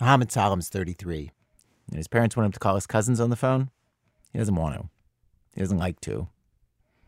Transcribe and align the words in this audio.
Mohammed 0.00 0.32
Salam's 0.32 0.68
33, 0.68 1.30
and 1.88 1.96
his 1.96 2.08
parents 2.08 2.36
want 2.36 2.46
him 2.46 2.52
to 2.52 2.58
call 2.58 2.74
his 2.74 2.86
cousins 2.86 3.20
on 3.20 3.30
the 3.30 3.36
phone. 3.36 3.70
He 4.32 4.38
doesn't 4.38 4.54
want 4.54 4.74
to. 4.74 4.88
He 5.54 5.60
doesn't 5.60 5.78
like 5.78 6.00
to. 6.00 6.28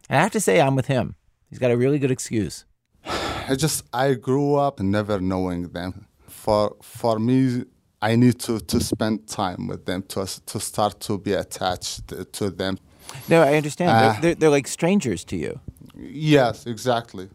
And 0.09 0.19
I 0.19 0.23
have 0.23 0.33
to 0.33 0.41
say, 0.41 0.61
I'm 0.61 0.77
with 0.77 0.87
him. 0.87 1.17
He's 1.51 1.59
got 1.59 1.71
a 1.71 1.77
really 1.77 1.99
good 1.99 2.11
excuse. 2.11 2.65
I 3.05 3.55
just 3.57 3.85
I 3.93 4.15
grew 4.15 4.57
up 4.57 4.81
never 4.81 5.21
knowing 5.21 5.69
them. 5.69 6.07
For 6.29 6.77
for 6.83 7.19
me, 7.19 7.65
I 8.03 8.17
need 8.17 8.39
to, 8.41 8.61
to 8.61 8.81
spend 8.81 9.27
time 9.27 9.67
with 9.67 9.87
them 9.87 10.03
to 10.09 10.27
to 10.47 10.61
start 10.61 11.01
to 11.01 11.19
be 11.19 11.33
attached 11.33 12.09
to 12.33 12.51
them. 12.51 12.79
No, 13.29 13.43
I 13.43 13.55
understand. 13.55 13.91
Uh, 13.91 14.01
they're, 14.01 14.21
they're, 14.21 14.35
they're 14.35 14.51
like 14.51 14.69
strangers 14.69 15.25
to 15.25 15.37
you. 15.37 15.61
Yes, 15.97 16.67
exactly. 16.67 17.29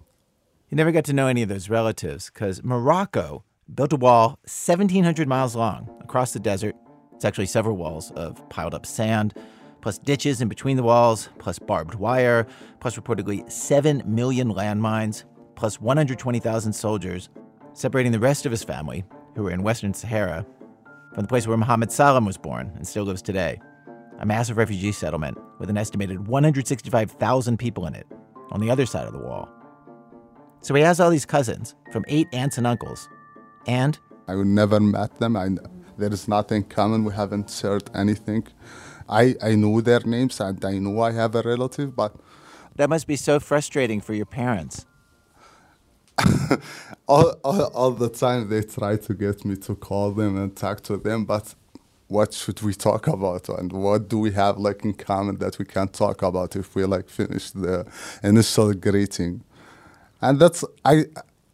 You 0.70 0.78
never 0.78 0.92
got 0.92 1.06
to 1.06 1.14
know 1.14 1.28
any 1.28 1.42
of 1.42 1.50
those 1.50 1.70
relatives 1.70 2.30
because 2.30 2.64
Morocco 2.64 3.44
built 3.74 3.94
a 3.94 3.98
wall 3.98 4.40
1,700 4.46 5.28
miles 5.28 5.56
long 5.56 5.90
across 6.02 6.34
the 6.34 6.40
desert. 6.40 6.76
It's 7.16 7.26
actually 7.26 7.46
several 7.46 7.78
walls 7.78 8.12
of 8.12 8.48
piled 8.50 8.74
up 8.74 8.86
sand, 8.86 9.34
plus 9.82 9.98
ditches 9.98 10.42
in 10.42 10.48
between 10.48 10.78
the 10.78 10.84
walls, 10.84 11.30
plus 11.40 11.60
barbed 11.60 11.96
wire, 11.96 12.48
plus 12.80 12.98
reportedly 12.98 13.50
7 13.50 14.04
million 14.06 14.54
landmines, 14.54 15.24
plus 15.56 15.80
120,000 15.80 16.74
soldiers, 16.74 17.30
separating 17.74 18.12
the 18.12 18.20
rest 18.20 18.46
of 18.46 18.52
his 18.52 18.64
family, 18.64 19.04
who 19.36 19.44
were 19.44 19.52
in 19.52 19.64
Western 19.64 19.94
Sahara, 19.94 20.46
from 21.14 21.24
the 21.24 21.28
place 21.28 21.48
where 21.48 21.58
Mohammed 21.58 21.92
Salam 21.92 22.26
was 22.26 22.38
born 22.38 22.72
and 22.76 22.88
still 22.88 23.04
lives 23.04 23.22
today. 23.22 23.60
A 24.20 24.26
massive 24.26 24.58
refugee 24.58 24.92
settlement 24.92 25.38
with 25.60 25.70
an 25.70 25.78
estimated 25.78 26.28
165,000 26.28 27.58
people 27.58 27.86
in 27.88 27.96
it 27.96 28.08
on 28.52 28.60
the 28.60 28.70
other 28.70 28.86
side 28.86 29.08
of 29.08 29.14
the 29.14 29.20
wall. 29.20 29.50
So 30.62 30.76
he 30.76 30.84
has 30.84 31.00
all 31.00 31.10
these 31.10 31.26
cousins 31.26 31.76
from 31.92 32.06
eight 32.08 32.28
aunts 32.34 32.58
and 32.58 32.68
uncles 32.68 33.10
and 33.68 33.98
I 34.28 34.36
never 34.36 34.80
met 34.80 35.20
them. 35.20 35.36
I, 35.36 35.50
there 35.98 36.12
is 36.14 36.28
nothing 36.28 36.64
common. 36.64 37.04
We 37.04 37.14
haven't 37.14 37.50
shared 37.50 37.90
anything. 37.94 38.48
I, 39.10 39.36
I 39.44 39.56
know 39.56 39.82
their 39.82 40.02
names 40.02 40.40
and 40.40 40.64
I 40.64 40.78
know 40.80 41.02
I 41.02 41.12
have 41.12 41.36
a 41.36 41.42
relative, 41.42 41.96
but. 41.96 42.16
That 42.76 42.90
must 42.90 43.08
be 43.08 43.18
so 43.18 43.40
frustrating 43.40 44.02
for 44.02 44.14
your 44.14 44.26
parents. 44.26 44.86
all, 47.08 47.36
all, 47.44 47.64
all 47.74 47.92
the 47.92 48.10
time 48.10 48.50
they 48.50 48.62
try 48.64 48.98
to 48.98 49.14
get 49.14 49.44
me 49.46 49.56
to 49.58 49.76
call 49.76 50.12
them 50.12 50.38
and 50.38 50.56
talk 50.56 50.82
to 50.84 50.98
them, 50.98 51.26
but 51.26 51.56
what 52.12 52.34
should 52.34 52.62
we 52.62 52.74
talk 52.74 53.08
about 53.08 53.48
and 53.50 53.72
what 53.72 54.10
do 54.10 54.20
we 54.20 54.32
have 54.32 54.58
like 54.58 54.84
in 54.84 54.94
common 54.94 55.38
that 55.38 55.58
we 55.58 55.64
can 55.64 55.88
talk 55.88 56.22
about 56.22 56.58
if 56.58 56.76
we 56.76 56.84
like 56.84 57.08
finish 57.10 57.52
the 57.52 57.86
initial 58.22 58.74
greeting 58.74 59.42
and 60.22 60.38
that's 60.38 60.66
i 60.84 61.06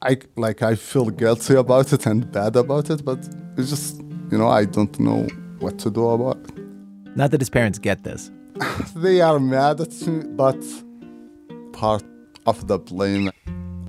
I 0.02 0.18
like 0.36 0.62
I 0.62 0.76
feel 0.76 1.10
guilty 1.10 1.56
about 1.56 1.92
it 1.92 2.06
and 2.06 2.32
bad 2.32 2.56
about 2.56 2.90
it, 2.90 3.04
but 3.04 3.20
it's 3.58 3.70
just 3.70 4.00
you 4.32 4.38
know 4.38 4.48
I 4.48 4.66
don't 4.66 4.98
know 5.00 5.28
what 5.60 5.80
to 5.80 5.90
do 5.90 6.08
about 6.10 6.38
it. 6.38 7.16
Not 7.16 7.32
that 7.32 7.42
his 7.42 7.50
parents 7.50 7.80
get 7.80 8.04
this. 8.04 8.32
they 8.96 9.22
are 9.22 9.40
mad 9.40 9.82
at 9.82 10.08
me, 10.08 10.24
but 10.36 10.64
part 11.74 12.04
of 12.46 12.68
the 12.68 12.78
blame 12.78 13.32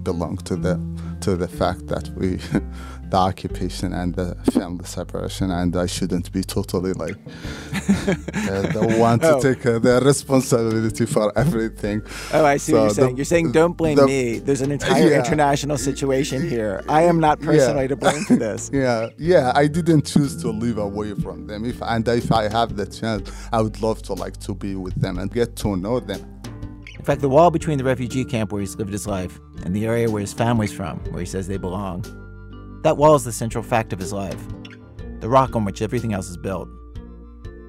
belong 0.03 0.39
to 0.39 0.57
the 0.57 0.81
to 1.21 1.37
the 1.37 1.49
fact 1.49 1.87
that 1.89 2.09
we 2.17 2.39
the 3.11 3.17
occupation 3.17 3.93
and 3.93 4.15
the 4.15 4.35
family 4.53 4.85
separation, 4.85 5.51
and 5.51 5.75
I 5.77 5.87
shouldn't 5.87 6.31
be 6.33 6.43
totally 6.43 6.93
like 6.93 7.17
uh, 7.75 8.63
the 8.73 8.97
one 8.99 9.19
to 9.21 9.37
oh. 9.37 9.41
take 9.41 9.65
uh, 9.65 9.79
the 9.79 10.01
responsibility 10.05 11.07
for 11.07 11.37
everything. 11.39 12.03
Oh, 12.33 12.45
I 12.45 12.57
see 12.57 12.73
so 12.73 12.79
what 12.79 12.85
you're 12.85 12.95
saying. 12.95 13.11
The, 13.11 13.17
you're 13.17 13.25
saying 13.25 13.53
don't 13.53 13.77
blame 13.77 13.97
the, 13.97 14.07
me. 14.07 14.39
There's 14.39 14.61
an 14.61 14.73
entire 14.73 15.09
yeah. 15.09 15.19
international 15.19 15.79
situation 15.79 16.49
here. 16.49 16.85
I 16.89 17.03
am 17.03 17.21
not 17.21 17.41
personally 17.41 17.83
yeah. 17.83 17.89
to 17.89 17.97
blame 17.97 18.25
for 18.25 18.37
this. 18.37 18.71
yeah, 18.73 19.09
yeah. 19.19 19.53
I 19.55 19.67
didn't 19.67 20.07
choose 20.07 20.37
to 20.43 20.51
live 20.51 20.79
away 20.79 21.15
from 21.15 21.47
them. 21.47 21.65
If 21.65 21.83
and 21.83 22.07
if 22.09 22.31
I 22.33 22.49
have 22.49 22.77
the 22.77 22.87
chance, 22.87 23.31
I 23.53 23.63
would 23.63 23.81
love 23.81 24.03
to 24.03 24.15
like 24.15 24.37
to 24.41 24.55
be 24.55 24.75
with 24.77 25.01
them 25.01 25.19
and 25.19 25.33
get 25.33 25.57
to 25.57 25.77
know 25.77 26.01
them. 26.01 26.21
In 26.99 27.05
fact, 27.05 27.21
the 27.21 27.29
wall 27.29 27.51
between 27.51 27.79
the 27.79 27.85
refugee 27.85 28.25
camp 28.25 28.53
where 28.53 28.61
he's 28.61 28.77
lived 28.77 28.93
his 28.93 29.07
life 29.07 29.39
and 29.65 29.75
the 29.75 29.87
area 29.87 30.11
where 30.11 30.21
his 30.21 30.33
family's 30.33 30.73
from, 30.73 30.99
where 31.11 31.21
he 31.21 31.27
says 31.27 31.47
they 31.47 31.57
belong, 31.57 32.05
that 32.83 32.97
wall 32.97 33.15
is 33.15 33.25
the 33.25 33.33
central 33.33 33.65
fact 33.65 33.93
of 33.93 33.99
his 33.99 34.13
life, 34.13 34.41
the 35.21 35.29
rock 35.29 35.57
on 35.57 35.65
which 35.65 35.83
everything 35.83 36.13
else 36.13 36.29
is 36.29 36.37
built. 36.37 36.69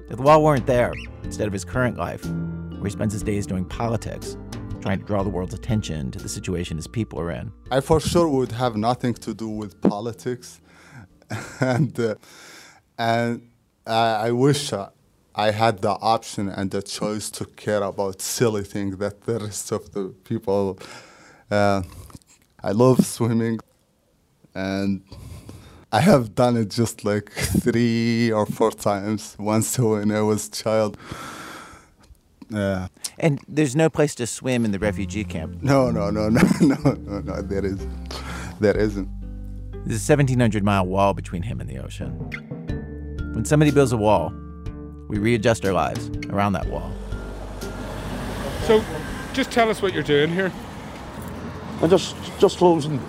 If 0.08 0.16
the 0.16 0.22
wall 0.22 0.42
weren't 0.42 0.66
there, 0.66 0.92
instead 1.24 1.46
of 1.46 1.52
his 1.52 1.64
current 1.64 1.96
life, 1.96 2.24
where 2.24 2.84
he 2.84 2.90
spends 2.90 3.12
his 3.12 3.22
days 3.22 3.46
doing 3.46 3.64
politics, 3.64 4.36
trying 4.80 4.98
to 5.00 5.04
draw 5.04 5.22
the 5.22 5.28
world's 5.28 5.54
attention 5.54 6.10
to 6.12 6.18
the 6.18 6.28
situation 6.28 6.76
his 6.76 6.86
people 6.86 7.20
are 7.20 7.30
in. 7.30 7.52
I 7.70 7.80
for 7.80 8.00
sure 8.00 8.28
would 8.28 8.52
have 8.52 8.76
nothing 8.76 9.14
to 9.14 9.34
do 9.34 9.48
with 9.48 9.80
politics, 9.80 10.60
and 11.60 11.98
uh, 11.98 12.14
and 12.98 13.48
I 13.86 14.30
wish 14.30 14.72
uh, 14.72 14.90
I 15.34 15.50
had 15.50 15.80
the 15.82 15.90
option 15.90 16.48
and 16.48 16.70
the 16.70 16.82
choice 16.82 17.30
to 17.32 17.44
care 17.44 17.82
about 17.82 18.22
silly 18.22 18.62
things 18.62 18.96
that 18.98 19.22
the 19.22 19.40
rest 19.40 19.72
of 19.72 19.92
the 19.92 20.14
people. 20.24 20.78
Uh, 21.50 21.82
I 22.62 22.72
love 22.72 23.04
swimming 23.06 23.58
and 24.54 25.02
I 25.92 26.00
have 26.00 26.34
done 26.34 26.56
it 26.56 26.70
just 26.70 27.04
like 27.04 27.30
three 27.32 28.30
or 28.30 28.46
four 28.46 28.70
times. 28.70 29.36
Once 29.38 29.78
when 29.78 30.12
I 30.12 30.20
was 30.20 30.46
a 30.46 30.50
child. 30.50 30.96
Yeah. 32.48 32.88
And 33.18 33.40
there's 33.48 33.76
no 33.76 33.88
place 33.88 34.14
to 34.16 34.26
swim 34.26 34.64
in 34.64 34.72
the 34.72 34.78
refugee 34.78 35.24
camp. 35.24 35.62
No, 35.62 35.90
no, 35.90 36.10
no, 36.10 36.28
no, 36.28 36.42
no, 36.60 36.92
no, 36.92 37.20
no. 37.20 37.42
There 37.42 37.64
is, 37.64 37.86
there 38.60 38.76
isn't. 38.76 39.08
There's 39.86 40.08
a 40.08 40.12
1,700 40.12 40.62
mile 40.62 40.86
wall 40.86 41.14
between 41.14 41.42
him 41.42 41.60
and 41.60 41.68
the 41.68 41.78
ocean. 41.78 42.10
When 43.34 43.44
somebody 43.44 43.70
builds 43.70 43.92
a 43.92 43.96
wall, 43.96 44.32
we 45.08 45.18
readjust 45.18 45.64
our 45.64 45.72
lives 45.72 46.08
around 46.28 46.52
that 46.52 46.66
wall. 46.66 46.92
So, 48.62 48.84
just 49.32 49.50
tell 49.50 49.70
us 49.70 49.80
what 49.80 49.94
you're 49.94 50.02
doing 50.02 50.30
here. 50.30 50.52
I'm 51.82 51.88
just 51.88 52.14
just 52.38 52.58
closing 52.58 53.00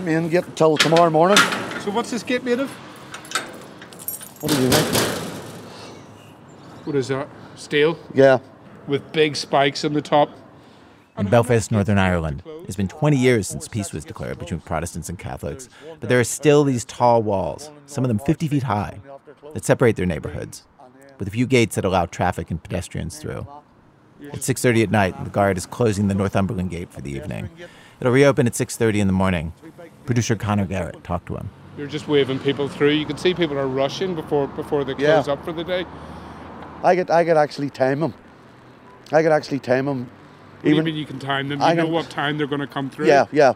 main 0.00 0.28
gate 0.28 0.46
until 0.46 0.76
tomorrow 0.76 1.10
morning. 1.10 1.38
So 1.80 1.90
what's 1.90 2.10
this 2.10 2.22
gate 2.22 2.42
made 2.44 2.60
of? 2.60 2.70
What 4.40 4.52
do 4.52 4.62
you 4.62 4.70
think? 4.70 4.86
What 6.86 6.96
is 6.96 7.08
that? 7.08 7.28
Steel? 7.56 7.98
Yeah. 8.14 8.38
With 8.86 9.12
big 9.12 9.36
spikes 9.36 9.84
on 9.84 9.92
the 9.92 10.02
top? 10.02 10.30
In 11.18 11.28
Belfast, 11.28 11.70
Northern 11.70 11.98
Ireland, 11.98 12.42
it's 12.64 12.76
been 12.76 12.88
20 12.88 13.16
years 13.16 13.46
since 13.46 13.68
peace 13.68 13.92
was 13.92 14.06
declared 14.06 14.38
between 14.38 14.60
Protestants 14.60 15.10
and 15.10 15.18
Catholics, 15.18 15.68
but 15.98 16.08
there 16.08 16.18
are 16.18 16.24
still 16.24 16.64
these 16.64 16.84
tall 16.86 17.22
walls, 17.22 17.70
some 17.84 18.04
of 18.04 18.08
them 18.08 18.18
50 18.18 18.48
feet 18.48 18.62
high, 18.62 19.00
that 19.52 19.64
separate 19.64 19.96
their 19.96 20.06
neighborhoods, 20.06 20.64
with 21.18 21.28
a 21.28 21.30
few 21.30 21.46
gates 21.46 21.74
that 21.74 21.84
allow 21.84 22.06
traffic 22.06 22.50
and 22.50 22.62
pedestrians 22.62 23.18
through. 23.18 23.46
At 24.32 24.42
6:30 24.42 24.82
at 24.84 24.90
night, 24.90 25.24
the 25.24 25.30
guard 25.30 25.58
is 25.58 25.66
closing 25.66 26.08
the 26.08 26.14
Northumberland 26.14 26.70
gate 26.70 26.90
for 26.90 27.02
the 27.02 27.10
evening. 27.12 27.50
It'll 28.00 28.12
reopen 28.12 28.46
at 28.46 28.54
6:30 28.54 29.00
in 29.00 29.06
the 29.06 29.12
morning. 29.12 29.52
Producer 30.06 30.36
Connor 30.36 30.66
Garrett 30.66 31.02
talked 31.04 31.26
to 31.26 31.36
him. 31.36 31.50
You're 31.76 31.86
just 31.86 32.08
waving 32.08 32.40
people 32.40 32.68
through. 32.68 32.90
You 32.90 33.06
can 33.06 33.16
see 33.16 33.34
people 33.34 33.58
are 33.58 33.68
rushing 33.68 34.14
before 34.14 34.48
before 34.48 34.84
they 34.84 34.94
close 34.94 35.26
yeah. 35.26 35.32
up 35.32 35.44
for 35.44 35.52
the 35.52 35.64
day. 35.64 35.86
I 36.82 36.96
could 36.96 37.10
I 37.10 37.24
could 37.24 37.36
actually 37.36 37.70
time 37.70 38.00
them. 38.00 38.14
I 39.12 39.22
could 39.22 39.32
actually 39.32 39.60
time 39.60 39.86
them. 39.86 40.10
Even 40.62 40.76
you 40.76 40.82
mean 40.82 40.96
you 40.96 41.06
can 41.06 41.18
time 41.18 41.48
them. 41.48 41.60
You 41.60 41.64
I 41.64 41.74
know 41.74 41.84
can, 41.84 41.92
what 41.92 42.10
time 42.10 42.38
they're 42.38 42.46
going 42.46 42.60
to 42.60 42.66
come 42.66 42.90
through. 42.90 43.06
Yeah, 43.06 43.26
yeah. 43.32 43.54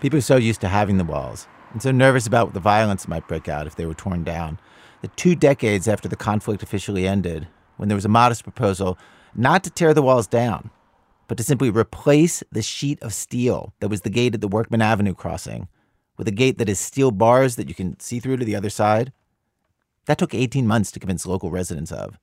People 0.00 0.18
are 0.18 0.22
so 0.22 0.36
used 0.36 0.60
to 0.62 0.68
having 0.68 0.98
the 0.98 1.04
walls 1.04 1.46
and 1.72 1.80
so 1.80 1.90
nervous 1.92 2.26
about 2.26 2.48
what 2.48 2.54
the 2.54 2.60
violence 2.60 3.06
might 3.06 3.26
break 3.28 3.48
out 3.48 3.66
if 3.66 3.76
they 3.76 3.86
were 3.86 3.94
torn 3.94 4.24
down 4.24 4.58
that 5.00 5.16
two 5.16 5.34
decades 5.34 5.86
after 5.86 6.08
the 6.08 6.16
conflict 6.16 6.62
officially 6.62 7.06
ended, 7.06 7.48
when 7.76 7.88
there 7.88 7.96
was 7.96 8.04
a 8.04 8.08
modest 8.08 8.44
proposal 8.44 8.98
not 9.34 9.64
to 9.64 9.70
tear 9.70 9.92
the 9.92 10.02
walls 10.02 10.26
down, 10.26 10.70
but 11.32 11.38
to 11.38 11.44
simply 11.44 11.70
replace 11.70 12.42
the 12.52 12.60
sheet 12.60 13.02
of 13.02 13.14
steel 13.14 13.72
that 13.80 13.88
was 13.88 14.02
the 14.02 14.10
gate 14.10 14.34
at 14.34 14.42
the 14.42 14.48
Workman 14.48 14.82
Avenue 14.82 15.14
crossing 15.14 15.66
with 16.18 16.28
a 16.28 16.30
gate 16.30 16.58
that 16.58 16.68
has 16.68 16.78
steel 16.78 17.10
bars 17.10 17.56
that 17.56 17.70
you 17.70 17.74
can 17.74 17.98
see 17.98 18.20
through 18.20 18.36
to 18.36 18.44
the 18.44 18.54
other 18.54 18.68
side. 18.68 19.14
That 20.04 20.18
took 20.18 20.34
18 20.34 20.66
months 20.66 20.92
to 20.92 21.00
convince 21.00 21.24
local 21.24 21.50
residents 21.50 21.90
of. 21.90 22.18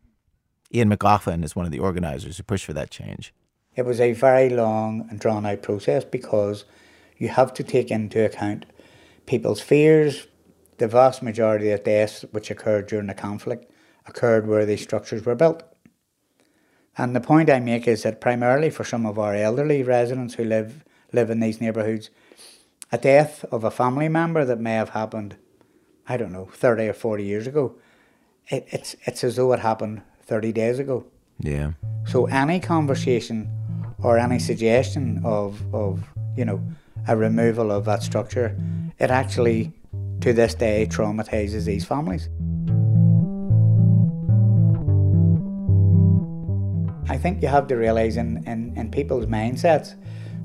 Ian 0.72 0.90
McLaughlin 0.90 1.44
is 1.44 1.56
one 1.56 1.66
of 1.66 1.72
the 1.72 1.80
organizers 1.80 2.38
who 2.38 2.44
pushed 2.44 2.66
for 2.66 2.74
that 2.74 2.92
change. 2.92 3.34
It 3.76 3.84
was 3.84 4.00
a 4.00 4.14
very 4.14 4.48
long 4.48 5.08
and 5.10 5.20
drawn 5.20 5.44
out 5.44 5.64
process 5.64 6.06
because 6.06 6.66
you 7.18 7.30
have 7.30 7.52
to 7.56 7.64
take 7.64 7.90
into 7.90 8.24
account 8.24 8.68
people's 9.26 9.60
fears. 9.60 10.28
The 10.78 10.88
vast 10.88 11.24
majority 11.24 11.72
of 11.72 11.84
deaths 11.84 12.26
which 12.30 12.52
occurred 12.52 12.86
during 12.86 13.08
the 13.08 13.16
conflict 13.16 13.72
occurred 14.06 14.46
where 14.46 14.68
these 14.68 14.84
structures 14.84 15.26
were 15.26 15.34
built. 15.34 15.64
And 17.00 17.16
the 17.16 17.22
point 17.22 17.50
I 17.50 17.62
make 17.62 17.88
is 17.88 18.04
that 18.04 18.20
primarily 18.20 18.70
for 18.70 18.84
some 18.84 19.06
of 19.06 19.18
our 19.18 19.34
elderly 19.34 19.84
residents 19.84 20.34
who 20.34 20.44
live 20.44 20.84
live 21.14 21.30
in 21.30 21.40
these 21.40 21.62
neighbourhoods, 21.62 22.10
a 22.92 22.98
death 22.98 23.46
of 23.54 23.64
a 23.64 23.72
family 23.72 24.10
member 24.10 24.44
that 24.44 24.60
may 24.60 24.74
have 24.74 24.90
happened, 24.90 25.38
I 26.10 26.18
don't 26.18 26.34
know, 26.34 26.50
thirty 26.52 26.90
or 26.90 26.94
forty 26.94 27.24
years 27.24 27.48
ago, 27.48 27.76
it, 28.50 28.68
it's 28.70 28.98
it's 29.06 29.24
as 29.24 29.38
though 29.38 29.54
it 29.54 29.62
happened 29.62 30.02
thirty 30.24 30.52
days 30.52 30.78
ago. 30.78 31.06
Yeah. 31.40 31.72
So 32.06 32.26
any 32.26 32.60
conversation 32.60 33.50
or 34.04 34.18
any 34.18 34.38
suggestion 34.38 35.22
of 35.24 35.64
of 35.74 36.04
you 36.36 36.44
know 36.44 36.62
a 37.08 37.16
removal 37.16 37.72
of 37.72 37.86
that 37.86 38.04
structure, 38.04 38.58
it 39.00 39.10
actually 39.10 39.72
to 40.20 40.34
this 40.34 40.54
day 40.54 40.86
traumatizes 40.86 41.64
these 41.64 41.86
families. 41.86 42.28
I 47.10 47.18
think 47.18 47.42
you 47.42 47.48
have 47.48 47.68
to 47.68 47.76
realise 47.76 48.18
in, 48.18 48.44
in, 48.48 48.78
in 48.78 48.92
people's 48.92 49.26
mindsets, 49.26 49.96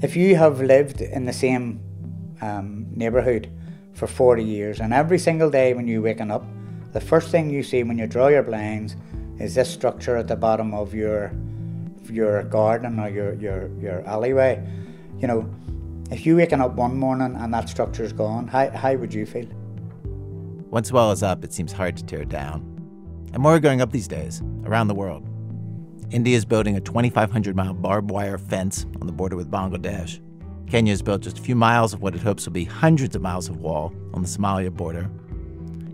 if 0.02 0.16
you 0.16 0.34
have 0.36 0.62
lived 0.62 1.02
in 1.02 1.26
the 1.26 1.32
same 1.32 1.80
um, 2.40 2.86
neighbourhood 2.90 3.50
for 3.92 4.06
40 4.06 4.42
years 4.42 4.80
and 4.80 4.92
every 4.92 5.18
single 5.18 5.50
day 5.50 5.74
when 5.74 5.86
you're 5.86 6.00
waking 6.00 6.30
up, 6.30 6.44
the 6.92 7.00
first 7.00 7.30
thing 7.30 7.50
you 7.50 7.62
see 7.62 7.82
when 7.82 7.98
you 7.98 8.06
draw 8.06 8.28
your 8.28 8.42
blinds 8.42 8.96
is 9.38 9.54
this 9.54 9.70
structure 9.70 10.16
at 10.16 10.26
the 10.26 10.36
bottom 10.36 10.72
of 10.72 10.94
your 10.94 11.32
your 12.10 12.42
garden 12.44 13.00
or 13.00 13.08
your, 13.08 13.34
your, 13.34 13.70
your 13.80 14.06
alleyway. 14.06 14.62
You 15.18 15.26
know, 15.26 15.50
if 16.10 16.26
you're 16.26 16.36
waking 16.36 16.60
up 16.60 16.74
one 16.74 16.96
morning 16.98 17.34
and 17.36 17.52
that 17.54 17.68
structure's 17.68 18.12
gone, 18.12 18.46
how, 18.46 18.70
how 18.70 18.94
would 18.94 19.12
you 19.12 19.24
feel? 19.24 19.48
Once 20.70 20.88
the 20.88 20.94
wall 20.94 21.12
is 21.12 21.22
up, 21.22 21.44
it 21.44 21.52
seems 21.52 21.72
hard 21.72 21.96
to 21.96 22.04
tear 22.04 22.22
it 22.22 22.28
down. 22.28 22.60
And 23.32 23.42
more 23.42 23.54
are 23.54 23.60
going 23.60 23.80
up 23.80 23.90
these 23.90 24.06
days, 24.06 24.42
around 24.64 24.88
the 24.88 24.94
world. 24.94 25.26
India 26.10 26.36
is 26.36 26.44
building 26.44 26.76
a 26.76 26.80
2,500 26.80 27.56
mile 27.56 27.74
barbed 27.74 28.10
wire 28.10 28.38
fence 28.38 28.86
on 29.00 29.06
the 29.06 29.12
border 29.12 29.36
with 29.36 29.50
Bangladesh. 29.50 30.20
Kenya 30.68 30.92
has 30.92 31.02
built 31.02 31.22
just 31.22 31.38
a 31.38 31.42
few 31.42 31.54
miles 31.54 31.92
of 31.92 32.02
what 32.02 32.14
it 32.14 32.20
hopes 32.20 32.46
will 32.46 32.52
be 32.52 32.64
hundreds 32.64 33.16
of 33.16 33.22
miles 33.22 33.48
of 33.48 33.58
wall 33.58 33.92
on 34.12 34.22
the 34.22 34.28
Somalia 34.28 34.72
border. 34.72 35.10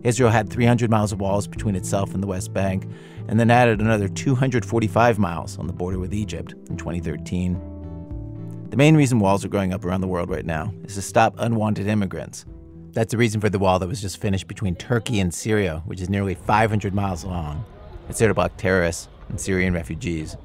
Israel 0.03 0.31
had 0.31 0.49
300 0.49 0.91
miles 0.91 1.12
of 1.12 1.21
walls 1.21 1.47
between 1.47 1.77
itself 1.77 2.15
and 2.15 2.23
the 2.23 2.27
West 2.27 2.53
Bank, 2.53 2.87
and 3.29 3.39
then 3.39 3.51
added 3.51 3.81
another 3.81 4.09
245 4.09 5.19
miles 5.19 5.59
on 5.59 5.67
the 5.67 5.73
border 5.73 5.99
with 5.99 6.15
Egypt 6.15 6.55
in 6.71 6.77
2013. 6.77 8.67
The 8.71 8.77
main 8.77 8.97
reason 8.97 9.19
walls 9.19 9.45
are 9.45 9.49
growing 9.49 9.73
up 9.75 9.85
around 9.85 10.01
the 10.01 10.07
world 10.07 10.31
right 10.31 10.47
now 10.47 10.73
is 10.85 10.95
to 10.95 11.03
stop 11.03 11.35
unwanted 11.39 11.87
immigrants. 11.87 12.47
That's 12.93 13.11
the 13.11 13.19
reason 13.19 13.41
for 13.41 13.51
the 13.51 13.59
wall 13.59 13.79
that 13.79 13.89
was 13.89 14.01
just 14.01 14.19
finished 14.19 14.49
between 14.49 14.75
Turkey 14.75 15.21
and 15.21 15.33
Syria, 15.33 15.83
which 15.85 16.01
is 16.01 16.09
nearly 16.09 16.35
500 16.35 16.95
miles 16.95 17.25
long. 17.25 17.65
It's 18.09 18.19
there 18.19 18.29
to 18.29 18.35
block 18.35 18.57
terrorists 18.57 19.09
and 19.31 19.41
Syrian 19.41 19.73
refugees. 19.73 20.37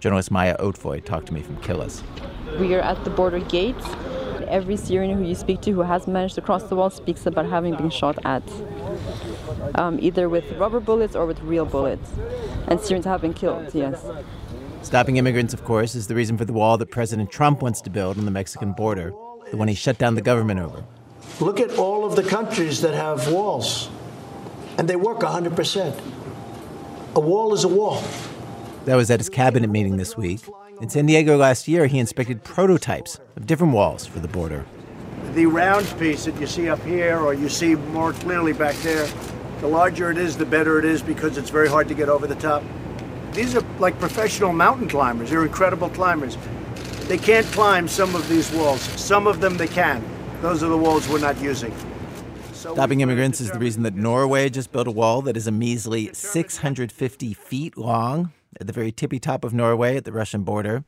Journalist 0.00 0.30
Maya 0.30 0.56
Otfoy 0.58 1.04
talked 1.04 1.26
to 1.26 1.34
me 1.34 1.42
from 1.42 1.56
Kilis. 1.56 2.02
We 2.58 2.74
are 2.74 2.80
at 2.80 3.02
the 3.04 3.10
border 3.10 3.40
gates 3.40 3.86
every 4.48 4.76
Syrian 4.76 5.16
who 5.16 5.24
you 5.24 5.34
speak 5.34 5.60
to 5.62 5.72
who 5.72 5.82
has 5.82 6.06
managed 6.06 6.34
to 6.36 6.40
cross 6.40 6.64
the 6.64 6.76
wall 6.76 6.90
speaks 6.90 7.26
about 7.26 7.46
having 7.46 7.74
been 7.76 7.90
shot 7.90 8.18
at, 8.24 8.42
um, 9.74 9.98
either 10.00 10.28
with 10.28 10.50
rubber 10.52 10.80
bullets 10.80 11.14
or 11.14 11.26
with 11.26 11.40
real 11.40 11.64
bullets. 11.64 12.10
And 12.66 12.80
Syrians 12.80 13.06
have 13.06 13.20
been 13.20 13.34
killed, 13.34 13.74
yes. 13.74 14.04
Stopping 14.82 15.16
immigrants, 15.16 15.52
of 15.54 15.64
course, 15.64 15.94
is 15.94 16.06
the 16.06 16.14
reason 16.14 16.38
for 16.38 16.44
the 16.44 16.52
wall 16.52 16.78
that 16.78 16.90
President 16.90 17.30
Trump 17.30 17.62
wants 17.62 17.80
to 17.82 17.90
build 17.90 18.18
on 18.18 18.24
the 18.24 18.30
Mexican 18.30 18.72
border, 18.72 19.12
the 19.50 19.56
one 19.56 19.68
he 19.68 19.74
shut 19.74 19.98
down 19.98 20.14
the 20.14 20.22
government 20.22 20.60
over. 20.60 20.84
Look 21.40 21.60
at 21.60 21.76
all 21.76 22.04
of 22.04 22.16
the 22.16 22.22
countries 22.22 22.80
that 22.80 22.94
have 22.94 23.30
walls, 23.30 23.90
and 24.78 24.88
they 24.88 24.96
work 24.96 25.20
100%. 25.20 26.00
A 27.18 27.20
wall 27.20 27.52
is 27.52 27.64
a 27.64 27.68
wall. 27.68 28.00
That 28.84 28.94
was 28.94 29.10
at 29.10 29.18
his 29.18 29.28
cabinet 29.28 29.68
meeting 29.70 29.96
this 29.96 30.16
week. 30.16 30.38
In 30.80 30.88
San 30.88 31.06
Diego 31.06 31.36
last 31.36 31.66
year, 31.66 31.88
he 31.88 31.98
inspected 31.98 32.44
prototypes 32.44 33.18
of 33.34 33.44
different 33.44 33.72
walls 33.72 34.06
for 34.06 34.20
the 34.20 34.28
border. 34.28 34.64
The 35.34 35.46
round 35.46 35.92
piece 35.98 36.26
that 36.26 36.40
you 36.40 36.46
see 36.46 36.68
up 36.68 36.80
here, 36.84 37.18
or 37.18 37.34
you 37.34 37.48
see 37.48 37.74
more 37.74 38.12
clearly 38.12 38.52
back 38.52 38.76
there, 38.84 39.08
the 39.58 39.66
larger 39.66 40.12
it 40.12 40.16
is, 40.16 40.36
the 40.36 40.46
better 40.46 40.78
it 40.78 40.84
is 40.84 41.02
because 41.02 41.38
it's 41.38 41.50
very 41.50 41.68
hard 41.68 41.88
to 41.88 41.94
get 41.94 42.08
over 42.08 42.28
the 42.28 42.36
top. 42.36 42.62
These 43.32 43.56
are 43.56 43.64
like 43.80 43.98
professional 43.98 44.52
mountain 44.52 44.88
climbers. 44.88 45.30
They're 45.30 45.44
incredible 45.44 45.88
climbers. 45.88 46.38
They 47.08 47.18
can't 47.18 47.46
climb 47.46 47.88
some 47.88 48.14
of 48.14 48.28
these 48.28 48.48
walls. 48.52 48.80
Some 48.80 49.26
of 49.26 49.40
them 49.40 49.56
they 49.56 49.66
can. 49.66 50.04
Those 50.40 50.62
are 50.62 50.68
the 50.68 50.78
walls 50.78 51.08
we're 51.08 51.18
not 51.18 51.40
using. 51.40 51.74
Stopping 52.58 53.02
immigrants 53.02 53.40
is 53.40 53.52
the 53.52 53.58
reason 53.60 53.84
that 53.84 53.94
Norway 53.94 54.48
just 54.48 54.72
built 54.72 54.88
a 54.88 54.90
wall 54.90 55.22
that 55.22 55.36
is 55.36 55.46
a 55.46 55.52
measly 55.52 56.10
650 56.12 57.32
feet 57.32 57.78
long 57.78 58.32
at 58.60 58.66
the 58.66 58.72
very 58.72 58.90
tippy 58.90 59.20
top 59.20 59.44
of 59.44 59.54
Norway 59.54 59.96
at 59.96 60.04
the 60.04 60.10
Russian 60.10 60.42
border. 60.42 60.82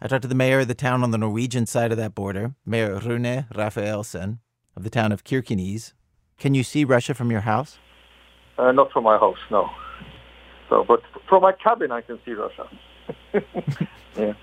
I 0.00 0.06
talked 0.06 0.22
to 0.22 0.28
the 0.28 0.36
mayor 0.36 0.60
of 0.60 0.68
the 0.68 0.76
town 0.76 1.02
on 1.02 1.10
the 1.10 1.18
Norwegian 1.18 1.66
side 1.66 1.90
of 1.90 1.98
that 1.98 2.14
border, 2.14 2.54
Mayor 2.64 3.00
Rune 3.00 3.46
Rafaelsen 3.52 4.38
of 4.76 4.84
the 4.84 4.90
town 4.90 5.10
of 5.10 5.24
Kirkenes. 5.24 5.92
Can 6.38 6.54
you 6.54 6.62
see 6.62 6.84
Russia 6.84 7.14
from 7.14 7.32
your 7.32 7.40
house? 7.40 7.78
Uh, 8.56 8.70
not 8.70 8.92
from 8.92 9.02
my 9.02 9.18
house, 9.18 9.38
no. 9.50 9.68
So, 10.68 10.84
but 10.86 11.00
from 11.28 11.42
my 11.42 11.50
cabin, 11.50 11.90
I 11.90 12.00
can 12.00 12.20
see 12.24 12.30
Russia. 12.30 12.68
yeah. 14.16 14.34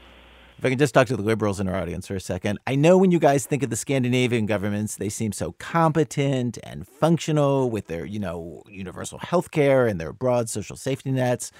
If 0.58 0.64
I 0.64 0.70
can 0.70 0.80
just 0.80 0.94
talk 0.94 1.08
to 1.08 1.18
the 1.18 1.22
liberals 1.22 1.60
in 1.60 1.68
our 1.68 1.76
audience 1.76 2.08
for 2.08 2.16
a 2.16 2.20
second. 2.22 2.60
I 2.66 2.76
know 2.76 2.98
when 2.98 3.12
you 3.12 3.20
guys 3.20 3.46
think 3.46 3.62
of 3.62 3.70
the 3.70 3.76
Scandinavian 3.76 4.46
governments, 4.46 4.96
they 4.96 5.10
seem 5.10 5.34
so 5.34 5.52
competent 5.54 6.58
and 6.64 6.88
functional 6.88 7.70
with 7.70 7.88
their, 7.88 8.06
you 8.06 8.20
know, 8.20 8.64
universal 8.68 9.20
health 9.20 9.52
care 9.52 9.86
and 9.86 10.00
their 10.00 10.14
broad 10.14 10.50
social 10.50 10.78
safety 10.78 11.12
nets. 11.12 11.52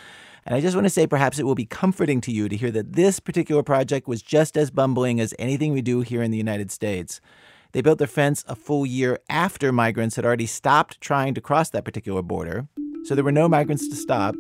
And 0.46 0.56
I 0.56 0.62
just 0.62 0.76
want 0.76 0.86
to 0.86 0.90
say 0.90 1.08
perhaps 1.08 1.40
it 1.40 1.44
will 1.44 1.56
be 1.56 1.66
comforting 1.66 2.22
to 2.22 2.32
you 2.32 2.48
to 2.48 2.56
hear 2.56 2.72
that 2.72 2.94
this 2.94 3.20
particular 3.20 3.64
project 3.64 4.08
was 4.08 4.22
just 4.22 4.56
as 4.56 4.72
bumbling 4.72 5.20
as 5.20 5.34
anything 5.38 5.74
we 5.74 5.82
do 5.82 6.00
here 6.00 6.24
in 6.24 6.32
the 6.32 6.38
United 6.38 6.72
States. 6.72 7.20
They 7.74 7.82
built 7.82 7.98
their 7.98 8.08
fence 8.08 8.46
a 8.48 8.56
full 8.56 8.86
year 8.86 9.20
after 9.28 9.74
migrants 9.74 10.16
had 10.16 10.24
already 10.24 10.46
stopped 10.46 11.02
trying 11.02 11.34
to 11.34 11.42
cross 11.42 11.70
that 11.72 11.84
particular 11.84 12.22
border. 12.22 12.70
So 13.04 13.14
there 13.14 13.26
were 13.26 13.32
no 13.34 13.50
migrants 13.50 13.90
to 13.90 13.96
stop. 13.96 14.36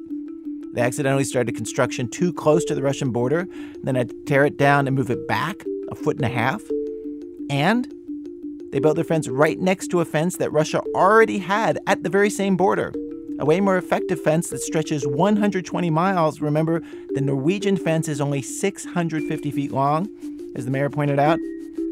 They 0.75 0.81
accidentally 0.81 1.24
started 1.24 1.56
construction 1.56 2.10
too 2.10 2.33
close 2.33 2.66
to 2.66 2.75
the 2.75 2.83
Russian 2.83 3.12
border, 3.12 3.48
then 3.81 3.95
had 3.95 4.10
to 4.10 4.16
tear 4.25 4.45
it 4.45 4.57
down 4.57 4.88
and 4.88 4.95
move 4.95 5.10
it 5.10 5.25
back 5.27 5.63
a 5.89 5.95
foot 5.95 6.18
and 6.18 6.25
a 6.25 6.30
half. 6.30 6.62
And 7.50 7.92
they 8.72 8.80
built 8.80 8.95
their 8.95 9.06
fence 9.06 9.30
right 9.30 9.57
next 9.57 9.88
to 9.92 10.01
a 10.01 10.06
fence 10.06 10.36
that 10.38 10.51
Russia 10.51 10.81
already 10.94 11.39
had 11.39 11.80
at 11.88 12.04
the 12.04 12.10
very 12.10 12.30
same 12.30 12.57
border 12.57 12.94
a 13.39 13.45
way 13.45 13.60
more 13.60 13.77
effective 13.77 14.22
fence 14.22 14.50
that 14.50 14.62
stretches 14.62 15.06
120 15.07 15.89
miles. 15.89 16.42
Remember, 16.42 16.81
the 17.10 17.22
Norwegian 17.22 17.77
fence 17.77 18.07
is 18.07 18.22
only 18.22 18.42
650 18.42 19.51
feet 19.51 19.72
long. 19.72 20.10
As 20.56 20.66
the 20.66 20.72
mayor 20.72 20.89
pointed 20.89 21.19
out, 21.19 21.39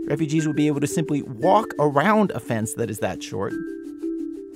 refugees 0.08 0.48
would 0.48 0.56
be 0.56 0.68
able 0.68 0.80
to 0.80 0.88
simply 0.88 1.22
walk 1.22 1.74
around 1.80 2.32
a 2.32 2.40
fence 2.40 2.74
that 2.76 2.90
is 2.90 3.00
that 3.00 3.22
short. 3.22 3.54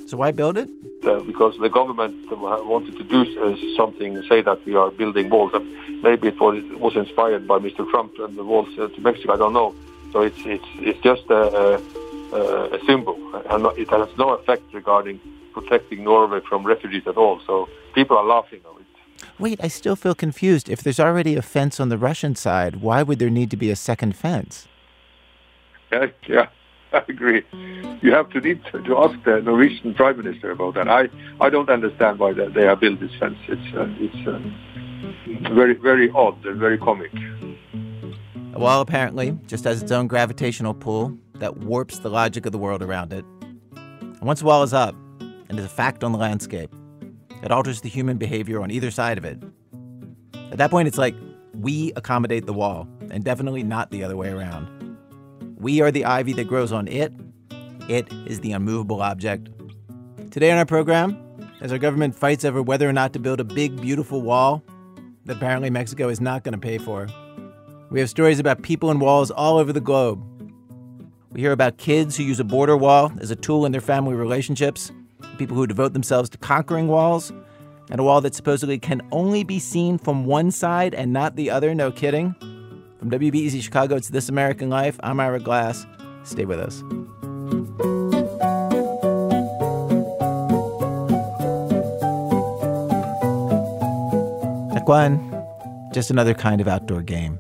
So 0.08 0.16
why 0.16 0.32
build 0.32 0.58
it? 0.58 0.70
Uh, 1.04 1.20
because 1.20 1.58
the 1.60 1.70
government 1.70 2.16
wanted 2.32 2.96
to 2.98 3.04
do 3.04 3.22
uh, 3.42 3.58
something, 3.76 4.24
say 4.24 4.42
that 4.42 4.66
we 4.66 4.74
are 4.74 4.90
building 4.90 5.30
walls. 5.30 5.54
Uh, 5.54 5.60
maybe 6.02 6.30
it 6.30 6.40
was, 6.40 6.64
was 6.80 6.96
inspired 6.96 7.46
by 7.46 7.60
Mr. 7.60 7.88
Trump 7.90 8.14
and 8.20 8.38
the 8.38 8.44
walls 8.44 8.70
uh, 8.80 8.88
to 8.88 9.02
Mexico. 9.02 9.34
I 9.34 9.38
don't 9.38 9.54
know. 9.54 9.76
So 10.14 10.22
it's 10.22 10.40
it's 10.46 10.66
it's 10.80 11.00
just 11.02 11.30
a, 11.30 11.82
a, 12.32 12.76
a 12.78 12.86
symbol, 12.86 13.18
and 13.50 13.66
it 13.78 13.90
has 13.90 14.08
no 14.18 14.30
effect 14.30 14.64
regarding 14.74 15.20
protecting 15.54 16.06
Norway 16.06 16.40
from 16.40 16.66
refugees 16.66 17.06
at 17.06 17.18
all. 17.18 17.42
So 17.46 17.68
people 17.94 18.18
are 18.18 18.26
laughing 18.26 18.62
at 18.64 18.82
it. 18.82 18.88
Wait, 19.38 19.60
I 19.62 19.68
still 19.68 19.98
feel 19.98 20.16
confused. 20.16 20.70
If 20.70 20.82
there's 20.82 21.02
already 21.02 21.36
a 21.36 21.42
fence 21.42 21.82
on 21.82 21.90
the 21.90 21.98
Russian 21.98 22.36
side, 22.36 22.78
why 22.78 23.04
would 23.04 23.20
there 23.20 23.30
need 23.30 23.52
to 23.52 23.58
be 23.58 23.70
a 23.70 23.76
second 23.76 24.16
fence? 24.16 24.68
Yeah, 25.92 26.08
yeah, 26.28 26.48
I 26.98 27.04
agree. 27.08 27.44
You 28.02 28.12
have 28.12 28.30
to 28.32 28.40
need 28.40 28.64
to, 28.72 28.82
to 28.84 28.98
ask 28.98 29.24
the 29.24 29.42
Norwegian 29.42 29.94
Prime 29.94 30.18
Minister 30.18 30.52
about 30.52 30.76
that. 30.76 30.88
I, 30.88 31.10
I 31.40 31.50
don't 31.50 31.70
understand 31.70 32.20
why 32.20 32.34
they, 32.34 32.64
have 32.64 32.80
built 32.80 33.00
this 33.00 33.12
fence. 33.20 33.38
It's 33.48 33.76
uh, 33.76 33.88
it's 34.00 34.28
uh, 34.28 35.54
very 35.54 35.74
very 35.74 36.10
odd 36.12 36.44
and 36.46 36.60
very 36.60 36.78
comic. 36.78 37.12
A 38.54 38.60
wall 38.60 38.82
apparently 38.82 39.38
just 39.48 39.64
has 39.66 39.82
its 39.84 39.92
own 39.92 40.08
gravitational 40.08 40.74
pull 40.74 41.18
that 41.36 41.58
warps 41.58 42.00
the 42.00 42.10
logic 42.10 42.46
of 42.46 42.52
the 42.52 42.58
world 42.58 42.82
around 42.82 43.14
it. 43.14 43.26
And 43.76 44.22
once 44.22 44.42
a 44.42 44.46
wall 44.46 44.64
is 44.64 44.74
up, 44.74 44.96
and 45.50 45.60
is 45.60 45.66
a 45.66 45.70
fact 45.70 46.04
on 46.04 46.12
the 46.12 46.18
landscape. 46.18 46.74
It 47.44 47.52
alters 47.52 47.82
the 47.82 47.90
human 47.90 48.18
behavior 48.18 48.62
on 48.62 48.72
either 48.72 48.92
side 48.92 49.18
of 49.18 49.26
it. 49.26 49.42
At 50.52 50.58
that 50.58 50.72
point, 50.72 50.88
it's 50.88 50.98
like 50.98 51.16
we 51.54 51.94
accommodate 51.96 52.46
the 52.46 52.54
wall, 52.54 52.88
and 53.12 53.24
definitely 53.24 53.64
not 53.64 53.92
the 53.92 54.04
other 54.04 54.18
way 54.18 54.30
around. 54.30 54.77
We 55.68 55.82
are 55.82 55.92
the 55.92 56.06
ivy 56.06 56.32
that 56.32 56.48
grows 56.48 56.72
on 56.72 56.88
it, 56.88 57.12
it 57.90 58.08
is 58.26 58.40
the 58.40 58.54
unmovable 58.54 59.02
object. 59.02 59.50
Today 60.32 60.50
on 60.50 60.58
our 60.58 60.66
program, 60.66 61.18
as 61.60 61.74
our 61.74 61.78
government 61.78 62.16
fights 62.16 62.46
over 62.46 62.62
whether 62.62 62.88
or 62.88 62.94
not 62.94 63.12
to 63.12 63.20
build 63.20 63.42
a 63.42 63.44
big, 63.44 63.82
beautiful 63.82 64.22
wall 64.22 64.64
that 65.26 65.36
apparently 65.36 65.70
Mexico 65.70 66.08
is 66.08 66.22
not 66.22 66.46
going 66.46 66.54
to 66.54 66.58
pay 66.58 66.78
for, 66.78 67.10
we 67.90 68.00
have 68.00 68.10
stories 68.10 68.40
about 68.40 68.62
people 68.62 68.90
and 68.90 69.02
walls 69.02 69.30
all 69.30 69.58
over 69.58 69.74
the 69.74 69.82
globe. 69.82 70.24
We 71.34 71.42
hear 71.42 71.52
about 71.52 71.78
kids 71.78 72.16
who 72.16 72.24
use 72.24 72.40
a 72.40 72.46
border 72.46 72.78
wall 72.78 73.12
as 73.20 73.30
a 73.30 73.36
tool 73.36 73.66
in 73.66 73.74
their 73.74 73.82
family 73.82 74.16
relationships 74.16 74.94
people 75.38 75.58
who 75.58 75.68
devote 75.68 75.92
themselves 75.92 76.30
to 76.30 76.38
conquering 76.38 76.88
walls, 76.88 77.34
and 77.92 78.00
a 78.00 78.04
wall 78.04 78.22
that 78.22 78.34
supposedly 78.34 78.80
can 78.80 79.02
only 79.12 79.44
be 79.44 79.60
seen 79.60 79.98
from 79.98 80.24
one 80.24 80.50
side 80.50 80.96
and 80.96 81.12
not 81.12 81.36
the 81.36 81.52
other. 81.52 81.76
No 81.76 81.92
kidding. 81.92 82.36
From 83.00 83.12
WBEZ 83.12 83.62
Chicago, 83.62 83.96
it's 83.96 84.10
This 84.10 84.28
American 84.28 84.70
Life. 84.70 85.00
I'm 85.04 85.20
Ira 85.20 85.40
Glass. 85.40 85.86
Stay 86.24 86.46
with 86.46 86.60
us. 86.60 86.82
Act 94.76 94.88
One, 94.88 95.46
just 95.94 96.10
another 96.10 96.34
kind 96.34 96.60
of 96.60 96.68
outdoor 96.68 97.04
game. 97.04 97.40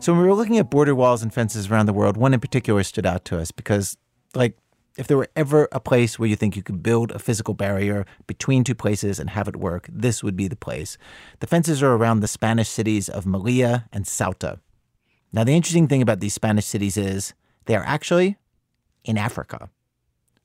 So 0.00 0.14
when 0.14 0.22
we 0.22 0.28
were 0.28 0.34
looking 0.34 0.56
at 0.56 0.70
border 0.70 0.94
walls 0.94 1.22
and 1.22 1.32
fences 1.32 1.70
around 1.70 1.84
the 1.84 1.92
world, 1.92 2.16
one 2.16 2.32
in 2.32 2.40
particular 2.40 2.82
stood 2.84 3.04
out 3.04 3.26
to 3.26 3.38
us 3.38 3.50
because, 3.50 3.98
like 4.34 4.56
If 4.96 5.06
there 5.06 5.16
were 5.16 5.30
ever 5.34 5.68
a 5.72 5.80
place 5.80 6.18
where 6.18 6.28
you 6.28 6.36
think 6.36 6.54
you 6.54 6.62
could 6.62 6.82
build 6.82 7.12
a 7.12 7.18
physical 7.18 7.54
barrier 7.54 8.04
between 8.26 8.62
two 8.62 8.74
places 8.74 9.18
and 9.18 9.30
have 9.30 9.48
it 9.48 9.56
work, 9.56 9.88
this 9.90 10.22
would 10.22 10.36
be 10.36 10.48
the 10.48 10.56
place. 10.56 10.98
The 11.40 11.46
fences 11.46 11.82
are 11.82 11.94
around 11.94 12.20
the 12.20 12.28
Spanish 12.28 12.68
cities 12.68 13.08
of 13.08 13.24
Melilla 13.24 13.86
and 13.90 14.04
Ceuta. 14.04 14.60
Now, 15.32 15.44
the 15.44 15.56
interesting 15.56 15.88
thing 15.88 16.02
about 16.02 16.20
these 16.20 16.34
Spanish 16.34 16.66
cities 16.66 16.98
is 16.98 17.32
they 17.64 17.74
are 17.74 17.84
actually 17.86 18.36
in 19.04 19.16
Africa, 19.16 19.70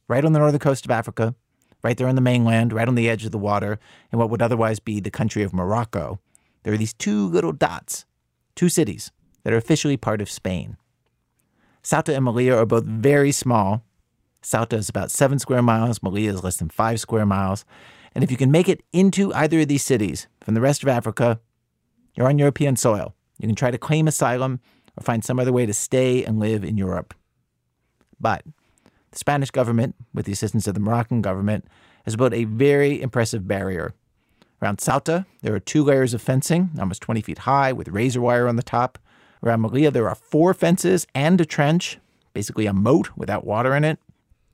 right 0.07 0.23
on 0.23 0.31
the 0.31 0.39
northern 0.39 0.59
coast 0.59 0.85
of 0.85 0.91
Africa, 0.91 1.35
right 1.83 1.97
there 1.97 2.07
on 2.07 2.15
the 2.15 2.21
mainland, 2.21 2.71
right 2.71 2.87
on 2.87 2.95
the 2.95 3.09
edge 3.09 3.25
of 3.25 3.31
the 3.31 3.37
water, 3.37 3.79
in 4.13 4.17
what 4.19 4.29
would 4.29 4.41
otherwise 4.41 4.79
be 4.79 5.01
the 5.01 5.11
country 5.11 5.43
of 5.43 5.53
Morocco. 5.53 6.19
There 6.63 6.73
are 6.73 6.77
these 6.77 6.93
two 6.93 7.27
little 7.27 7.51
dots, 7.51 8.05
two 8.55 8.69
cities 8.69 9.11
that 9.43 9.51
are 9.51 9.57
officially 9.57 9.97
part 9.97 10.21
of 10.21 10.29
Spain. 10.29 10.77
Ceuta 11.83 12.15
and 12.15 12.25
Melilla 12.25 12.57
are 12.57 12.65
both 12.65 12.85
very 12.85 13.33
small. 13.33 13.83
Ceuta 14.41 14.77
is 14.77 14.89
about 14.89 15.11
seven 15.11 15.39
square 15.39 15.61
miles, 15.61 15.99
Melilla 15.99 16.33
is 16.33 16.43
less 16.43 16.57
than 16.57 16.69
five 16.69 16.99
square 16.99 17.25
miles. 17.25 17.65
And 18.13 18.23
if 18.23 18.31
you 18.31 18.37
can 18.37 18.51
make 18.51 18.69
it 18.69 18.83
into 18.93 19.33
either 19.33 19.59
of 19.59 19.67
these 19.67 19.83
cities 19.83 20.27
from 20.41 20.53
the 20.53 20.61
rest 20.61 20.81
of 20.81 20.89
Africa, 20.89 21.39
you're 22.15 22.27
on 22.27 22.39
European 22.39 22.75
soil. 22.75 23.13
You 23.39 23.47
can 23.47 23.55
try 23.55 23.71
to 23.71 23.77
claim 23.77 24.07
asylum 24.07 24.59
or 24.97 25.03
find 25.03 25.23
some 25.23 25.39
other 25.39 25.53
way 25.53 25.65
to 25.65 25.73
stay 25.73 26.23
and 26.23 26.39
live 26.39 26.63
in 26.63 26.77
Europe. 26.77 27.13
But 28.19 28.43
the 29.11 29.19
Spanish 29.19 29.51
government, 29.51 29.95
with 30.13 30.25
the 30.25 30.31
assistance 30.31 30.67
of 30.67 30.73
the 30.73 30.79
Moroccan 30.79 31.21
government, 31.21 31.67
has 32.05 32.15
built 32.15 32.33
a 32.33 32.45
very 32.45 33.01
impressive 33.01 33.47
barrier. 33.47 33.93
Around 34.61 34.79
Ceuta, 34.79 35.25
there 35.43 35.53
are 35.53 35.59
two 35.59 35.83
layers 35.83 36.15
of 36.15 36.21
fencing, 36.21 36.71
almost 36.79 37.01
20 37.01 37.21
feet 37.21 37.39
high, 37.39 37.71
with 37.71 37.89
razor 37.89 38.21
wire 38.21 38.47
on 38.47 38.55
the 38.55 38.63
top. 38.63 38.97
Around 39.43 39.61
Melilla, 39.61 39.93
there 39.93 40.09
are 40.09 40.15
four 40.15 40.53
fences 40.55 41.05
and 41.13 41.39
a 41.39 41.45
trench, 41.45 41.99
basically 42.33 42.65
a 42.65 42.73
moat 42.73 43.11
without 43.15 43.45
water 43.45 43.75
in 43.75 43.83
it. 43.83 43.99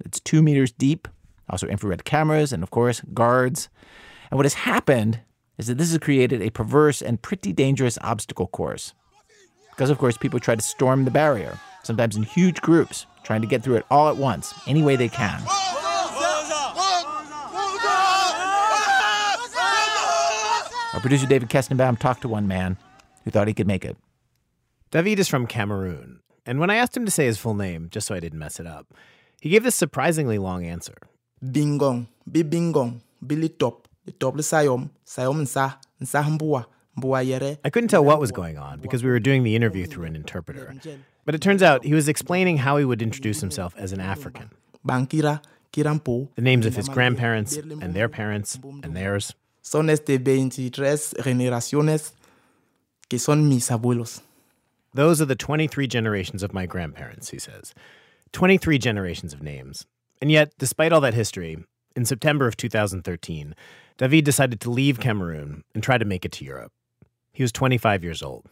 It's 0.04 0.20
two 0.20 0.42
meters 0.42 0.72
deep, 0.72 1.08
also 1.50 1.68
infrared 1.68 2.06
cameras, 2.06 2.54
and 2.54 2.64
of 2.64 2.72
course, 2.72 3.02
guards. 3.14 3.70
And 4.30 4.38
what 4.38 4.46
has 4.46 4.54
happened 4.54 5.22
is 5.58 5.68
that 5.68 5.78
this 5.78 5.92
has 5.92 6.00
created 6.00 6.42
a 6.42 6.50
perverse 6.50 7.02
and 7.02 7.22
pretty 7.22 7.54
dangerous 7.54 7.98
obstacle 8.02 8.48
course. 8.48 8.94
Because, 9.72 9.90
of 9.90 9.98
course, 9.98 10.18
people 10.18 10.40
try 10.40 10.56
to 10.56 10.62
storm 10.62 11.06
the 11.06 11.12
barrier, 11.12 11.60
sometimes 11.84 12.16
in 12.16 12.24
huge 12.24 12.62
groups, 12.62 13.06
trying 13.24 13.42
to 13.42 13.48
get 13.48 13.64
through 13.64 13.76
it 13.76 13.86
all 13.90 14.10
at 14.10 14.18
once, 14.18 14.54
any 14.68 14.84
way 14.84 14.96
they 14.96 15.10
can. 15.10 15.42
Our 20.94 21.00
producer 21.00 21.26
David 21.26 21.50
Kestenbaum 21.50 21.98
talked 21.98 22.22
to 22.22 22.28
one 22.28 22.48
man 22.48 22.78
who 23.24 23.32
thought 23.32 23.48
he 23.48 23.54
could 23.54 23.68
make 23.68 23.84
it. 23.84 23.98
David 24.92 25.18
is 25.18 25.28
from 25.28 25.48
Cameroon, 25.48 26.20
and 26.46 26.60
when 26.60 26.70
I 26.70 26.76
asked 26.76 26.96
him 26.96 27.06
to 27.06 27.12
say 27.12 27.26
his 27.26 27.40
full 27.40 27.56
name, 27.56 27.88
just 27.90 28.06
so 28.06 28.14
I 28.14 28.20
didn't 28.20 28.38
mess 28.38 28.60
it 28.60 28.68
up, 28.68 28.94
he 29.44 29.50
gave 29.50 29.64
this 29.64 29.76
surprisingly 29.76 30.38
long 30.38 30.64
answer. 30.64 30.96
Bingong, 31.44 32.08
bi 32.26 32.44
bingong, 32.44 33.02
billy 33.28 33.50
top, 33.50 33.90
top 34.18 34.36
sayom, 34.36 34.90
sayom 35.06 35.42
nsa, 35.42 35.76
nsa 36.02 36.24
mbua, 36.24 36.66
I 37.66 37.70
couldn't 37.70 37.90
tell 37.90 38.06
what 38.06 38.22
was 38.22 38.32
going 38.32 38.58
on 38.58 38.80
because 38.80 39.04
we 39.04 39.10
were 39.10 39.20
doing 39.20 39.44
the 39.44 39.54
interview 39.58 39.86
through 39.86 40.06
an 40.06 40.16
interpreter. 40.16 40.74
But 41.26 41.36
it 41.36 41.42
turns 41.42 41.62
out 41.62 41.84
he 41.84 41.94
was 41.94 42.08
explaining 42.08 42.60
how 42.60 42.78
he 42.78 42.86
would 42.86 43.02
introduce 43.02 43.42
himself 43.42 43.74
as 43.78 43.92
an 43.92 44.00
African. 44.00 44.52
The 44.86 45.40
names 46.38 46.66
of 46.66 46.76
his 46.78 46.88
grandparents 46.88 47.58
and 47.58 47.94
their 47.94 48.08
parents 48.08 48.58
and 48.82 48.96
theirs. 48.96 49.34
Son 49.62 49.90
este 49.90 50.24
23 50.24 50.70
generaciones 50.70 52.14
que 53.10 53.20
son 53.20 53.50
mis 53.50 53.70
abuelos. 53.70 54.22
Those 54.94 55.22
are 55.22 55.26
the 55.26 55.36
23 55.36 55.88
generations 55.88 56.44
of 56.44 56.54
my 56.54 56.66
grandparents, 56.66 57.32
he 57.32 57.40
says. 57.40 57.74
23 58.34 58.80
generations 58.80 59.32
of 59.32 59.44
names. 59.44 59.86
And 60.20 60.32
yet, 60.32 60.54
despite 60.58 60.92
all 60.92 61.02
that 61.02 61.14
history, 61.14 61.58
in 61.96 62.04
September 62.04 62.48
of 62.48 62.58
2013, 62.58 63.54
David 63.98 64.26
decided 64.26 64.60
to 64.62 64.72
leave 64.72 65.00
Cameroon 65.00 65.64
and 65.76 65.84
try 65.84 66.00
to 66.00 66.06
make 66.06 66.26
it 66.26 66.32
to 66.34 66.46
Europe. 66.46 66.72
He 67.32 67.44
was 67.44 67.52
25 67.52 68.04
years 68.04 68.24
old. 68.24 68.48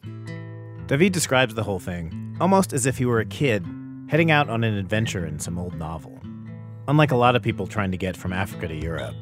David 0.86 1.14
describes 1.14 1.56
the 1.56 1.64
whole 1.64 1.80
thing 1.80 2.36
almost 2.40 2.74
as 2.74 2.86
if 2.86 2.98
he 2.98 3.06
were 3.06 3.20
a 3.20 3.26
kid 3.26 3.66
heading 4.08 4.30
out 4.30 4.50
on 4.50 4.64
an 4.64 4.76
adventure 4.76 5.26
in 5.26 5.40
some 5.40 5.58
old 5.58 5.76
novel. 5.76 6.20
Unlike 6.88 7.12
a 7.12 7.16
lot 7.16 7.36
of 7.36 7.42
people 7.42 7.66
trying 7.66 7.92
to 7.92 7.98
get 7.98 8.18
from 8.18 8.34
Africa 8.34 8.68
to 8.68 8.76
Europe, 8.76 9.16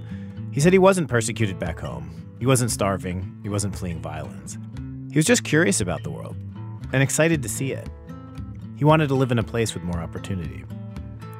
he 0.51 0.59
said 0.59 0.73
he 0.73 0.79
wasn't 0.79 1.09
persecuted 1.09 1.59
back 1.59 1.79
home. 1.79 2.35
He 2.39 2.45
wasn't 2.45 2.71
starving. 2.71 3.39
He 3.43 3.49
wasn't 3.49 3.75
fleeing 3.75 4.01
violence. 4.01 4.57
He 5.11 5.17
was 5.17 5.25
just 5.25 5.43
curious 5.43 5.79
about 5.79 6.03
the 6.03 6.11
world 6.11 6.35
and 6.91 7.03
excited 7.03 7.43
to 7.43 7.49
see 7.49 7.71
it. 7.71 7.87
He 8.79 8.85
wanted 8.85 9.09
to 9.09 9.15
live 9.15 9.29
in 9.33 9.37
a 9.37 9.43
place 9.43 9.73
with 9.73 9.83
more 9.83 9.99
opportunity. 9.99 10.63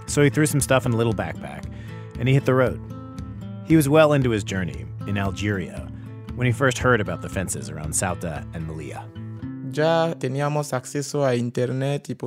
So 0.07 0.21
he 0.21 0.29
threw 0.29 0.45
some 0.45 0.59
stuff 0.59 0.85
in 0.85 0.91
a 0.91 0.97
little 0.97 1.13
backpack 1.13 1.63
and 2.19 2.27
he 2.27 2.33
hit 2.33 2.43
the 2.43 2.53
road. 2.53 2.81
He 3.65 3.77
was 3.77 3.87
well 3.87 4.11
into 4.11 4.29
his 4.29 4.43
journey 4.43 4.85
in 5.07 5.17
Algeria 5.17 5.89
when 6.35 6.47
he 6.47 6.51
first 6.51 6.79
heard 6.79 6.99
about 6.99 7.21
the 7.21 7.29
fences 7.29 7.69
around 7.69 7.93
Ceuta 7.93 8.45
and 8.53 8.67
Melilla. 8.67 9.05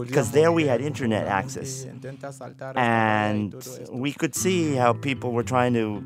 Because 0.08 0.30
there 0.30 0.50
we 0.50 0.66
had 0.66 0.80
internet 0.80 1.26
access. 1.26 1.84
And 2.76 3.52
we 3.90 4.12
could 4.14 4.34
see 4.34 4.76
how 4.76 4.94
people 4.94 5.32
were 5.32 5.42
trying 5.42 5.74
to 5.74 6.02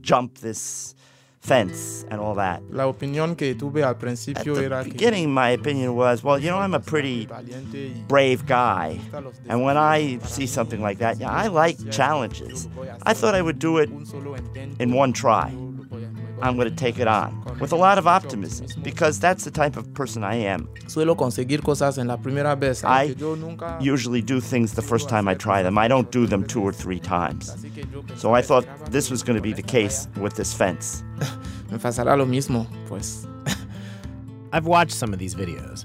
jump 0.00 0.38
this 0.38 0.94
fence 1.40 2.04
and 2.10 2.20
all 2.20 2.34
that. 2.34 2.62
La 2.70 2.86
opinión 2.86 3.36
que 3.36 3.54
tuve 3.54 3.82
al 3.82 3.94
principio 3.96 4.56
At 4.56 4.84
the 4.84 4.90
beginning, 4.90 5.32
my 5.32 5.50
opinion 5.50 5.94
was, 5.94 6.22
well, 6.22 6.38
you 6.38 6.50
know, 6.50 6.58
I'm 6.58 6.74
a 6.74 6.80
pretty 6.80 7.28
brave 8.06 8.46
guy. 8.46 8.98
And 9.48 9.62
when 9.62 9.76
I 9.76 10.18
see 10.24 10.46
something 10.46 10.80
like 10.82 10.98
that, 10.98 11.18
yeah, 11.18 11.30
I 11.30 11.46
like 11.46 11.76
challenges. 11.90 12.68
I 13.04 13.14
thought 13.14 13.34
I 13.34 13.42
would 13.42 13.58
do 13.58 13.78
it 13.78 13.90
in 14.78 14.92
one 14.92 15.12
try. 15.12 15.52
I'm 16.40 16.56
going 16.56 16.68
to 16.68 16.74
take 16.74 16.98
it 16.98 17.08
on 17.08 17.44
with 17.60 17.72
a 17.72 17.76
lot 17.76 17.98
of 17.98 18.06
optimism 18.06 18.66
because 18.82 19.18
that's 19.18 19.44
the 19.44 19.50
type 19.50 19.76
of 19.76 19.92
person 19.94 20.22
I 20.22 20.36
am. 20.36 20.68
I 22.84 23.14
usually 23.80 24.22
do 24.22 24.40
things 24.40 24.74
the 24.74 24.82
first 24.82 25.08
time 25.08 25.26
I 25.28 25.34
try 25.34 25.62
them. 25.62 25.78
I 25.78 25.88
don't 25.88 26.10
do 26.10 26.26
them 26.26 26.46
two 26.46 26.62
or 26.62 26.72
three 26.72 27.00
times. 27.00 27.54
So 28.16 28.34
I 28.34 28.42
thought 28.42 28.66
this 28.90 29.10
was 29.10 29.22
going 29.22 29.36
to 29.36 29.42
be 29.42 29.52
the 29.52 29.62
case 29.62 30.08
with 30.16 30.36
this 30.36 30.54
fence. 30.54 31.02
I've 34.52 34.66
watched 34.66 34.92
some 34.92 35.12
of 35.12 35.18
these 35.18 35.34
videos. 35.34 35.84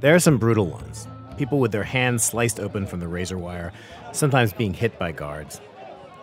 There 0.00 0.14
are 0.14 0.20
some 0.20 0.38
brutal 0.38 0.66
ones. 0.66 1.08
People 1.38 1.58
with 1.58 1.72
their 1.72 1.82
hands 1.82 2.22
sliced 2.22 2.60
open 2.60 2.86
from 2.86 3.00
the 3.00 3.08
razor 3.08 3.38
wire, 3.38 3.72
sometimes 4.12 4.52
being 4.52 4.74
hit 4.74 4.98
by 4.98 5.10
guards. 5.12 5.60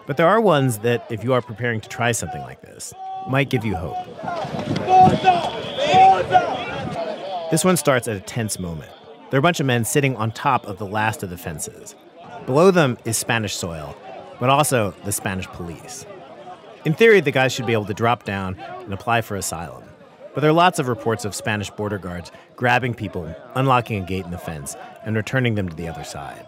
But 0.07 0.17
there 0.17 0.27
are 0.27 0.39
ones 0.39 0.79
that, 0.79 1.05
if 1.09 1.23
you 1.23 1.33
are 1.33 1.41
preparing 1.41 1.81
to 1.81 1.89
try 1.89 2.11
something 2.11 2.41
like 2.41 2.61
this, 2.61 2.93
might 3.29 3.49
give 3.49 3.65
you 3.65 3.75
hope. 3.75 3.97
This 7.51 7.65
one 7.65 7.77
starts 7.77 8.07
at 8.07 8.15
a 8.15 8.21
tense 8.21 8.59
moment. 8.59 8.91
There 9.29 9.37
are 9.37 9.39
a 9.39 9.41
bunch 9.41 9.59
of 9.59 9.65
men 9.65 9.85
sitting 9.85 10.15
on 10.15 10.31
top 10.31 10.65
of 10.65 10.77
the 10.77 10.85
last 10.85 11.23
of 11.23 11.29
the 11.29 11.37
fences. 11.37 11.95
Below 12.45 12.71
them 12.71 12.97
is 13.05 13.17
Spanish 13.17 13.55
soil, 13.55 13.95
but 14.39 14.49
also 14.49 14.93
the 15.05 15.11
Spanish 15.11 15.47
police. 15.47 16.05
In 16.85 16.93
theory, 16.93 17.21
the 17.21 17.31
guys 17.31 17.53
should 17.53 17.65
be 17.65 17.73
able 17.73 17.85
to 17.85 17.93
drop 17.93 18.23
down 18.23 18.57
and 18.59 18.93
apply 18.93 19.21
for 19.21 19.35
asylum. 19.35 19.83
But 20.33 20.41
there 20.41 20.49
are 20.49 20.53
lots 20.53 20.79
of 20.79 20.87
reports 20.87 21.25
of 21.25 21.35
Spanish 21.35 21.69
border 21.69 21.97
guards 21.97 22.31
grabbing 22.55 22.93
people, 22.93 23.35
unlocking 23.55 24.01
a 24.01 24.05
gate 24.05 24.25
in 24.25 24.31
the 24.31 24.37
fence, 24.37 24.75
and 25.05 25.15
returning 25.15 25.55
them 25.55 25.67
to 25.69 25.75
the 25.75 25.87
other 25.87 26.03
side. 26.03 26.45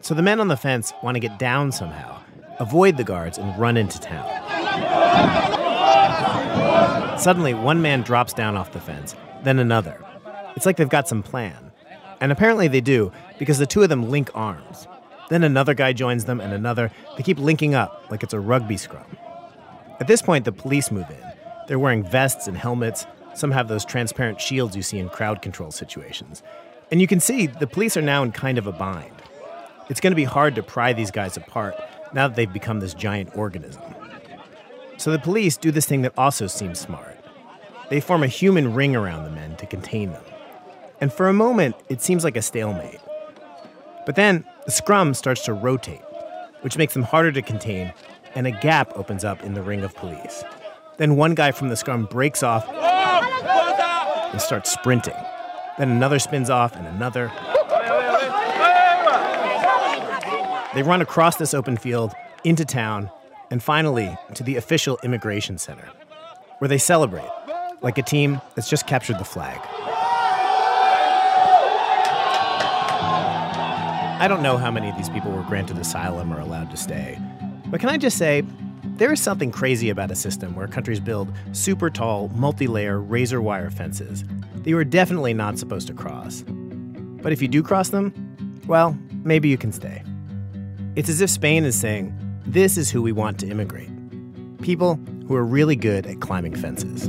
So 0.00 0.14
the 0.14 0.22
men 0.22 0.38
on 0.38 0.48
the 0.48 0.56
fence 0.56 0.92
want 1.02 1.16
to 1.16 1.20
get 1.20 1.38
down 1.38 1.72
somehow, 1.72 2.20
avoid 2.60 2.96
the 2.96 3.04
guards, 3.04 3.36
and 3.36 3.58
run 3.58 3.76
into 3.76 3.98
town. 4.00 5.63
Suddenly, 7.18 7.54
one 7.54 7.80
man 7.80 8.02
drops 8.02 8.32
down 8.32 8.56
off 8.56 8.72
the 8.72 8.80
fence, 8.80 9.14
then 9.42 9.58
another. 9.58 10.04
It's 10.56 10.66
like 10.66 10.76
they've 10.76 10.88
got 10.88 11.08
some 11.08 11.22
plan. 11.22 11.72
And 12.20 12.32
apparently 12.32 12.68
they 12.68 12.80
do, 12.80 13.12
because 13.38 13.58
the 13.58 13.66
two 13.66 13.82
of 13.82 13.88
them 13.88 14.10
link 14.10 14.30
arms. 14.34 14.86
Then 15.30 15.42
another 15.42 15.74
guy 15.74 15.92
joins 15.92 16.26
them, 16.26 16.40
and 16.40 16.52
another. 16.52 16.90
They 17.16 17.22
keep 17.22 17.38
linking 17.38 17.74
up 17.74 18.06
like 18.10 18.22
it's 18.22 18.34
a 18.34 18.40
rugby 18.40 18.76
scrum. 18.76 19.16
At 20.00 20.06
this 20.06 20.22
point, 20.22 20.44
the 20.44 20.52
police 20.52 20.90
move 20.90 21.08
in. 21.08 21.32
They're 21.66 21.78
wearing 21.78 22.04
vests 22.04 22.46
and 22.46 22.56
helmets. 22.56 23.06
Some 23.34 23.50
have 23.52 23.68
those 23.68 23.84
transparent 23.84 24.40
shields 24.40 24.76
you 24.76 24.82
see 24.82 24.98
in 24.98 25.08
crowd 25.08 25.40
control 25.40 25.70
situations. 25.70 26.42
And 26.90 27.00
you 27.00 27.06
can 27.06 27.20
see 27.20 27.46
the 27.46 27.66
police 27.66 27.96
are 27.96 28.02
now 28.02 28.22
in 28.22 28.32
kind 28.32 28.58
of 28.58 28.66
a 28.66 28.72
bind. 28.72 29.14
It's 29.88 30.00
going 30.00 30.12
to 30.12 30.16
be 30.16 30.24
hard 30.24 30.54
to 30.56 30.62
pry 30.62 30.92
these 30.92 31.10
guys 31.10 31.36
apart 31.36 31.74
now 32.12 32.28
that 32.28 32.36
they've 32.36 32.52
become 32.52 32.80
this 32.80 32.94
giant 32.94 33.36
organism. 33.36 33.82
So 34.96 35.10
the 35.10 35.18
police 35.18 35.56
do 35.56 35.70
this 35.70 35.86
thing 35.86 36.02
that 36.02 36.12
also 36.16 36.46
seems 36.46 36.78
smart. 36.78 37.18
They 37.90 38.00
form 38.00 38.22
a 38.22 38.28
human 38.28 38.74
ring 38.74 38.96
around 38.96 39.24
the 39.24 39.30
men 39.30 39.56
to 39.56 39.66
contain 39.66 40.12
them. 40.12 40.24
And 41.00 41.12
for 41.12 41.28
a 41.28 41.32
moment, 41.32 41.76
it 41.88 42.00
seems 42.00 42.24
like 42.24 42.36
a 42.36 42.42
stalemate. 42.42 43.00
But 44.06 44.16
then 44.16 44.44
the 44.64 44.70
scrum 44.70 45.14
starts 45.14 45.44
to 45.44 45.52
rotate, 45.52 46.02
which 46.62 46.78
makes 46.78 46.94
them 46.94 47.02
harder 47.02 47.32
to 47.32 47.42
contain, 47.42 47.92
and 48.34 48.46
a 48.46 48.50
gap 48.50 48.92
opens 48.96 49.24
up 49.24 49.42
in 49.42 49.54
the 49.54 49.62
ring 49.62 49.82
of 49.82 49.94
police. 49.94 50.44
Then 50.96 51.16
one 51.16 51.34
guy 51.34 51.50
from 51.50 51.68
the 51.68 51.76
scrum 51.76 52.06
breaks 52.06 52.42
off 52.42 52.68
and 52.68 54.40
starts 54.40 54.72
sprinting. 54.72 55.16
Then 55.78 55.90
another 55.90 56.18
spins 56.18 56.50
off 56.50 56.76
and 56.76 56.86
another. 56.86 57.32
They 60.74 60.82
run 60.82 61.02
across 61.02 61.36
this 61.36 61.54
open 61.54 61.76
field 61.76 62.12
into 62.44 62.64
town 62.64 63.10
and 63.50 63.62
finally 63.62 64.16
to 64.34 64.42
the 64.42 64.56
official 64.56 64.98
immigration 65.02 65.58
center, 65.58 65.88
where 66.58 66.68
they 66.68 66.78
celebrate 66.78 67.30
like 67.82 67.98
a 67.98 68.02
team 68.02 68.40
that's 68.54 68.68
just 68.70 68.86
captured 68.86 69.18
the 69.18 69.24
flag. 69.24 69.60
I 74.20 74.26
don't 74.28 74.42
know 74.42 74.56
how 74.56 74.70
many 74.70 74.88
of 74.88 74.96
these 74.96 75.08
people 75.10 75.32
were 75.32 75.42
granted 75.42 75.76
asylum 75.78 76.32
or 76.32 76.40
allowed 76.40 76.70
to 76.70 76.76
stay, 76.76 77.18
but 77.66 77.80
can 77.80 77.88
I 77.88 77.98
just 77.98 78.16
say, 78.16 78.42
there 78.96 79.12
is 79.12 79.20
something 79.20 79.50
crazy 79.50 79.90
about 79.90 80.10
a 80.10 80.14
system 80.14 80.54
where 80.54 80.68
countries 80.68 81.00
build 81.00 81.32
super 81.52 81.90
tall, 81.90 82.28
multi 82.28 82.66
layer, 82.66 83.00
razor 83.00 83.42
wire 83.42 83.70
fences 83.70 84.24
that 84.54 84.66
you 84.66 84.78
are 84.78 84.84
definitely 84.84 85.34
not 85.34 85.58
supposed 85.58 85.88
to 85.88 85.94
cross. 85.94 86.44
But 86.46 87.32
if 87.32 87.42
you 87.42 87.48
do 87.48 87.62
cross 87.62 87.88
them, 87.88 88.14
well, 88.68 88.96
maybe 89.24 89.48
you 89.48 89.58
can 89.58 89.72
stay. 89.72 90.02
It's 90.94 91.08
as 91.08 91.20
if 91.20 91.28
Spain 91.28 91.64
is 91.64 91.74
saying, 91.74 92.16
this 92.46 92.76
is 92.76 92.90
who 92.90 93.02
we 93.02 93.12
want 93.12 93.38
to 93.40 93.48
immigrate 93.48 93.90
people 94.62 94.98
who 95.28 95.34
are 95.34 95.44
really 95.44 95.76
good 95.76 96.06
at 96.06 96.20
climbing 96.20 96.54
fences. 96.54 97.08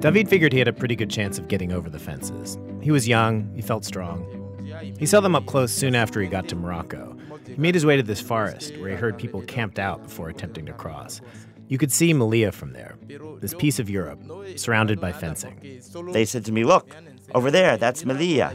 David 0.00 0.28
figured 0.28 0.52
he 0.52 0.60
had 0.60 0.68
a 0.68 0.72
pretty 0.72 0.94
good 0.94 1.10
chance 1.10 1.38
of 1.38 1.48
getting 1.48 1.72
over 1.72 1.90
the 1.90 1.98
fences. 1.98 2.56
He 2.80 2.92
was 2.92 3.08
young, 3.08 3.52
he 3.56 3.62
felt 3.62 3.84
strong. 3.84 4.24
He 4.96 5.06
saw 5.06 5.20
them 5.20 5.34
up 5.34 5.46
close 5.46 5.72
soon 5.72 5.96
after 5.96 6.20
he 6.20 6.28
got 6.28 6.46
to 6.48 6.54
Morocco. 6.54 7.16
He 7.44 7.56
made 7.56 7.74
his 7.74 7.84
way 7.84 7.96
to 7.96 8.02
this 8.04 8.20
forest 8.20 8.76
where 8.78 8.90
he 8.90 8.94
heard 8.94 9.18
people 9.18 9.42
camped 9.42 9.80
out 9.80 10.04
before 10.04 10.28
attempting 10.28 10.66
to 10.66 10.72
cross. 10.72 11.20
You 11.68 11.78
could 11.78 11.92
see 11.92 12.12
Melilla 12.12 12.52
from 12.52 12.72
there, 12.72 12.96
this 13.40 13.54
piece 13.54 13.78
of 13.78 13.90
Europe, 13.90 14.20
surrounded 14.56 15.00
by 15.00 15.12
fencing. 15.12 15.82
They 16.12 16.24
said 16.24 16.44
to 16.46 16.52
me, 16.52 16.64
Look, 16.64 16.94
over 17.34 17.50
there, 17.50 17.76
that's 17.76 18.04
Melilla. 18.04 18.52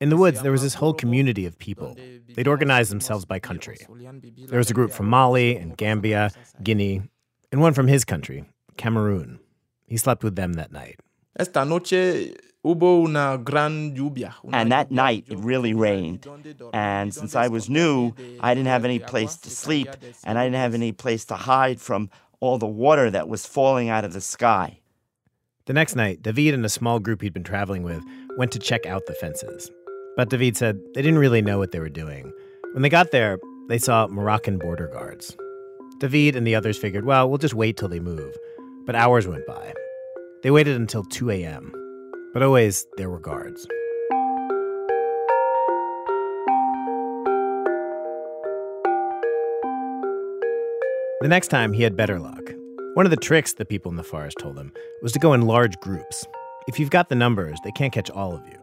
In 0.00 0.08
the 0.08 0.16
woods, 0.16 0.40
there 0.42 0.52
was 0.52 0.62
this 0.62 0.74
whole 0.74 0.94
community 0.94 1.44
of 1.46 1.58
people. 1.58 1.96
They'd 2.34 2.48
organized 2.48 2.90
themselves 2.90 3.24
by 3.24 3.38
country. 3.38 3.78
There 4.48 4.58
was 4.58 4.70
a 4.70 4.74
group 4.74 4.92
from 4.92 5.08
Mali 5.08 5.56
and 5.56 5.76
Gambia, 5.76 6.30
Guinea, 6.62 7.02
and 7.52 7.60
one 7.60 7.74
from 7.74 7.86
his 7.88 8.04
country, 8.04 8.44
Cameroon. 8.76 9.40
He 9.86 9.96
slept 9.96 10.22
with 10.22 10.36
them 10.36 10.54
that 10.54 10.72
night. 10.72 11.00
Esta 11.38 11.64
noche 11.64 12.34
hubo 12.64 13.04
una 13.04 13.38
gran 13.38 13.94
lluvia. 13.96 14.34
And 14.52 14.70
that 14.72 14.90
night, 14.90 15.24
it 15.28 15.38
really 15.38 15.74
rained. 15.74 16.26
And 16.72 17.14
since 17.14 17.34
I 17.34 17.48
was 17.48 17.68
new, 17.68 18.12
I 18.40 18.54
didn't 18.54 18.68
have 18.68 18.84
any 18.84 18.98
place 18.98 19.36
to 19.36 19.50
sleep, 19.50 19.88
and 20.24 20.38
I 20.38 20.44
didn't 20.44 20.56
have 20.56 20.74
any 20.74 20.92
place 20.92 21.24
to 21.26 21.34
hide 21.34 21.80
from 21.80 22.10
all 22.40 22.58
the 22.58 22.66
water 22.66 23.10
that 23.10 23.28
was 23.28 23.46
falling 23.46 23.88
out 23.88 24.04
of 24.04 24.12
the 24.12 24.20
sky. 24.20 24.80
The 25.66 25.72
next 25.74 25.94
night, 25.94 26.22
David 26.22 26.54
and 26.54 26.64
a 26.64 26.70
small 26.70 26.98
group 26.98 27.22
he'd 27.22 27.34
been 27.34 27.44
traveling 27.44 27.82
with 27.82 28.02
went 28.36 28.50
to 28.52 28.58
check 28.58 28.86
out 28.86 29.06
the 29.06 29.14
fences. 29.14 29.70
But 30.16 30.30
David 30.30 30.56
said 30.56 30.80
they 30.94 31.02
didn't 31.02 31.18
really 31.18 31.42
know 31.42 31.58
what 31.58 31.70
they 31.70 31.80
were 31.80 31.88
doing. 31.88 32.32
When 32.72 32.82
they 32.82 32.88
got 32.88 33.10
there, 33.10 33.38
they 33.68 33.78
saw 33.78 34.06
Moroccan 34.08 34.58
border 34.58 34.88
guards. 34.88 35.36
David 35.98 36.34
and 36.34 36.46
the 36.46 36.54
others 36.54 36.78
figured, 36.78 37.04
well, 37.04 37.28
we'll 37.28 37.38
just 37.38 37.54
wait 37.54 37.76
till 37.76 37.88
they 37.88 38.00
move. 38.00 38.36
But 38.86 38.96
hours 38.96 39.28
went 39.28 39.46
by. 39.46 39.74
They 40.42 40.50
waited 40.50 40.76
until 40.76 41.04
2 41.04 41.30
a.m. 41.30 41.72
But 42.32 42.44
always, 42.44 42.86
there 42.96 43.10
were 43.10 43.18
guards. 43.18 43.66
The 51.20 51.28
next 51.28 51.48
time, 51.48 51.72
he 51.72 51.82
had 51.82 51.96
better 51.96 52.18
luck. 52.18 52.52
One 52.94 53.04
of 53.04 53.10
the 53.10 53.16
tricks 53.16 53.52
the 53.52 53.64
people 53.64 53.90
in 53.90 53.96
the 53.96 54.04
forest 54.04 54.38
told 54.38 54.56
him 54.56 54.72
was 55.02 55.12
to 55.12 55.18
go 55.18 55.32
in 55.32 55.42
large 55.42 55.78
groups. 55.80 56.24
If 56.68 56.78
you've 56.78 56.90
got 56.90 57.08
the 57.08 57.14
numbers, 57.14 57.58
they 57.64 57.72
can't 57.72 57.92
catch 57.92 58.10
all 58.10 58.32
of 58.34 58.46
you. 58.46 58.58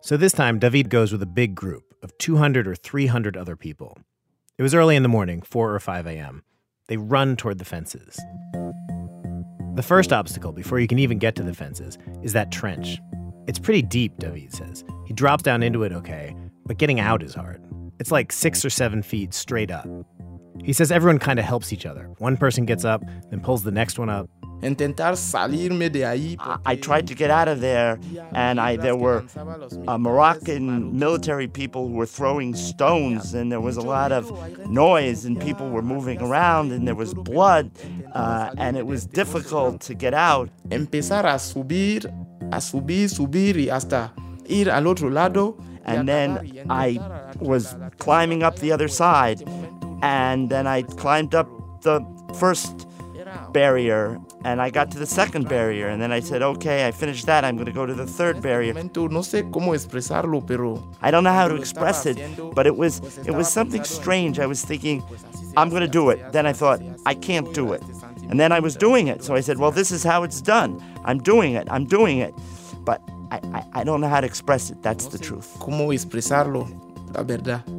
So 0.00 0.16
this 0.16 0.32
time, 0.32 0.60
David 0.60 0.88
goes 0.88 1.10
with 1.10 1.22
a 1.22 1.26
big 1.26 1.56
group 1.56 1.92
of 2.02 2.16
200 2.18 2.68
or 2.68 2.76
300 2.76 3.36
other 3.36 3.56
people. 3.56 3.98
It 4.58 4.62
was 4.62 4.74
early 4.74 4.94
in 4.94 5.02
the 5.02 5.08
morning, 5.08 5.42
4 5.42 5.74
or 5.74 5.80
5 5.80 6.06
a.m. 6.06 6.44
They 6.86 6.96
run 6.96 7.36
toward 7.36 7.58
the 7.58 7.64
fences. 7.64 8.16
The 9.76 9.82
first 9.82 10.10
obstacle 10.10 10.52
before 10.52 10.80
you 10.80 10.86
can 10.86 10.98
even 10.98 11.18
get 11.18 11.36
to 11.36 11.42
the 11.42 11.52
fences 11.52 11.98
is 12.22 12.32
that 12.32 12.50
trench. 12.50 12.98
It's 13.46 13.58
pretty 13.58 13.82
deep, 13.82 14.16
David 14.16 14.50
says. 14.50 14.82
He 15.04 15.12
drops 15.12 15.42
down 15.42 15.62
into 15.62 15.82
it 15.82 15.92
okay, 15.92 16.34
but 16.64 16.78
getting 16.78 16.98
out 16.98 17.22
is 17.22 17.34
hard. 17.34 17.62
It's 18.00 18.10
like 18.10 18.32
six 18.32 18.64
or 18.64 18.70
seven 18.70 19.02
feet 19.02 19.34
straight 19.34 19.70
up. 19.70 19.86
He 20.66 20.72
says 20.72 20.90
everyone 20.90 21.20
kind 21.20 21.38
of 21.38 21.44
helps 21.44 21.72
each 21.72 21.86
other. 21.86 22.10
One 22.18 22.36
person 22.36 22.66
gets 22.66 22.84
up, 22.84 23.00
then 23.30 23.38
pulls 23.40 23.62
the 23.62 23.70
next 23.70 24.00
one 24.00 24.10
up. 24.10 24.28
Intentar 24.62 25.14
salirme 25.14 25.92
de 25.92 26.00
ahí. 26.00 26.36
I, 26.40 26.58
I 26.72 26.74
tried 26.74 27.06
to 27.06 27.14
get 27.14 27.30
out 27.30 27.46
of 27.46 27.60
there, 27.60 28.00
and 28.32 28.58
I 28.58 28.76
there 28.76 28.96
were 28.96 29.22
uh, 29.86 29.96
Moroccan 29.96 30.98
military 30.98 31.46
people 31.46 31.86
who 31.86 31.94
were 31.94 32.06
throwing 32.06 32.56
stones, 32.56 33.32
and 33.32 33.52
there 33.52 33.60
was 33.60 33.76
a 33.76 33.82
lot 33.82 34.10
of 34.10 34.24
noise, 34.68 35.24
and 35.24 35.40
people 35.40 35.70
were 35.70 35.82
moving 35.82 36.20
around, 36.20 36.72
and 36.72 36.88
there 36.88 36.96
was 36.96 37.14
blood, 37.14 37.70
uh, 38.14 38.50
and 38.58 38.76
it 38.76 38.86
was 38.86 39.06
difficult 39.06 39.80
to 39.82 39.94
get 39.94 40.14
out. 40.14 40.50
Empezar 40.72 41.24
a 41.26 41.38
subir, 41.38 42.06
a 42.50 42.58
subir, 42.58 43.08
subir 43.08 43.54
y 43.54 43.72
hasta 43.72 44.10
ir 44.48 44.68
al 44.68 44.88
otro 44.88 45.10
lado. 45.10 45.56
And 45.88 46.08
then 46.08 46.64
I 46.68 46.98
was 47.38 47.76
climbing 47.98 48.42
up 48.42 48.56
the 48.58 48.72
other 48.72 48.88
side, 48.88 49.44
and 50.02 50.50
then 50.50 50.66
I 50.66 50.82
climbed 50.82 51.34
up 51.34 51.48
the 51.82 52.00
first 52.34 52.86
barrier 53.52 54.20
and 54.44 54.60
I 54.60 54.70
got 54.70 54.90
to 54.92 54.98
the 54.98 55.06
second 55.06 55.48
barrier 55.48 55.88
and 55.88 56.00
then 56.00 56.12
I 56.12 56.20
said, 56.20 56.42
okay, 56.42 56.86
I 56.86 56.92
finished 56.92 57.26
that. 57.26 57.44
I'm 57.44 57.56
going 57.56 57.66
to 57.66 57.72
go 57.72 57.86
to 57.86 57.94
the 57.94 58.06
third 58.06 58.42
barrier. 58.42 58.74
I 58.76 58.82
don't 61.10 61.24
know 61.24 61.32
how 61.32 61.48
to 61.48 61.54
express 61.54 62.06
it, 62.06 62.18
but 62.54 62.66
it 62.66 62.76
was 62.76 63.18
it 63.26 63.32
was 63.32 63.52
something 63.52 63.84
strange. 63.84 64.38
I 64.38 64.46
was 64.46 64.64
thinking, 64.64 65.02
I'm 65.56 65.70
going 65.70 65.82
to 65.82 65.88
do 65.88 66.10
it. 66.10 66.32
Then 66.32 66.46
I 66.46 66.52
thought, 66.52 66.80
I 67.06 67.14
can't 67.14 67.52
do 67.54 67.72
it. 67.72 67.82
And 68.28 68.40
then 68.40 68.52
I 68.52 68.60
was 68.60 68.76
doing 68.76 69.08
it. 69.08 69.24
So 69.24 69.34
I 69.34 69.40
said, 69.40 69.58
well, 69.58 69.70
this 69.70 69.90
is 69.90 70.02
how 70.02 70.22
it's 70.22 70.40
done. 70.40 70.82
I'm 71.04 71.18
doing 71.18 71.54
it. 71.54 71.68
I'm 71.70 71.86
doing 71.86 72.18
it. 72.18 72.34
But 72.84 73.00
I, 73.30 73.40
I, 73.54 73.80
I 73.80 73.84
don't 73.84 74.00
know 74.00 74.08
how 74.08 74.20
to 74.20 74.26
express 74.26 74.70
it. 74.70 74.82
That's 74.82 75.06
the 75.06 75.18
truth. 75.18 75.56
La 77.14 77.22
verdad. 77.22 77.75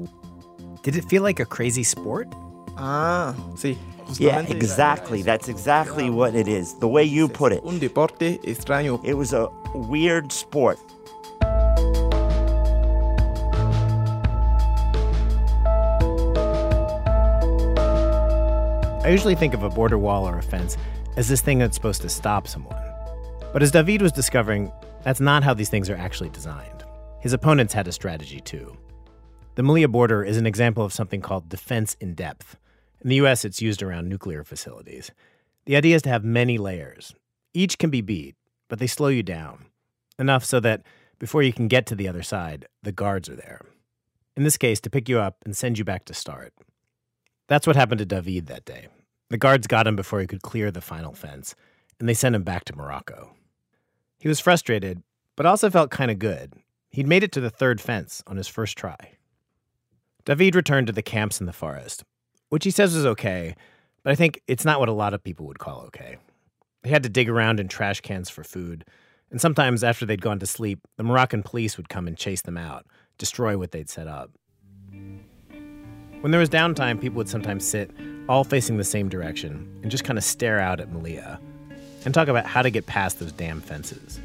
Did 0.88 0.96
it 0.96 1.04
feel 1.04 1.22
like 1.22 1.42
a 1.42 1.46
crazy 1.46 1.84
sport? 1.84 2.34
Ah, 2.78 3.36
sí. 3.56 3.76
Yeah, 4.18 4.40
exactly. 4.40 5.22
That's 5.22 5.50
exactly 5.50 6.10
what 6.10 6.34
it 6.34 6.48
is. 6.48 6.76
The 6.76 6.88
way 6.88 7.04
you 7.04 7.28
put 7.28 7.52
it. 7.52 7.62
Un 7.66 7.78
deporte 7.78 8.40
extraño. 8.44 9.04
It 9.04 9.16
was 9.16 9.34
a 9.34 9.50
weird 9.76 10.32
sport. 10.32 10.80
I 19.04 19.10
usually 19.10 19.36
think 19.36 19.54
of 19.54 19.64
a 19.64 19.70
border 19.70 19.98
wall 19.98 20.26
or 20.26 20.38
a 20.38 20.42
fence 20.42 20.78
as 21.18 21.28
this 21.28 21.42
thing 21.42 21.60
that's 21.60 21.76
supposed 21.76 22.02
to 22.04 22.08
stop 22.08 22.48
someone. 22.48 22.82
But 23.52 23.62
as 23.62 23.72
David 23.72 24.02
was 24.02 24.14
discovering, 24.14 24.72
that's 25.04 25.20
not 25.20 25.44
how 25.44 25.54
these 25.54 25.68
things 25.68 25.90
are 25.90 25.98
actually 25.98 26.30
designed. 26.30 26.86
His 27.20 27.34
opponents 27.34 27.74
had 27.74 27.90
a 27.90 27.92
strategy 27.92 28.40
too. 28.40 28.78
The 29.58 29.64
Melilla 29.64 29.92
border 29.92 30.24
is 30.24 30.38
an 30.38 30.46
example 30.46 30.86
of 30.86 30.94
something 30.94 31.20
called 31.20 31.50
defense 31.50 31.98
in 32.00 32.14
depth. 32.14 32.58
In 33.02 33.10
the 33.10 33.16
US, 33.16 33.44
it's 33.44 33.60
used 33.60 33.82
around 33.82 34.08
nuclear 34.08 34.44
facilities. 34.44 35.10
The 35.66 35.76
idea 35.76 35.96
is 35.96 36.04
to 36.04 36.10
have 36.10 36.24
many 36.24 36.60
layers. 36.60 37.16
Each 37.56 37.76
can 37.80 37.90
be 37.90 38.02
beat, 38.02 38.36
but 38.68 38.78
they 38.78 38.86
slow 38.86 39.08
you 39.08 39.24
down 39.24 39.66
enough 40.20 40.46
so 40.46 40.60
that 40.60 40.84
before 41.18 41.42
you 41.42 41.52
can 41.52 41.68
get 41.68 41.88
to 41.88 41.96
the 41.96 42.08
other 42.08 42.22
side, 42.22 42.68
the 42.84 42.92
guards 42.92 43.30
are 43.30 43.36
there. 43.36 43.62
In 44.36 44.44
this 44.44 44.58
case, 44.58 44.80
to 44.82 44.92
pick 44.92 45.10
you 45.10 45.18
up 45.18 45.38
and 45.44 45.58
send 45.58 45.80
you 45.80 45.84
back 45.84 46.06
to 46.06 46.14
start. 46.14 46.54
That's 47.48 47.66
what 47.66 47.76
happened 47.76 47.98
to 47.98 48.06
David 48.06 48.46
that 48.46 48.64
day. 48.64 48.90
The 49.32 49.40
guards 49.40 49.66
got 49.66 49.88
him 49.88 49.96
before 49.96 50.20
he 50.20 50.28
could 50.28 50.44
clear 50.44 50.70
the 50.70 50.82
final 50.82 51.14
fence, 51.14 51.56
and 52.00 52.08
they 52.08 52.14
sent 52.14 52.36
him 52.36 52.44
back 52.44 52.66
to 52.66 52.76
Morocco. 52.76 53.34
He 54.20 54.28
was 54.28 54.40
frustrated, 54.40 55.02
but 55.36 55.48
also 55.48 55.72
felt 55.72 55.90
kind 55.90 56.12
of 56.12 56.20
good. 56.20 56.54
He'd 56.92 57.08
made 57.08 57.24
it 57.24 57.32
to 57.32 57.42
the 57.42 57.50
third 57.50 57.82
fence 57.82 58.22
on 58.28 58.38
his 58.38 58.48
first 58.48 58.78
try. 58.78 59.17
David 60.28 60.56
returned 60.56 60.88
to 60.88 60.94
the 60.94 61.02
camps 61.02 61.40
in 61.40 61.46
the 61.46 61.54
forest, 61.54 62.04
which 62.50 62.66
he 62.66 62.70
says 62.70 62.94
was 62.94 63.06
okay, 63.06 63.56
but 64.04 64.12
I 64.12 64.16
think 64.16 64.42
it's 64.46 64.66
not 64.66 64.82
what 64.82 64.90
a 64.90 64.94
lot 64.94 65.14
of 65.14 65.24
people 65.24 65.48
would 65.48 65.58
call 65.58 65.84
okay. 65.84 66.18
They 66.84 66.90
had 66.90 67.04
to 67.04 67.10
dig 67.10 67.30
around 67.30 67.62
in 67.62 67.70
trash 67.70 68.02
cans 68.02 68.30
for 68.30 68.44
food, 68.44 68.84
and 69.32 69.40
sometimes 69.40 69.86
after 69.86 70.06
they'd 70.06 70.22
gone 70.22 70.40
to 70.40 70.46
sleep, 70.46 70.82
the 70.98 71.04
Moroccan 71.04 71.44
police 71.44 71.78
would 71.78 71.88
come 71.88 72.10
and 72.10 72.18
chase 72.18 72.42
them 72.42 72.58
out, 72.58 72.86
destroy 73.18 73.58
what 73.58 73.72
they'd 73.72 73.90
set 73.90 74.10
up. 74.10 74.30
When 76.20 76.32
there 76.32 76.42
was 76.42 76.50
downtime, 76.50 77.00
people 77.00 77.20
would 77.20 77.30
sometimes 77.30 77.66
sit 77.66 77.90
all 78.28 78.44
facing 78.44 78.76
the 78.76 78.84
same 78.84 79.08
direction 79.08 79.80
and 79.82 79.90
just 79.90 80.04
kind 80.04 80.18
of 80.18 80.26
stare 80.26 80.60
out 80.60 80.82
at 80.82 80.92
Melilla 80.92 81.40
and 82.04 82.14
talk 82.14 82.28
about 82.28 82.46
how 82.46 82.62
to 82.62 82.70
get 82.70 82.86
past 82.86 83.20
those 83.20 83.32
damn 83.32 83.62
fences. 83.62 84.20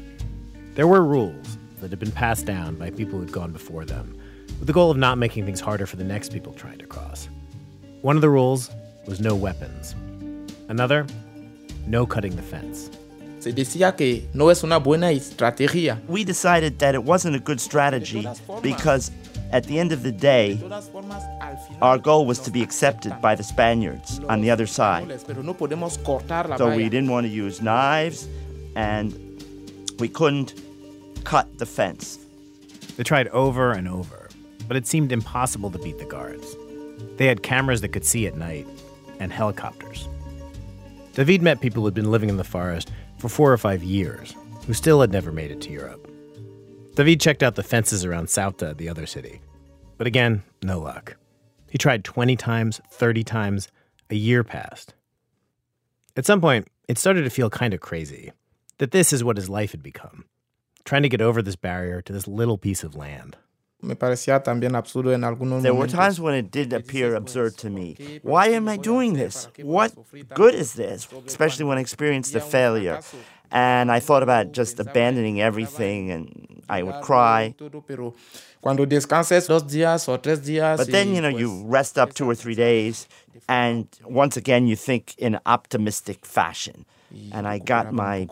There 0.75 0.85
were 0.85 1.01
rules 1.01 1.57
that 1.79 1.91
had 1.91 1.99
been 1.99 2.11
passed 2.11 2.45
down 2.45 2.75
by 2.75 2.89
people 2.89 3.19
who'd 3.19 3.31
gone 3.31 3.53
before 3.53 3.85
them, 3.85 4.19
with 4.59 4.67
the 4.67 4.73
goal 4.73 4.91
of 4.91 4.97
not 4.97 5.17
making 5.17 5.45
things 5.45 5.59
harder 5.59 5.85
for 5.85 5.95
the 5.95 6.03
next 6.03 6.31
people 6.31 6.53
trying 6.53 6.77
to 6.77 6.85
cross. 6.85 7.29
One 8.01 8.15
of 8.15 8.21
the 8.21 8.29
rules 8.29 8.69
was 9.07 9.19
no 9.19 9.35
weapons. 9.35 9.95
Another, 10.69 11.05
no 11.87 12.05
cutting 12.05 12.35
the 12.35 12.41
fence. 12.41 12.89
se 13.43 13.51
decía 13.51 13.95
que 13.95 14.27
no 14.33 14.49
es 14.49 14.63
una 14.63 14.79
buena 14.79 15.11
estrategia. 15.11 15.99
We 16.07 16.23
decided 16.23 16.79
that 16.79 16.95
it 16.95 17.03
wasn't 17.03 17.35
a 17.35 17.39
good 17.39 17.59
strategy 17.59 18.25
because 18.61 19.11
at 19.51 19.65
the 19.65 19.79
end 19.79 19.91
of 19.91 20.01
the 20.01 20.11
day, 20.11 20.57
our 21.81 21.97
goal 21.97 22.25
was 22.25 22.39
to 22.39 22.51
be 22.51 22.63
accepted 22.63 23.13
by 23.21 23.35
the 23.35 23.43
Spaniards 23.43 24.19
on 24.29 24.41
the 24.41 24.49
other 24.49 24.65
side. 24.65 25.21
So 26.57 26.75
we 26.75 26.89
didn't 26.89 27.11
want 27.11 27.25
to 27.25 27.31
use 27.31 27.61
knives 27.61 28.27
and 28.75 29.13
we 29.99 30.07
couldn't 30.07 30.53
cut 31.25 31.57
the 31.59 31.65
fence. 31.65 32.17
They 32.95 33.03
tried 33.03 33.27
over 33.29 33.71
and 33.71 33.87
over, 33.87 34.22
but 34.67 34.77
it 34.77 34.87
seemed 34.87 35.11
impossible 35.11 35.69
to 35.71 35.79
beat 35.79 35.97
the 35.97 36.05
guards. 36.05 36.55
They 37.17 37.27
had 37.27 37.43
cameras 37.43 37.81
that 37.81 37.89
could 37.89 38.05
see 38.05 38.27
at 38.27 38.37
night 38.37 38.67
and 39.19 39.31
helicopters. 39.31 40.07
David 41.13 41.41
met 41.41 41.61
people 41.61 41.81
who 41.81 41.87
had 41.87 41.93
been 41.93 42.11
living 42.11 42.29
in 42.29 42.37
the 42.37 42.43
forest 42.43 42.91
for 43.17 43.29
four 43.29 43.51
or 43.51 43.57
five 43.57 43.83
years 43.83 44.35
who 44.65 44.73
still 44.73 45.01
had 45.01 45.11
never 45.11 45.31
made 45.31 45.51
it 45.51 45.61
to 45.61 45.71
Europe. 45.71 46.09
David 46.95 47.19
checked 47.19 47.43
out 47.43 47.55
the 47.55 47.63
fences 47.63 48.05
around 48.05 48.27
Ceuta, 48.27 48.75
the 48.77 48.89
other 48.89 49.05
city. 49.05 49.41
But 49.97 50.07
again, 50.07 50.43
no 50.61 50.79
luck. 50.79 51.15
He 51.69 51.77
tried 51.77 52.03
20 52.03 52.35
times, 52.35 52.81
30 52.89 53.23
times, 53.23 53.67
a 54.09 54.15
year 54.15 54.43
passed. 54.43 54.93
At 56.15 56.25
some 56.25 56.41
point, 56.41 56.67
it 56.87 56.97
started 56.97 57.23
to 57.23 57.29
feel 57.29 57.49
kind 57.49 57.73
of 57.73 57.79
crazy 57.79 58.31
that 58.77 58.91
this 58.91 59.13
is 59.13 59.23
what 59.23 59.37
his 59.37 59.49
life 59.49 59.71
had 59.71 59.83
become 59.83 60.25
trying 60.85 61.03
to 61.03 61.09
get 61.09 61.21
over 61.21 61.41
this 61.41 61.55
barrier 61.55 62.01
to 62.01 62.13
this 62.13 62.27
little 62.27 62.57
piece 62.57 62.83
of 62.83 62.95
land. 62.95 63.37
Me 63.83 63.95
parecía 63.95 64.41
también 64.41 64.75
absurdo 64.75 65.13
en 65.13 65.25
algunos 65.25 65.61
There 65.61 65.73
were 65.73 65.89
times 65.89 66.19
when 66.19 66.33
it 66.35 66.51
did 66.51 66.71
appear 66.71 67.15
absurd 67.15 67.57
to 67.57 67.69
me. 67.69 67.95
Why 68.23 68.47
am 68.47 68.69
I 68.69 68.77
doing 68.77 69.13
this? 69.13 69.49
What 69.61 69.91
good 70.33 70.55
is 70.55 70.73
this? 70.73 71.07
Especially 71.27 71.65
when 71.65 71.77
I 71.77 71.81
experienced 71.81 72.33
a 72.33 72.39
failure. 72.39 73.01
And 73.51 73.91
I 73.91 73.99
thought 73.99 74.23
about 74.23 74.53
just 74.53 74.79
abandoning 74.79 75.41
everything 75.41 76.11
and 76.11 76.63
I 76.69 76.81
would 76.81 77.01
cry. 77.03 77.53
Cuando 78.61 78.85
descansas 78.85 79.47
dos 79.47 79.63
días 79.63 80.07
o 80.07 80.17
tres 80.17 80.39
días. 80.39 80.77
But 80.77 80.89
then, 80.89 81.13
you 81.13 81.21
know, 81.21 81.27
you 81.27 81.63
rest 81.65 81.99
up 81.99 82.13
two 82.13 82.27
or 82.27 82.35
three 82.35 82.55
days 82.55 83.07
and 83.49 83.87
once 84.05 84.37
again 84.37 84.65
you 84.65 84.77
think 84.77 85.13
in 85.17 85.39
optimistic 85.45 86.25
fashion. 86.25 86.85
And 87.33 87.47
I 87.47 87.59
got 87.59 87.93
my, 87.93 88.27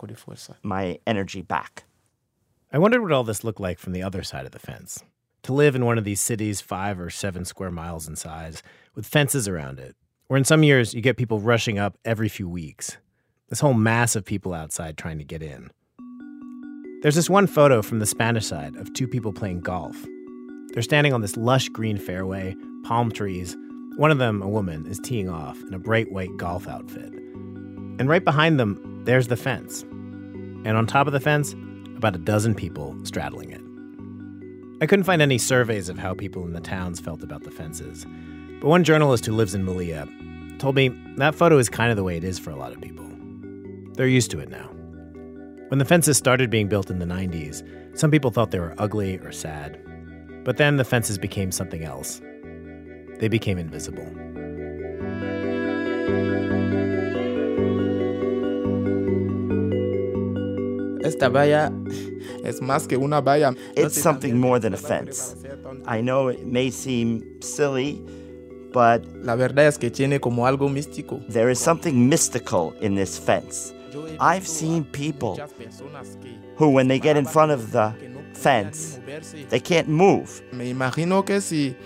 my 0.62 0.98
energy 1.06 1.42
back. 1.42 1.84
I 2.72 2.78
wondered 2.78 3.02
what 3.02 3.12
all 3.12 3.22
this 3.22 3.44
looked 3.44 3.60
like 3.60 3.78
from 3.78 3.92
the 3.92 4.02
other 4.02 4.22
side 4.22 4.46
of 4.46 4.52
the 4.52 4.58
fence. 4.58 5.04
To 5.44 5.52
live 5.52 5.74
in 5.74 5.84
one 5.84 5.98
of 5.98 6.04
these 6.04 6.20
cities 6.20 6.60
five 6.60 7.00
or 7.00 7.10
seven 7.10 7.44
square 7.44 7.72
miles 7.72 8.06
in 8.06 8.14
size, 8.14 8.62
with 8.94 9.06
fences 9.06 9.48
around 9.48 9.80
it, 9.80 9.96
where 10.28 10.38
in 10.38 10.44
some 10.44 10.62
years 10.62 10.94
you 10.94 11.00
get 11.00 11.16
people 11.16 11.40
rushing 11.40 11.80
up 11.80 11.98
every 12.04 12.28
few 12.28 12.48
weeks. 12.48 12.96
This 13.48 13.58
whole 13.58 13.74
mass 13.74 14.14
of 14.14 14.24
people 14.24 14.54
outside 14.54 14.96
trying 14.96 15.18
to 15.18 15.24
get 15.24 15.42
in. 15.42 15.70
There's 17.02 17.16
this 17.16 17.28
one 17.28 17.48
photo 17.48 17.82
from 17.82 17.98
the 17.98 18.06
Spanish 18.06 18.46
side 18.46 18.76
of 18.76 18.92
two 18.92 19.08
people 19.08 19.32
playing 19.32 19.62
golf. 19.62 19.96
They're 20.72 20.82
standing 20.82 21.12
on 21.12 21.22
this 21.22 21.36
lush 21.36 21.68
green 21.68 21.98
fairway, 21.98 22.54
palm 22.84 23.10
trees. 23.10 23.56
One 23.96 24.12
of 24.12 24.18
them, 24.18 24.42
a 24.42 24.48
woman, 24.48 24.86
is 24.86 25.00
teeing 25.00 25.28
off 25.28 25.60
in 25.62 25.74
a 25.74 25.78
bright 25.80 26.12
white 26.12 26.36
golf 26.36 26.68
outfit. 26.68 27.12
And 27.12 28.08
right 28.08 28.24
behind 28.24 28.60
them, 28.60 29.02
there's 29.04 29.26
the 29.26 29.36
fence. 29.36 29.82
And 29.82 30.76
on 30.76 30.86
top 30.86 31.08
of 31.08 31.12
the 31.12 31.18
fence, 31.20 31.52
about 31.96 32.14
a 32.14 32.18
dozen 32.18 32.54
people 32.54 32.96
straddling 33.02 33.50
it. 33.50 33.61
I 34.82 34.86
couldn't 34.86 35.04
find 35.04 35.22
any 35.22 35.38
surveys 35.38 35.88
of 35.88 35.96
how 35.96 36.12
people 36.12 36.44
in 36.44 36.54
the 36.54 36.60
towns 36.60 36.98
felt 36.98 37.22
about 37.22 37.44
the 37.44 37.52
fences, 37.52 38.04
but 38.60 38.66
one 38.66 38.82
journalist 38.82 39.24
who 39.24 39.32
lives 39.32 39.54
in 39.54 39.64
Melilla 39.64 40.08
told 40.58 40.74
me 40.74 40.88
that 41.18 41.36
photo 41.36 41.58
is 41.58 41.68
kind 41.68 41.92
of 41.92 41.96
the 41.96 42.02
way 42.02 42.16
it 42.16 42.24
is 42.24 42.36
for 42.40 42.50
a 42.50 42.56
lot 42.56 42.72
of 42.72 42.80
people. 42.80 43.08
They're 43.92 44.08
used 44.08 44.32
to 44.32 44.40
it 44.40 44.48
now. 44.48 44.66
When 45.68 45.78
the 45.78 45.84
fences 45.84 46.16
started 46.16 46.50
being 46.50 46.66
built 46.66 46.90
in 46.90 46.98
the 46.98 47.06
90s, 47.06 47.62
some 47.96 48.10
people 48.10 48.32
thought 48.32 48.50
they 48.50 48.58
were 48.58 48.74
ugly 48.76 49.18
or 49.18 49.30
sad. 49.30 49.80
But 50.42 50.56
then 50.56 50.78
the 50.78 50.84
fences 50.84 51.16
became 51.16 51.52
something 51.52 51.84
else. 51.84 52.20
They 53.20 53.28
became 53.28 53.58
invisible. 53.58 54.10
Esta 61.04 61.28
valla 61.28 61.72
es 62.44 62.60
más 62.60 62.86
que 62.86 62.96
una 62.96 63.20
valla. 63.20 63.54
It's 63.76 64.00
something 64.00 64.34
more 64.34 64.60
than 64.60 64.74
a 64.74 64.76
fence. 64.76 65.36
I 65.86 66.00
know 66.00 66.28
it 66.30 66.44
may 66.46 66.70
seem 66.70 67.22
silly, 67.40 68.00
but 68.72 69.04
La 69.24 69.34
verdad 69.36 69.66
es 69.66 69.78
que 69.78 69.90
tiene 69.90 70.20
como 70.20 70.46
algo 70.46 70.68
místico. 70.68 71.20
there 71.28 71.50
is 71.50 71.58
something 71.58 72.08
mystical 72.08 72.74
in 72.80 72.94
this 72.94 73.18
fence. 73.18 73.74
I've 74.20 74.46
seen 74.46 74.84
people 74.84 75.36
who, 76.56 76.70
when 76.70 76.88
they 76.88 76.98
get 76.98 77.16
in 77.16 77.26
front 77.26 77.52
of 77.52 77.72
the 77.72 77.92
fence, 78.32 78.98
they 79.50 79.60
can't 79.60 79.88
move. 79.88 80.42
Me 80.52 80.70
imagino 80.70 81.24
que 81.24 81.40
si 81.40 81.76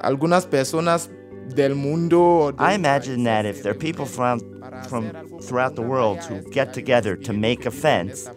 algunas 0.00 0.46
personas 0.46 1.08
del 1.54 1.74
mundo 1.74 2.52
I 2.58 2.74
imagine 2.74 3.24
that 3.24 3.46
if 3.46 3.62
there 3.62 3.72
are 3.72 3.78
people 3.78 4.06
from, 4.06 4.40
from 4.88 5.12
throughout 5.40 5.74
the 5.74 5.82
world 5.82 6.18
who 6.24 6.40
get 6.50 6.72
together 6.72 7.16
to 7.16 7.32
make 7.32 7.66
a 7.66 7.70
fence, 7.70 8.28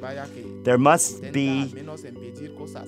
there 0.63 0.77
must 0.77 1.31
be 1.31 1.73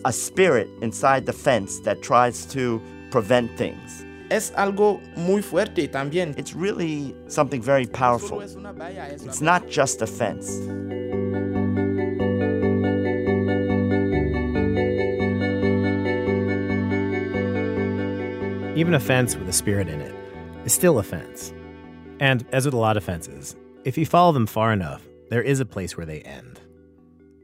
a 0.03 0.11
spirit 0.11 0.67
inside 0.81 1.25
the 1.25 1.33
fence 1.33 1.79
that 1.81 2.01
tries 2.01 2.45
to 2.47 2.81
prevent 3.11 3.57
things. 3.57 4.05
es 4.29 4.51
algo 4.55 4.99
muy 5.15 5.41
fuerte 5.41 5.88
también. 5.88 6.33
It's 6.38 6.53
really 6.55 7.15
something 7.27 7.61
very 7.61 7.85
powerful. 7.85 8.41
It's 8.41 9.41
not 9.41 9.67
just 9.69 10.01
a 10.01 10.07
fence. 10.07 10.49
Even 18.75 18.93
a 18.93 18.99
fence 18.99 19.38
with 19.38 19.47
a 19.47 19.53
spirit 19.53 19.88
in 19.88 20.01
it 20.01 20.13
is 20.65 20.73
still 20.73 20.99
a 20.99 21.03
fence. 21.03 21.53
And 22.19 22.45
as 22.51 22.65
with 22.65 22.73
a 22.73 22.77
lot 22.77 22.97
of 22.97 23.05
fences, 23.05 23.55
if 23.85 23.97
you 23.97 24.05
follow 24.05 24.33
them 24.33 24.47
far 24.47 24.73
enough, 24.73 25.01
there 25.29 25.41
is 25.41 25.61
a 25.61 25.65
place 25.65 25.95
where 25.95 26.05
they 26.05 26.19
end. 26.21 26.59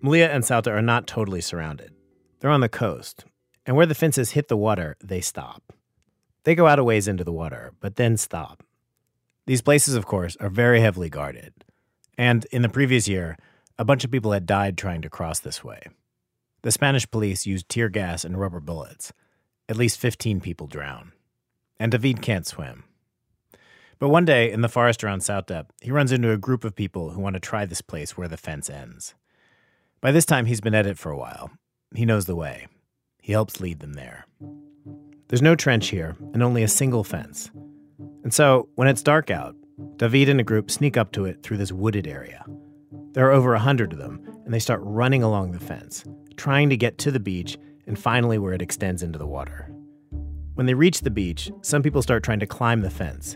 Melilla 0.03 0.29
and 0.29 0.43
Ceuta 0.43 0.71
are 0.71 0.81
not 0.81 1.07
totally 1.07 1.39
surrounded. 1.39 1.93
They're 2.39 2.51
on 2.51 2.59
the 2.59 2.67
coast, 2.67 3.23
and 3.65 3.77
where 3.77 3.85
the 3.85 3.95
fences 3.95 4.31
hit 4.31 4.49
the 4.49 4.57
water, 4.57 4.97
they 5.01 5.21
stop. 5.21 5.71
They 6.43 6.53
go 6.53 6.67
out 6.67 6.79
a 6.79 6.83
ways 6.83 7.07
into 7.07 7.23
the 7.23 7.31
water, 7.31 7.71
but 7.79 7.95
then 7.95 8.17
stop. 8.17 8.63
These 9.45 9.61
places, 9.61 9.95
of 9.95 10.05
course, 10.05 10.35
are 10.41 10.49
very 10.49 10.81
heavily 10.81 11.09
guarded. 11.09 11.53
And 12.17 12.45
in 12.51 12.61
the 12.61 12.67
previous 12.67 13.07
year, 13.07 13.37
a 13.79 13.85
bunch 13.85 14.03
of 14.03 14.11
people 14.11 14.33
had 14.33 14.45
died 14.45 14.77
trying 14.77 15.01
to 15.03 15.09
cross 15.09 15.39
this 15.39 15.63
way. 15.63 15.81
The 16.63 16.71
Spanish 16.71 17.09
police 17.09 17.45
used 17.45 17.69
tear 17.69 17.87
gas 17.87 18.25
and 18.25 18.37
rubber 18.37 18.59
bullets. 18.59 19.13
At 19.69 19.77
least 19.77 19.97
15 19.97 20.41
people 20.41 20.67
drown. 20.67 21.13
And 21.81 21.91
David 21.91 22.21
can't 22.21 22.45
swim. 22.45 22.83
But 23.97 24.09
one 24.09 24.23
day 24.23 24.51
in 24.51 24.61
the 24.61 24.69
forest 24.69 25.03
around 25.03 25.21
Ceuta, 25.21 25.65
he 25.81 25.89
runs 25.89 26.11
into 26.11 26.31
a 26.31 26.37
group 26.37 26.63
of 26.63 26.75
people 26.75 27.09
who 27.09 27.19
want 27.19 27.33
to 27.33 27.39
try 27.39 27.65
this 27.65 27.81
place 27.81 28.15
where 28.15 28.27
the 28.27 28.37
fence 28.37 28.69
ends. 28.69 29.15
By 29.99 30.11
this 30.11 30.27
time, 30.27 30.45
he's 30.45 30.61
been 30.61 30.75
at 30.75 30.85
it 30.85 30.99
for 30.99 31.11
a 31.11 31.17
while. 31.17 31.49
He 31.95 32.05
knows 32.05 32.27
the 32.27 32.35
way. 32.35 32.67
He 33.19 33.31
helps 33.31 33.59
lead 33.59 33.79
them 33.79 33.93
there. 33.93 34.27
There's 35.27 35.41
no 35.41 35.55
trench 35.55 35.87
here, 35.87 36.15
and 36.35 36.43
only 36.43 36.61
a 36.61 36.67
single 36.67 37.03
fence. 37.03 37.49
And 38.23 38.31
so, 38.31 38.69
when 38.75 38.87
it's 38.87 39.01
dark 39.01 39.31
out, 39.31 39.55
David 39.97 40.29
and 40.29 40.39
a 40.39 40.43
group 40.43 40.69
sneak 40.69 40.97
up 40.97 41.11
to 41.13 41.25
it 41.25 41.41
through 41.41 41.57
this 41.57 41.71
wooded 41.71 42.05
area. 42.05 42.45
There 43.13 43.27
are 43.27 43.31
over 43.31 43.55
a 43.55 43.59
hundred 43.59 43.91
of 43.91 43.97
them, 43.97 44.21
and 44.45 44.53
they 44.53 44.59
start 44.59 44.81
running 44.83 45.23
along 45.23 45.53
the 45.53 45.59
fence, 45.59 46.03
trying 46.37 46.69
to 46.69 46.77
get 46.77 46.99
to 46.99 47.09
the 47.09 47.19
beach 47.19 47.57
and 47.87 47.97
finally 47.97 48.37
where 48.37 48.53
it 48.53 48.61
extends 48.61 49.01
into 49.01 49.17
the 49.17 49.25
water. 49.25 49.73
When 50.61 50.67
they 50.67 50.75
reach 50.75 51.01
the 51.01 51.09
beach, 51.09 51.51
some 51.63 51.81
people 51.81 52.03
start 52.03 52.21
trying 52.21 52.39
to 52.39 52.45
climb 52.45 52.81
the 52.81 52.91
fence. 52.91 53.35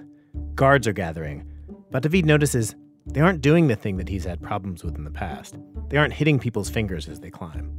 Guards 0.54 0.88
are 0.88 0.94
gathering, 0.94 1.44
but 1.90 2.04
David 2.04 2.24
notices 2.24 2.76
they 3.08 3.20
aren't 3.20 3.42
doing 3.42 3.66
the 3.66 3.76
thing 3.76 3.98
that 3.98 4.08
he's 4.08 4.26
had 4.26 4.44
problems 4.44 4.84
with 4.84 4.96
in 4.96 5.06
the 5.06 5.10
past. 5.10 5.58
They 5.90 5.98
aren't 5.98 6.14
hitting 6.14 6.38
people's 6.38 6.70
fingers 6.70 7.10
as 7.10 7.20
they 7.22 7.32
climb. 7.32 7.72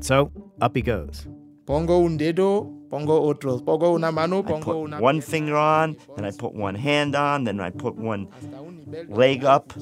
So, 0.00 0.32
up 0.62 0.74
he 0.74 0.80
goes. 0.80 1.26
Pongo 1.66 2.06
un 2.06 2.16
dedo, 2.16 2.88
pongo 2.88 3.20
otros. 3.30 3.62
Pongo 3.62 3.94
una 3.94 4.10
mano, 4.10 4.42
pongo 4.42 4.64
Put 4.64 4.84
una. 4.86 5.00
one 5.02 5.20
finger 5.20 5.54
on, 5.54 5.94
then 6.16 6.24
I 6.24 6.30
put 6.30 6.54
one 6.54 6.74
hand 6.74 7.14
on, 7.14 7.44
then 7.44 7.60
I 7.60 7.68
put 7.68 7.96
one 7.96 8.26
leg 9.06 9.44
up, 9.44 9.74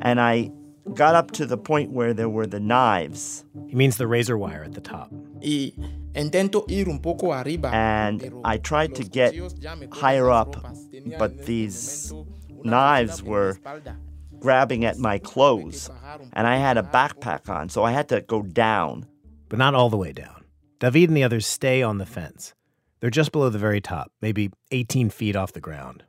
and 0.00 0.18
I 0.18 0.50
got 0.94 1.14
up 1.14 1.30
to 1.32 1.46
the 1.46 1.58
point 1.58 1.92
where 1.92 2.14
there 2.14 2.28
were 2.28 2.46
the 2.46 2.60
knives. 2.60 3.44
He 3.68 3.74
means 3.74 3.96
the 3.96 4.06
razor 4.06 4.36
wire 4.36 4.64
at 4.64 4.74
the 4.74 4.80
top. 4.80 5.10
Y 5.42 5.72
intento 6.14 6.64
ir 6.68 6.88
un 6.88 6.98
poco 6.98 7.32
arriba. 7.32 7.70
And 7.72 8.32
I 8.44 8.58
tried 8.58 8.94
to 8.96 9.04
get 9.04 9.34
higher 9.92 10.30
up, 10.30 10.56
but 11.18 11.46
these 11.46 12.12
knives 12.64 13.22
were 13.22 13.58
grabbing 14.38 14.84
at 14.84 14.98
my 14.98 15.18
clothes, 15.18 15.90
and 16.32 16.46
I 16.46 16.56
had 16.56 16.78
a 16.78 16.82
backpack 16.82 17.48
on, 17.48 17.68
so 17.68 17.82
I 17.84 17.92
had 17.92 18.08
to 18.10 18.20
go 18.20 18.42
down. 18.42 19.06
But 19.48 19.58
not 19.58 19.74
all 19.74 19.90
the 19.90 19.96
way 19.96 20.12
down. 20.12 20.44
David 20.78 21.08
and 21.08 21.16
the 21.16 21.24
others 21.24 21.46
stay 21.46 21.82
on 21.82 21.98
the 21.98 22.06
fence. 22.06 22.54
They're 23.00 23.10
just 23.10 23.32
below 23.32 23.48
the 23.48 23.58
very 23.58 23.80
top, 23.80 24.12
maybe 24.20 24.50
18 24.70 25.10
feet 25.10 25.36
off 25.36 25.52
the 25.52 25.60
ground. 25.60 26.04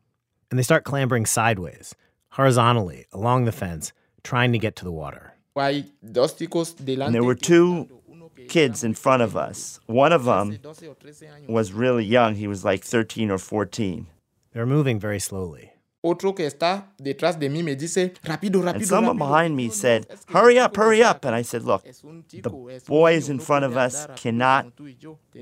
And 0.49 0.59
they 0.59 0.63
start 0.63 0.83
clambering 0.83 1.25
sideways, 1.25 1.95
horizontally, 2.31 3.05
along 3.13 3.45
the 3.45 3.51
fence, 3.51 3.93
trying 4.23 4.51
to 4.53 4.59
get 4.59 4.75
to 4.77 4.85
the 4.85 4.91
water. 4.91 5.33
And 5.55 7.13
there 7.13 7.23
were 7.23 7.35
two 7.35 7.87
kids 8.47 8.83
in 8.83 8.93
front 8.93 9.21
of 9.21 9.35
us. 9.35 9.79
One 9.87 10.13
of 10.13 10.25
them 10.25 10.57
was 11.47 11.73
really 11.73 12.05
young. 12.05 12.35
He 12.35 12.47
was 12.47 12.63
like 12.63 12.83
13 12.83 13.29
or 13.31 13.37
14. 13.37 14.07
They're 14.53 14.65
moving 14.65 14.99
very 14.99 15.19
slowly. 15.19 15.71
Otro 16.01 16.31
que 16.31 16.45
está 16.45 16.85
detrás 16.97 17.37
de 17.37 17.49
mí 17.49 17.61
me 17.61 17.75
dice, 17.75 18.13
rápido, 18.23 18.61
rápido. 18.61 18.75
And 18.75 18.87
someone 18.87 19.17
behind 19.17 19.53
me 19.53 19.69
said, 19.69 20.07
Hurry 20.29 20.57
up, 20.57 20.77
hurry 20.77 21.03
up. 21.03 21.25
And 21.25 21.35
I 21.35 21.41
said, 21.41 21.63
Look, 21.63 21.83
the 21.83 22.81
boys 22.87 23.27
in 23.27 23.39
front 23.39 23.65
of 23.65 23.75
us 23.75 24.07
cannot 24.15 24.67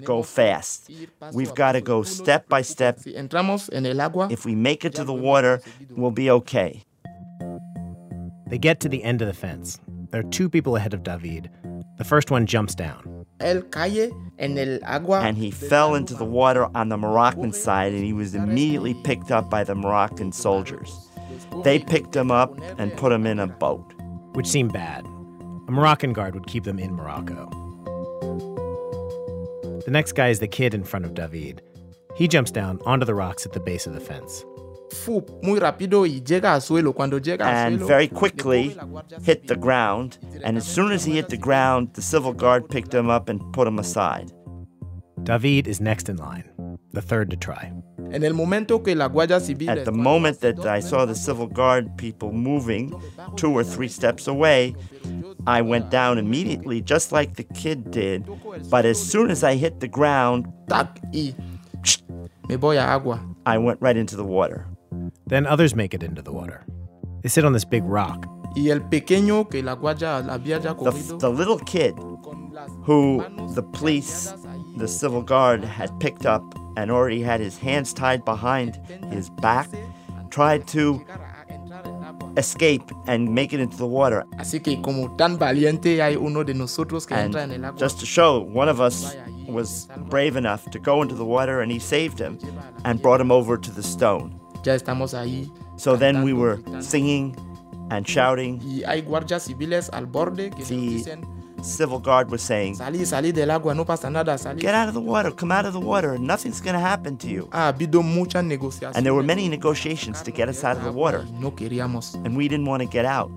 go 0.03 0.23
fast. 0.23 0.89
We've 1.31 1.53
got 1.53 1.73
to 1.73 1.81
go 1.81 2.01
step 2.01 2.49
by 2.49 2.63
step. 2.63 2.99
If 3.05 4.45
we 4.45 4.55
make 4.55 4.83
it 4.83 4.95
to 4.95 5.03
the 5.03 5.13
water, 5.13 5.61
we'll 5.91 6.09
be 6.09 6.31
okay. 6.31 6.83
They 8.49 8.57
get 8.57 8.79
to 8.81 8.89
the 8.89 9.03
end 9.03 9.21
of 9.21 9.27
the 9.27 9.33
fence. 9.33 9.79
There 10.11 10.21
are 10.21 10.29
two 10.29 10.49
people 10.49 10.75
ahead 10.75 10.93
of 10.93 11.03
David. 11.03 11.49
The 11.97 12.03
first 12.03 12.31
one 12.31 12.45
jumps 12.45 12.75
down. 12.75 13.25
And 15.21 15.37
he 15.37 15.51
fell 15.51 15.95
into 15.95 16.13
the 16.13 16.25
water 16.25 16.67
on 16.75 16.89
the 16.89 16.97
Moroccan 16.97 17.51
side 17.51 17.93
and 17.93 18.03
he 18.03 18.13
was 18.13 18.35
immediately 18.35 18.93
picked 19.03 19.31
up 19.31 19.49
by 19.49 19.63
the 19.63 19.75
Moroccan 19.75 20.31
soldiers. 20.31 20.95
They 21.63 21.79
picked 21.79 22.15
him 22.15 22.31
up 22.31 22.57
and 22.77 22.95
put 22.95 23.11
him 23.11 23.25
in 23.25 23.39
a 23.39 23.47
boat. 23.47 23.93
Which 24.33 24.47
seemed 24.47 24.71
bad. 24.71 25.05
A 25.67 25.71
Moroccan 25.71 26.13
guard 26.13 26.33
would 26.35 26.47
keep 26.47 26.63
them 26.63 26.79
in 26.79 26.93
Morocco. 26.93 27.49
The 29.85 29.91
next 29.91 30.13
guy 30.13 30.29
is 30.29 30.39
the 30.39 30.47
kid 30.47 30.73
in 30.73 30.83
front 30.83 31.05
of 31.05 31.13
David. 31.13 31.61
He 32.15 32.27
jumps 32.27 32.51
down 32.51 32.79
onto 32.85 33.05
the 33.05 33.15
rocks 33.15 33.45
at 33.45 33.53
the 33.53 33.59
base 33.59 33.87
of 33.87 33.93
the 33.93 33.99
fence. 33.99 34.45
And 37.55 37.79
very 37.87 38.07
quickly 38.07 38.75
hit 39.23 39.47
the 39.47 39.55
ground. 39.55 40.17
And 40.43 40.57
as 40.57 40.65
soon 40.67 40.91
as 40.91 41.03
he 41.05 41.15
hit 41.15 41.29
the 41.29 41.37
ground, 41.37 41.93
the 41.93 42.01
civil 42.01 42.33
guard 42.33 42.69
picked 42.69 42.93
him 42.93 43.09
up 43.09 43.29
and 43.29 43.41
put 43.53 43.67
him 43.67 43.79
aside. 43.79 44.31
David 45.23 45.67
is 45.67 45.81
next 45.81 46.07
in 46.09 46.15
line, 46.17 46.45
the 46.93 47.01
third 47.01 47.29
to 47.31 47.37
try. 47.37 47.73
At 49.69 49.85
the 49.85 49.91
moment 49.91 50.39
that 50.41 50.65
I 50.65 50.79
saw 50.79 51.05
the 51.05 51.15
civil 51.15 51.47
guard 51.47 51.97
people 51.97 52.31
moving 52.31 52.93
two 53.35 53.51
or 53.51 53.63
three 53.63 53.89
steps 53.89 54.27
away, 54.27 54.73
I 55.45 55.61
went 55.61 55.89
down 55.89 56.17
immediately, 56.17 56.81
just 56.81 57.11
like 57.11 57.35
the 57.35 57.43
kid 57.43 57.91
did. 57.91 58.25
But 58.69 58.85
as 58.85 59.01
soon 59.01 59.29
as 59.31 59.43
I 59.43 59.55
hit 59.55 59.81
the 59.81 59.87
ground, 59.89 60.47
I 63.45 63.57
went 63.57 63.81
right 63.81 63.97
into 63.97 64.15
the 64.15 64.23
water. 64.23 64.65
Then 65.25 65.45
others 65.45 65.75
make 65.75 65.93
it 65.93 66.03
into 66.03 66.21
the 66.21 66.31
water. 66.31 66.65
They 67.21 67.29
sit 67.29 67.45
on 67.45 67.53
this 67.53 67.65
big 67.65 67.83
rock. 67.83 68.25
The, 70.91 71.17
the 71.19 71.29
little 71.29 71.59
kid 71.59 71.93
who 72.83 73.23
the 73.53 73.63
police, 73.63 74.33
the 74.77 74.87
civil 74.87 75.21
guard, 75.21 75.63
had 75.63 75.91
picked 75.99 76.25
up 76.25 76.43
and 76.77 76.89
already 76.91 77.21
had 77.21 77.39
his 77.39 77.57
hands 77.57 77.93
tied 77.93 78.23
behind 78.25 78.79
his 79.11 79.29
back, 79.29 79.69
tried 80.31 80.67
to 80.69 81.05
escape 82.37 82.83
and 83.07 83.33
make 83.33 83.51
it 83.53 83.59
into 83.59 83.77
the 83.77 83.87
water. 83.87 84.23
And 87.09 87.33
just 87.77 87.99
to 87.99 88.05
show, 88.05 88.39
one 88.39 88.69
of 88.69 88.79
us 88.79 89.15
was 89.47 89.87
brave 90.09 90.35
enough 90.35 90.69
to 90.71 90.79
go 90.79 91.01
into 91.01 91.15
the 91.15 91.25
water 91.25 91.61
and 91.61 91.71
he 91.71 91.79
saved 91.79 92.19
him 92.19 92.37
and 92.85 93.01
brought 93.01 93.19
him 93.21 93.31
over 93.31 93.57
to 93.57 93.71
the 93.71 93.83
stone. 93.83 94.39
So 95.77 95.95
then 95.95 96.23
we 96.23 96.33
were 96.33 96.59
singing 96.81 97.35
and 97.89 98.05
shouting. 98.07 98.59
The 101.57 101.63
civil 101.63 101.99
guard 101.99 102.29
was 102.29 102.41
saying, 102.43 102.75
Get 104.61 104.75
out 104.75 104.87
of 104.87 104.93
the 104.93 105.01
water, 105.01 105.31
come 105.31 105.51
out 105.51 105.65
of 105.65 105.73
the 105.73 105.79
water, 105.79 106.17
nothing's 106.19 106.61
going 106.61 106.75
to 106.75 106.79
happen 106.79 107.17
to 107.17 107.27
you. 107.27 107.49
And 108.95 109.05
there 109.05 109.13
were 109.15 109.23
many 109.23 109.49
negotiations 109.49 110.21
to 110.23 110.31
get 110.31 110.49
us 110.49 110.63
out 110.63 110.77
of 110.77 110.83
the 110.83 110.91
water. 110.91 111.25
And 112.25 112.37
we 112.37 112.47
didn't 112.47 112.65
want 112.67 112.81
to 112.83 112.87
get 112.87 113.05
out. 113.05 113.31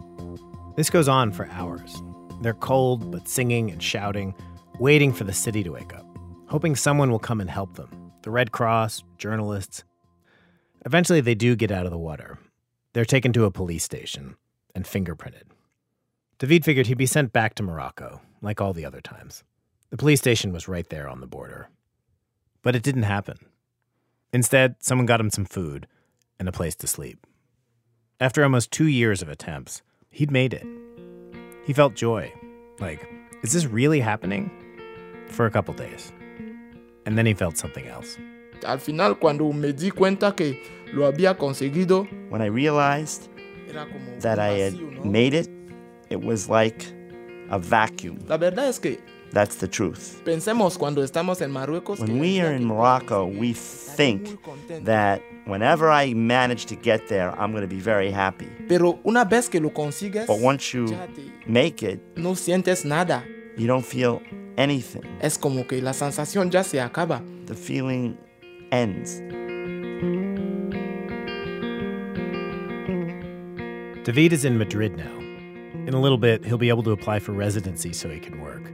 This 0.77 0.91
goes 0.91 1.09
on 1.09 1.33
for 1.33 1.49
hours. 1.53 2.03
They're 2.43 2.55
cold, 2.55 3.11
but 3.11 3.29
singing 3.29 3.71
and 3.71 3.83
shouting, 3.83 4.35
waiting 4.79 5.13
for 5.13 5.25
the 5.25 5.33
city 5.33 5.63
to 5.63 5.71
wake 5.71 5.95
up, 5.95 6.07
hoping 6.47 6.77
someone 6.77 7.11
will 7.11 7.19
come 7.19 7.41
and 7.41 7.51
help 7.51 7.75
them 7.77 7.89
the 8.23 8.31
Red 8.31 8.53
Cross, 8.53 9.03
journalists. 9.17 9.85
Eventually, 10.85 11.21
they 11.21 11.35
do 11.35 11.57
get 11.57 11.71
out 11.71 11.85
of 11.85 11.93
the 11.93 11.99
water. 11.99 12.39
They're 12.93 13.05
taken 13.05 13.33
to 13.35 13.45
a 13.45 13.51
police 13.51 13.85
station 13.85 14.37
and 14.75 14.85
fingerprinted. 14.85 15.45
David 16.39 16.65
figured 16.65 16.87
he'd 16.87 16.97
be 16.97 17.07
sent 17.07 17.33
back 17.33 17.55
to 17.57 17.63
Morocco, 17.63 18.21
like 18.41 18.61
all 18.61 18.73
the 18.73 18.85
other 18.85 19.01
times. 19.01 19.45
The 19.91 19.97
police 19.97 20.21
station 20.21 20.53
was 20.53 20.69
right 20.69 20.89
there 20.89 21.09
on 21.09 21.21
the 21.21 21.27
border. 21.27 21.69
But 22.63 22.75
it 22.75 22.83
didn't 22.83 23.03
happen. 23.03 23.39
Instead, 24.33 24.77
someone 24.81 25.07
got 25.07 25.21
him 25.21 25.31
some 25.31 25.45
food 25.45 25.87
and 26.39 26.49
a 26.49 26.53
place 26.53 26.75
to 26.77 26.87
sleep. 26.87 27.27
After 28.19 28.43
almost 28.43 28.71
two 28.71 28.87
years 28.87 29.23
of 29.23 29.29
attempts, 29.29 29.83
he'd 30.09 30.31
made 30.31 30.55
it. 30.55 30.67
He 31.65 31.73
felt 31.73 31.95
joy. 31.95 32.33
Like, 32.79 33.07
is 33.43 33.53
this 33.53 33.67
really 33.67 34.01
happening? 34.01 34.51
For 35.29 35.47
a 35.47 35.51
couple 35.51 35.75
days. 35.75 36.13
And 37.07 37.17
then 37.17 37.27
he 37.27 37.35
felt 37.35 37.57
something 37.57 37.87
else. 37.87 38.17
Al 38.67 38.81
final, 38.81 39.19
cuando 39.19 39.51
me 39.53 39.73
di 39.73 39.91
cuenta 39.91 40.35
que 40.35 40.63
lo 40.93 41.07
había 41.07 41.37
conseguido, 41.37 42.07
when 42.31 42.43
I 42.43 42.49
realized 42.49 43.29
that 44.21 44.39
I 44.39 44.61
had 44.61 44.75
made 45.05 45.35
it, 45.35 45.49
it 46.11 46.23
was 46.23 46.49
like 46.49 46.85
a 47.51 47.59
vacuum. 47.59 48.19
La 48.29 48.37
verdad 48.37 48.69
es 48.69 48.79
que 48.79 48.99
That's 49.33 49.57
the 49.57 49.69
truth. 49.69 50.23
Pensemos 50.25 50.77
cuando 50.77 51.03
estamos 51.05 51.41
en 51.41 51.53
Marruecos. 51.53 52.01
When 52.01 52.19
we 52.19 52.41
are 52.41 52.53
in 52.53 52.65
Morocco, 52.65 53.27
we 53.27 53.53
think 53.53 54.41
that 54.85 55.23
whenever 55.47 55.89
I 55.89 56.15
manage 56.15 56.67
to 56.67 56.75
get 56.75 57.07
there, 57.09 57.31
I'm 57.39 57.53
going 57.53 57.63
to 57.63 57.69
be 57.69 57.81
very 57.81 58.11
happy. 58.11 58.49
Pero 58.69 58.99
una 59.05 59.25
vez 59.25 59.49
que 59.49 59.61
lo 59.61 59.71
consigues, 59.71 60.27
but 60.27 60.41
once 60.41 60.75
you 60.75 60.87
make 61.47 61.83
it, 61.85 62.01
no 62.17 62.35
sientes 62.35 62.85
nada. 62.85 63.25
You 63.57 63.69
don't 63.69 63.85
feel 63.85 64.21
anything. 64.57 65.03
Es 65.21 65.39
como 65.39 65.65
que 65.67 65.81
la 65.81 65.93
sensación 65.93 66.51
ya 66.51 66.65
se 66.65 66.81
acaba. 66.81 67.23
The 67.47 67.55
feeling 67.55 68.17
ends. 68.73 69.21
David 74.05 74.33
is 74.33 74.45
in 74.45 74.59
Madrid 74.59 74.97
now. 74.97 75.19
In 75.87 75.95
a 75.95 76.01
little 76.01 76.19
bit, 76.19 76.45
he'll 76.45 76.59
be 76.59 76.69
able 76.69 76.83
to 76.83 76.91
apply 76.91 77.19
for 77.19 77.33
residency 77.33 77.93
so 77.93 78.09
he 78.09 78.19
can 78.19 78.41
work. 78.41 78.73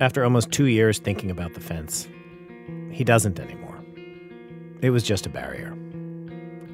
After 0.00 0.22
almost 0.22 0.50
two 0.52 0.66
years 0.66 0.98
thinking 0.98 1.30
about 1.30 1.54
the 1.54 1.60
fence, 1.60 2.08
he 2.90 3.04
doesn't 3.04 3.40
anymore. 3.40 3.82
It 4.80 4.90
was 4.90 5.02
just 5.02 5.26
a 5.26 5.28
barrier, 5.28 5.70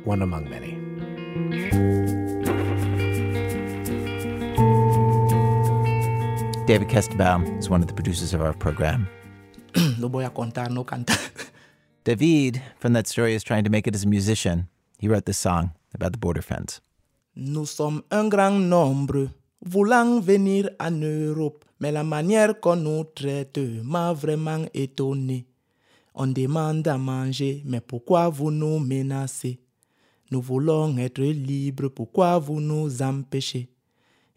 one 0.04 0.20
among 0.20 0.50
many. 0.50 0.72
David 6.66 6.88
Kestenbaum 6.88 7.58
is 7.58 7.68
one 7.68 7.82
of 7.82 7.88
the 7.88 7.94
producers 7.94 8.34
of 8.34 8.40
our 8.40 8.54
program. 8.54 9.06
Lo 9.98 10.08
voy 10.08 10.24
a 10.24 10.30
contar, 10.30 10.70
no 10.70 10.84
cantar. 10.84 11.50
David, 12.04 12.60
from 12.78 12.92
that 12.92 13.06
story, 13.06 13.34
is 13.34 13.42
trying 13.42 13.64
to 13.64 13.70
make 13.70 13.86
it 13.86 13.94
as 13.94 14.04
a 14.04 14.06
musician. 14.08 14.68
He 14.98 15.08
wrote 15.08 15.24
this 15.24 15.38
song 15.38 15.70
about 15.94 16.12
the 16.12 16.18
border 16.18 16.42
fence. 16.42 16.82
Nous 17.34 17.64
sommes 17.64 18.02
un 18.10 18.28
grand 18.28 18.68
nombre 18.68 19.30
voulant 19.64 20.20
venir 20.20 20.68
en 20.78 21.00
Europe, 21.00 21.64
mais 21.80 21.92
la 21.92 22.04
manière 22.04 22.60
qu'on 22.60 22.76
nous 22.76 23.04
traite 23.04 23.58
m'a 23.82 24.12
vraiment 24.12 24.66
étonné. 24.74 25.46
On 26.14 26.26
demande 26.26 26.86
à 26.88 26.98
manger, 26.98 27.62
mais 27.64 27.80
pourquoi 27.80 28.28
vous 28.28 28.50
nous 28.50 28.78
menacez? 28.78 29.58
Nous 30.30 30.42
voulons 30.42 30.98
être 30.98 31.22
libres, 31.22 31.88
pourquoi 31.88 32.38
vous 32.38 32.60
nous 32.60 33.00
empêchez? 33.00 33.70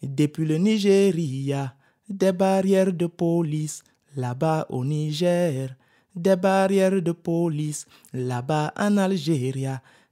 Depuis 0.02 0.46
le 0.46 0.58
Nigeria, 0.58 1.76
des 2.08 2.32
barrières 2.32 2.94
de 2.94 3.08
police, 3.08 3.84
là-bas 4.16 4.66
au 4.70 4.86
Niger, 4.86 5.76
des 6.18 6.36
barrières 6.36 7.02
de 7.02 7.12
police, 7.12 7.86
là-bas 8.14 8.74
en 8.78 8.98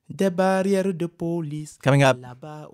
des 0.10 0.30
barrières 0.30 0.94
de 0.94 1.08
police. 1.08 1.78
Coming 1.82 2.04
up, 2.04 2.18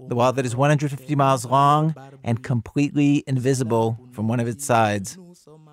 the 0.09 0.15
wall 0.15 0.33
that 0.33 0.45
is 0.45 0.55
150 0.55 1.15
miles 1.15 1.45
long 1.45 1.95
and 2.23 2.43
completely 2.43 3.23
invisible 3.27 3.97
from 4.11 4.27
one 4.27 4.39
of 4.39 4.47
its 4.47 4.65
sides. 4.65 5.17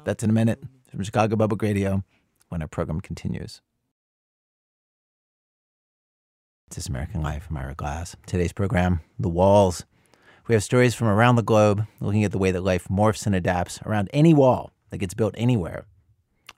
That's 0.05 0.23
in 0.23 0.31
a 0.31 0.33
minute 0.33 0.63
from 0.91 1.03
Chicago 1.03 1.37
Public 1.37 1.63
Radio 1.63 2.05
when 2.49 2.63
our 2.63 2.69
program 2.69 3.01
continues. 3.01 3.61
This 6.71 6.85
is 6.85 6.89
American 6.89 7.23
Life. 7.23 7.47
I'm 7.51 7.57
Ira 7.57 7.75
Glass. 7.75 8.15
Today's 8.27 8.53
program, 8.53 9.01
The 9.19 9.31
Walls. 9.31 9.85
We 10.47 10.55
have 10.55 10.63
stories 10.63 10.95
from 10.95 11.09
around 11.09 11.37
the 11.37 11.43
globe 11.43 11.87
looking 12.01 12.25
at 12.25 12.33
the 12.33 12.39
way 12.39 12.51
that 12.51 12.63
life 12.63 12.89
morphs 12.89 13.27
and 13.27 13.35
adapts 13.35 13.81
around 13.85 14.11
any 14.13 14.33
wall 14.35 14.71
that 14.91 14.99
gets 14.99 15.15
built 15.15 15.35
anywhere. 15.37 15.87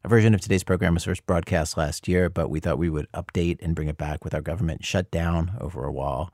A 0.02 0.08
version 0.08 0.32
of 0.34 0.40
today's 0.40 0.64
program 0.64 0.94
was 0.94 1.04
first 1.04 1.26
broadcast 1.26 1.76
last 1.76 2.08
year, 2.08 2.30
but 2.30 2.48
we 2.48 2.58
thought 2.58 2.78
we 2.78 2.88
would 2.88 3.10
update 3.12 3.58
and 3.60 3.74
bring 3.74 3.88
it 3.88 3.98
back 3.98 4.24
with 4.24 4.34
our 4.34 4.40
government 4.40 4.82
shut 4.82 5.10
down 5.10 5.52
over 5.60 5.84
a 5.84 5.92
wall. 5.92 6.32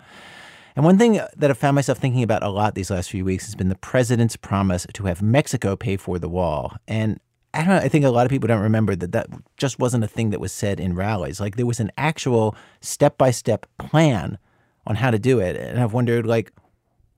And 0.76 0.84
one 0.84 0.98
thing 0.98 1.20
that 1.36 1.50
I've 1.50 1.58
found 1.58 1.74
myself 1.74 1.98
thinking 1.98 2.22
about 2.22 2.44
a 2.44 2.48
lot 2.48 2.76
these 2.76 2.90
last 2.90 3.10
few 3.10 3.24
weeks 3.24 3.46
has 3.46 3.56
been 3.56 3.68
the 3.68 3.74
president's 3.74 4.36
promise 4.36 4.86
to 4.92 5.06
have 5.06 5.20
Mexico 5.20 5.74
pay 5.74 5.96
for 5.96 6.20
the 6.20 6.28
wall. 6.28 6.76
And 6.86 7.18
I 7.54 7.58
don't 7.58 7.68
know, 7.68 7.76
I 7.76 7.88
think 7.88 8.04
a 8.04 8.10
lot 8.10 8.24
of 8.24 8.30
people 8.30 8.46
don't 8.46 8.62
remember 8.62 8.94
that 8.94 9.10
that 9.12 9.26
just 9.56 9.80
wasn't 9.80 10.04
a 10.04 10.08
thing 10.08 10.30
that 10.30 10.40
was 10.40 10.52
said 10.52 10.78
in 10.78 10.94
rallies. 10.94 11.40
Like 11.40 11.56
there 11.56 11.66
was 11.66 11.80
an 11.80 11.90
actual 11.98 12.54
step 12.80 13.18
by 13.18 13.32
step 13.32 13.66
plan 13.78 14.38
on 14.86 14.94
how 14.94 15.10
to 15.10 15.18
do 15.18 15.40
it. 15.40 15.56
And 15.56 15.80
I've 15.80 15.92
wondered, 15.92 16.24
like, 16.24 16.52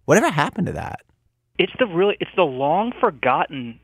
whatever 0.06 0.30
happened 0.30 0.68
to 0.68 0.72
that? 0.72 1.00
It's 1.58 1.72
the 1.78 1.86
really, 1.86 2.16
it's 2.20 2.30
the 2.36 2.44
long 2.44 2.92
forgotten 2.98 3.78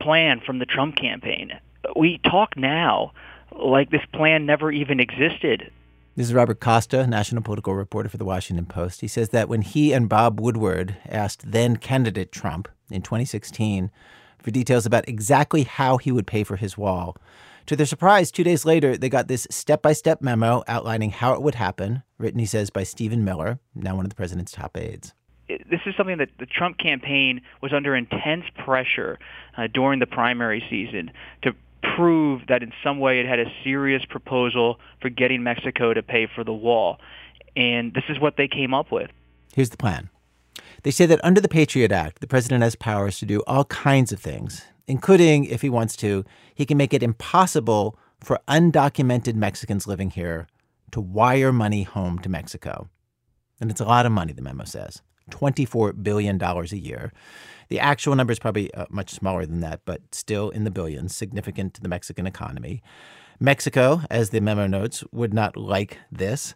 plan 0.00 0.40
from 0.44 0.60
the 0.60 0.66
Trump 0.66 0.94
campaign. 0.94 1.58
We 1.94 2.18
talk 2.18 2.56
now 2.56 3.12
like 3.52 3.90
this 3.90 4.04
plan 4.12 4.46
never 4.46 4.70
even 4.72 5.00
existed. 5.00 5.70
This 6.16 6.28
is 6.28 6.34
Robert 6.34 6.60
Costa, 6.60 7.06
national 7.06 7.42
political 7.42 7.74
reporter 7.74 8.08
for 8.08 8.16
the 8.16 8.24
Washington 8.24 8.64
Post. 8.64 9.02
He 9.02 9.08
says 9.08 9.28
that 9.30 9.48
when 9.48 9.62
he 9.62 9.92
and 9.92 10.08
Bob 10.08 10.40
Woodward 10.40 10.96
asked 11.06 11.50
then 11.52 11.76
candidate 11.76 12.32
Trump 12.32 12.68
in 12.90 13.02
2016 13.02 13.90
for 14.38 14.50
details 14.50 14.86
about 14.86 15.08
exactly 15.08 15.64
how 15.64 15.98
he 15.98 16.10
would 16.10 16.26
pay 16.26 16.42
for 16.42 16.56
his 16.56 16.78
wall, 16.78 17.16
to 17.66 17.76
their 17.76 17.84
surprise, 17.84 18.30
two 18.30 18.44
days 18.44 18.64
later, 18.64 18.96
they 18.96 19.08
got 19.08 19.28
this 19.28 19.46
step 19.50 19.82
by 19.82 19.92
step 19.92 20.22
memo 20.22 20.62
outlining 20.68 21.10
how 21.10 21.34
it 21.34 21.42
would 21.42 21.56
happen, 21.56 22.02
written, 22.16 22.38
he 22.38 22.46
says, 22.46 22.70
by 22.70 22.84
Stephen 22.84 23.24
Miller, 23.24 23.58
now 23.74 23.96
one 23.96 24.06
of 24.06 24.10
the 24.10 24.16
president's 24.16 24.52
top 24.52 24.76
aides 24.76 25.12
this 25.48 25.80
is 25.86 25.94
something 25.96 26.18
that 26.18 26.30
the 26.38 26.46
Trump 26.46 26.78
campaign 26.78 27.40
was 27.62 27.72
under 27.72 27.94
intense 27.94 28.44
pressure 28.64 29.18
uh, 29.56 29.66
during 29.72 30.00
the 30.00 30.06
primary 30.06 30.62
season 30.68 31.10
to 31.42 31.54
prove 31.94 32.42
that 32.48 32.62
in 32.62 32.72
some 32.82 32.98
way 32.98 33.20
it 33.20 33.26
had 33.26 33.38
a 33.38 33.52
serious 33.62 34.04
proposal 34.04 34.78
for 35.00 35.08
getting 35.08 35.42
Mexico 35.42 35.94
to 35.94 36.02
pay 36.02 36.26
for 36.32 36.44
the 36.44 36.52
wall. 36.52 36.98
And 37.54 37.94
this 37.94 38.04
is 38.08 38.18
what 38.20 38.36
they 38.36 38.48
came 38.48 38.74
up 38.74 38.90
with. 38.90 39.10
Here's 39.54 39.70
the 39.70 39.76
plan. 39.76 40.10
They 40.82 40.90
say 40.90 41.06
that 41.06 41.24
under 41.24 41.40
the 41.40 41.48
Patriot 41.48 41.92
Act, 41.92 42.20
the 42.20 42.26
president 42.26 42.62
has 42.62 42.76
powers 42.76 43.18
to 43.18 43.26
do 43.26 43.42
all 43.46 43.64
kinds 43.64 44.12
of 44.12 44.20
things, 44.20 44.62
including, 44.86 45.44
if 45.44 45.62
he 45.62 45.70
wants 45.70 45.96
to, 45.96 46.24
he 46.54 46.66
can 46.66 46.76
make 46.76 46.94
it 46.94 47.02
impossible 47.02 47.98
for 48.20 48.40
undocumented 48.48 49.34
Mexicans 49.34 49.86
living 49.86 50.10
here 50.10 50.46
to 50.92 51.00
wire 51.00 51.52
money 51.52 51.82
home 51.82 52.18
to 52.20 52.28
Mexico. 52.28 52.88
And 53.60 53.70
it's 53.70 53.80
a 53.80 53.84
lot 53.84 54.06
of 54.06 54.12
money, 54.12 54.32
the 54.32 54.42
memo 54.42 54.64
says 54.64 55.02
$24 55.30 56.02
billion 56.02 56.40
a 56.40 56.64
year. 56.76 57.12
The 57.68 57.80
actual 57.80 58.14
number 58.14 58.32
is 58.32 58.38
probably 58.38 58.72
uh, 58.74 58.86
much 58.90 59.10
smaller 59.10 59.46
than 59.46 59.60
that, 59.60 59.80
but 59.84 60.14
still 60.14 60.50
in 60.50 60.64
the 60.64 60.70
billions, 60.70 61.14
significant 61.14 61.74
to 61.74 61.80
the 61.80 61.88
Mexican 61.88 62.26
economy. 62.26 62.82
Mexico, 63.40 64.02
as 64.10 64.30
the 64.30 64.40
memo 64.40 64.66
notes, 64.66 65.04
would 65.12 65.34
not 65.34 65.56
like 65.56 65.98
this. 66.10 66.54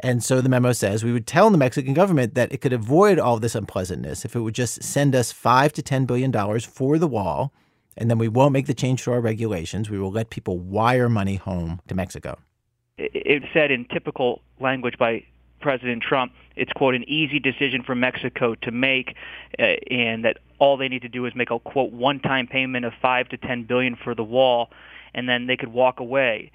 And 0.00 0.22
so 0.22 0.40
the 0.40 0.48
memo 0.48 0.72
says 0.72 1.04
we 1.04 1.12
would 1.12 1.26
tell 1.26 1.50
the 1.50 1.58
Mexican 1.58 1.94
government 1.94 2.34
that 2.34 2.52
it 2.52 2.60
could 2.60 2.72
avoid 2.72 3.18
all 3.18 3.38
this 3.38 3.54
unpleasantness 3.54 4.24
if 4.24 4.34
it 4.34 4.40
would 4.40 4.54
just 4.54 4.82
send 4.82 5.14
us 5.14 5.30
five 5.30 5.72
to 5.74 5.82
ten 5.82 6.06
billion 6.06 6.30
dollars 6.30 6.64
for 6.64 6.98
the 6.98 7.06
wall, 7.06 7.52
and 7.96 8.10
then 8.10 8.18
we 8.18 8.28
won't 8.28 8.52
make 8.52 8.66
the 8.66 8.74
change 8.74 9.04
to 9.04 9.12
our 9.12 9.20
regulations. 9.20 9.90
We 9.90 9.98
will 9.98 10.10
let 10.10 10.30
people 10.30 10.58
wire 10.58 11.08
money 11.08 11.36
home 11.36 11.80
to 11.88 11.94
Mexico. 11.94 12.38
It 12.98 13.42
said 13.52 13.70
in 13.70 13.84
typical 13.86 14.42
language 14.60 14.96
by 14.98 15.24
President 15.62 16.02
Trump, 16.02 16.32
it's 16.56 16.72
quote 16.72 16.94
an 16.94 17.08
easy 17.08 17.38
decision 17.38 17.82
for 17.82 17.94
Mexico 17.94 18.54
to 18.56 18.70
make, 18.70 19.16
uh, 19.58 19.62
and 19.90 20.24
that 20.24 20.38
all 20.58 20.76
they 20.76 20.88
need 20.88 21.02
to 21.02 21.08
do 21.08 21.24
is 21.24 21.34
make 21.34 21.50
a 21.50 21.58
quote 21.58 21.92
one-time 21.92 22.46
payment 22.46 22.84
of 22.84 22.92
five 23.00 23.28
to 23.30 23.36
ten 23.38 23.64
billion 23.64 23.96
for 23.96 24.14
the 24.14 24.24
wall, 24.24 24.70
and 25.14 25.28
then 25.28 25.46
they 25.46 25.56
could 25.56 25.72
walk 25.72 26.00
away. 26.00 26.50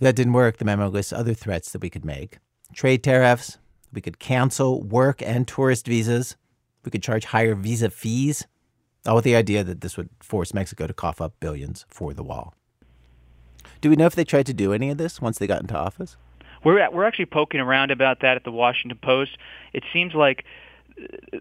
That 0.00 0.16
didn't 0.16 0.34
work. 0.34 0.58
The 0.58 0.64
memo 0.64 0.88
lists 0.88 1.12
other 1.12 1.34
threats 1.34 1.72
that 1.72 1.80
we 1.80 1.88
could 1.88 2.04
make: 2.04 2.38
trade 2.74 3.02
tariffs. 3.02 3.58
We 3.92 4.00
could 4.00 4.18
cancel 4.18 4.82
work 4.82 5.22
and 5.22 5.46
tourist 5.46 5.86
visas. 5.86 6.36
We 6.84 6.90
could 6.90 7.02
charge 7.02 7.26
higher 7.26 7.54
visa 7.54 7.88
fees. 7.90 8.46
All 9.06 9.16
with 9.16 9.24
the 9.24 9.36
idea 9.36 9.62
that 9.62 9.82
this 9.82 9.96
would 9.96 10.10
force 10.20 10.52
Mexico 10.52 10.86
to 10.86 10.92
cough 10.94 11.20
up 11.20 11.38
billions 11.38 11.86
for 11.88 12.12
the 12.12 12.24
wall. 12.24 12.54
Do 13.80 13.90
we 13.90 13.96
know 13.96 14.06
if 14.06 14.14
they 14.14 14.24
tried 14.24 14.46
to 14.46 14.54
do 14.54 14.72
any 14.72 14.90
of 14.90 14.98
this 14.98 15.20
once 15.20 15.38
they 15.38 15.46
got 15.46 15.60
into 15.60 15.76
office? 15.76 16.16
We're 16.64 16.78
at, 16.78 16.92
we're 16.92 17.04
actually 17.04 17.26
poking 17.26 17.60
around 17.60 17.90
about 17.90 18.20
that 18.20 18.36
at 18.36 18.44
the 18.44 18.52
Washington 18.52 18.98
Post. 19.02 19.36
It 19.72 19.84
seems 19.92 20.14
like 20.14 20.44
uh, 21.00 21.38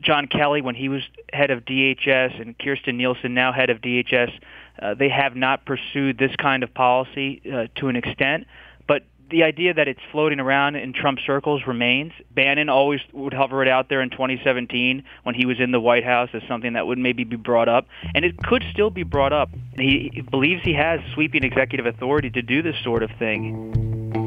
John 0.00 0.26
Kelly, 0.26 0.60
when 0.60 0.74
he 0.74 0.88
was 0.88 1.02
head 1.32 1.50
of 1.50 1.64
DHS, 1.64 2.40
and 2.40 2.58
Kirstjen 2.58 2.96
Nielsen, 2.96 3.34
now 3.34 3.52
head 3.52 3.70
of 3.70 3.80
DHS, 3.80 4.32
uh, 4.80 4.94
they 4.94 5.08
have 5.08 5.36
not 5.36 5.64
pursued 5.64 6.18
this 6.18 6.34
kind 6.36 6.62
of 6.62 6.74
policy 6.74 7.40
uh, 7.50 7.66
to 7.76 7.88
an 7.88 7.96
extent. 7.96 8.46
But 8.86 9.04
the 9.30 9.44
idea 9.44 9.72
that 9.72 9.88
it's 9.88 10.00
floating 10.12 10.40
around 10.40 10.76
in 10.76 10.92
Trump 10.92 11.20
circles 11.24 11.62
remains. 11.66 12.12
Bannon 12.30 12.68
always 12.68 13.00
would 13.12 13.32
hover 13.32 13.62
it 13.62 13.68
out 13.68 13.88
there 13.88 14.02
in 14.02 14.10
2017 14.10 15.04
when 15.22 15.34
he 15.34 15.46
was 15.46 15.58
in 15.58 15.70
the 15.70 15.80
White 15.80 16.04
House 16.04 16.28
as 16.34 16.42
something 16.46 16.74
that 16.74 16.86
would 16.86 16.98
maybe 16.98 17.24
be 17.24 17.36
brought 17.36 17.68
up, 17.68 17.86
and 18.14 18.24
it 18.24 18.36
could 18.36 18.64
still 18.72 18.90
be 18.90 19.04
brought 19.04 19.32
up. 19.32 19.50
He 19.76 20.22
believes 20.30 20.62
he 20.62 20.74
has 20.74 21.00
sweeping 21.14 21.44
executive 21.44 21.86
authority 21.86 22.30
to 22.30 22.42
do 22.42 22.62
this 22.62 22.76
sort 22.82 23.02
of 23.02 23.10
thing. 23.18 24.23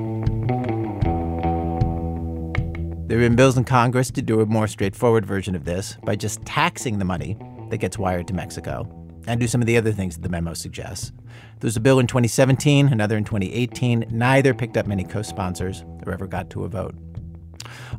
There 3.08 3.18
have 3.18 3.30
been 3.30 3.38
bills 3.38 3.58
in 3.58 3.64
Congress 3.64 4.12
to 4.12 4.22
do 4.22 4.42
a 4.42 4.46
more 4.46 4.68
straightforward 4.68 5.26
version 5.26 5.56
of 5.56 5.64
this 5.64 5.96
by 6.04 6.18
just 6.18 6.44
taxing 6.44 7.00
the 7.00 7.06
money 7.06 7.38
that 7.70 7.78
gets 7.78 7.98
wired 7.98 8.28
to 8.28 8.34
Mexico 8.34 8.86
and 9.28 9.40
do 9.40 9.48
some 9.48 9.62
of 9.62 9.66
the 9.66 9.78
other 9.78 9.94
things 9.94 10.16
that 10.16 10.24
the 10.24 10.30
memo 10.30 10.54
suggests. 10.54 11.14
There 11.62 11.68
was 11.68 11.78
a 11.78 11.80
bill 11.80 12.00
in 12.00 12.08
2017, 12.08 12.90
another 12.90 13.16
in 13.16 13.24
2018. 13.24 14.08
Neither 14.12 14.54
picked 14.54 14.76
up 14.76 14.88
many 14.88 15.06
co 15.06 15.22
sponsors 15.22 15.86
or 16.06 16.12
ever 16.12 16.28
got 16.28 16.50
to 16.50 16.66
a 16.66 16.68
vote. 16.68 16.96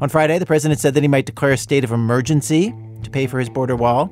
On 0.02 0.10
Friday, 0.10 0.38
the 0.38 0.44
president 0.44 0.78
said 0.78 0.92
that 0.92 1.02
he 1.02 1.08
might 1.08 1.24
declare 1.24 1.52
a 1.52 1.56
state 1.56 1.84
of 1.84 1.90
emergency 1.90 2.74
to 3.02 3.08
pay 3.08 3.26
for 3.26 3.38
his 3.38 3.48
border 3.48 3.76
wall, 3.76 4.08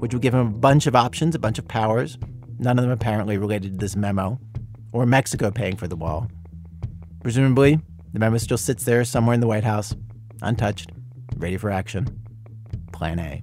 which 0.00 0.12
would 0.12 0.20
give 0.20 0.34
him 0.34 0.46
a 0.46 0.58
bunch 0.58 0.86
of 0.86 0.94
options, 0.94 1.34
a 1.34 1.38
bunch 1.38 1.58
of 1.58 1.66
powers, 1.68 2.18
none 2.58 2.78
of 2.78 2.82
them 2.82 2.92
apparently 2.92 3.38
related 3.38 3.72
to 3.72 3.78
this 3.78 3.96
memo, 3.96 4.38
or 4.92 5.06
Mexico 5.06 5.50
paying 5.50 5.76
for 5.76 5.88
the 5.88 5.96
wall. 5.96 6.28
Presumably, 7.22 7.80
the 8.12 8.18
memo 8.18 8.36
still 8.36 8.58
sits 8.58 8.84
there 8.84 9.04
somewhere 9.04 9.32
in 9.32 9.40
the 9.40 9.46
White 9.46 9.64
House, 9.64 9.94
untouched, 10.44 10.90
ready 11.36 11.56
for 11.56 11.70
action. 11.70 12.20
Plan 12.92 13.18
A. 13.18 13.42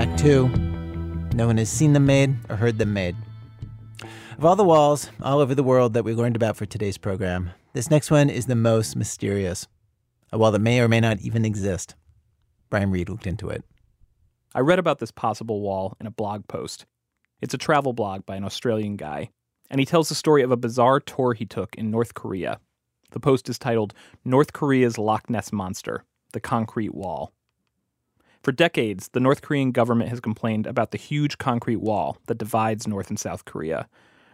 Act 0.00 0.18
two. 0.18 0.48
No 1.34 1.46
one 1.46 1.58
has 1.58 1.68
seen 1.70 1.92
them 1.92 2.06
made 2.06 2.36
or 2.48 2.56
heard 2.56 2.78
them 2.78 2.92
made. 2.92 3.16
Of 4.36 4.44
all 4.44 4.56
the 4.56 4.64
walls 4.64 5.10
all 5.22 5.38
over 5.38 5.54
the 5.54 5.62
world 5.62 5.92
that 5.94 6.04
we 6.04 6.14
learned 6.14 6.36
about 6.36 6.56
for 6.56 6.66
today's 6.66 6.98
program, 6.98 7.50
this 7.72 7.90
next 7.90 8.10
one 8.10 8.30
is 8.30 8.46
the 8.46 8.56
most 8.56 8.96
mysterious. 8.96 9.68
A 10.32 10.38
wall 10.38 10.50
that 10.50 10.60
may 10.60 10.80
or 10.80 10.88
may 10.88 11.00
not 11.00 11.20
even 11.20 11.44
exist. 11.44 11.94
Brian 12.70 12.90
Reed 12.90 13.08
looked 13.08 13.26
into 13.26 13.48
it. 13.48 13.64
I 14.52 14.60
read 14.60 14.80
about 14.80 14.98
this 14.98 15.12
possible 15.12 15.60
wall 15.60 15.96
in 16.00 16.08
a 16.08 16.10
blog 16.10 16.48
post. 16.48 16.84
It's 17.40 17.54
a 17.54 17.58
travel 17.58 17.92
blog 17.92 18.26
by 18.26 18.34
an 18.34 18.44
Australian 18.44 18.96
guy, 18.96 19.30
and 19.70 19.78
he 19.78 19.86
tells 19.86 20.08
the 20.08 20.16
story 20.16 20.42
of 20.42 20.50
a 20.50 20.56
bizarre 20.56 20.98
tour 20.98 21.34
he 21.34 21.46
took 21.46 21.76
in 21.76 21.90
North 21.90 22.14
Korea. 22.14 22.58
The 23.12 23.20
post 23.20 23.48
is 23.48 23.60
titled 23.60 23.94
North 24.24 24.52
Korea's 24.52 24.98
Loch 24.98 25.30
Ness 25.30 25.52
Monster 25.52 26.04
The 26.32 26.40
Concrete 26.40 26.92
Wall. 26.92 27.32
For 28.42 28.50
decades, 28.50 29.10
the 29.12 29.20
North 29.20 29.40
Korean 29.40 29.70
government 29.70 30.10
has 30.10 30.18
complained 30.18 30.66
about 30.66 30.90
the 30.90 30.98
huge 30.98 31.38
concrete 31.38 31.76
wall 31.76 32.16
that 32.26 32.38
divides 32.38 32.88
North 32.88 33.08
and 33.08 33.20
South 33.20 33.44
Korea, 33.44 33.88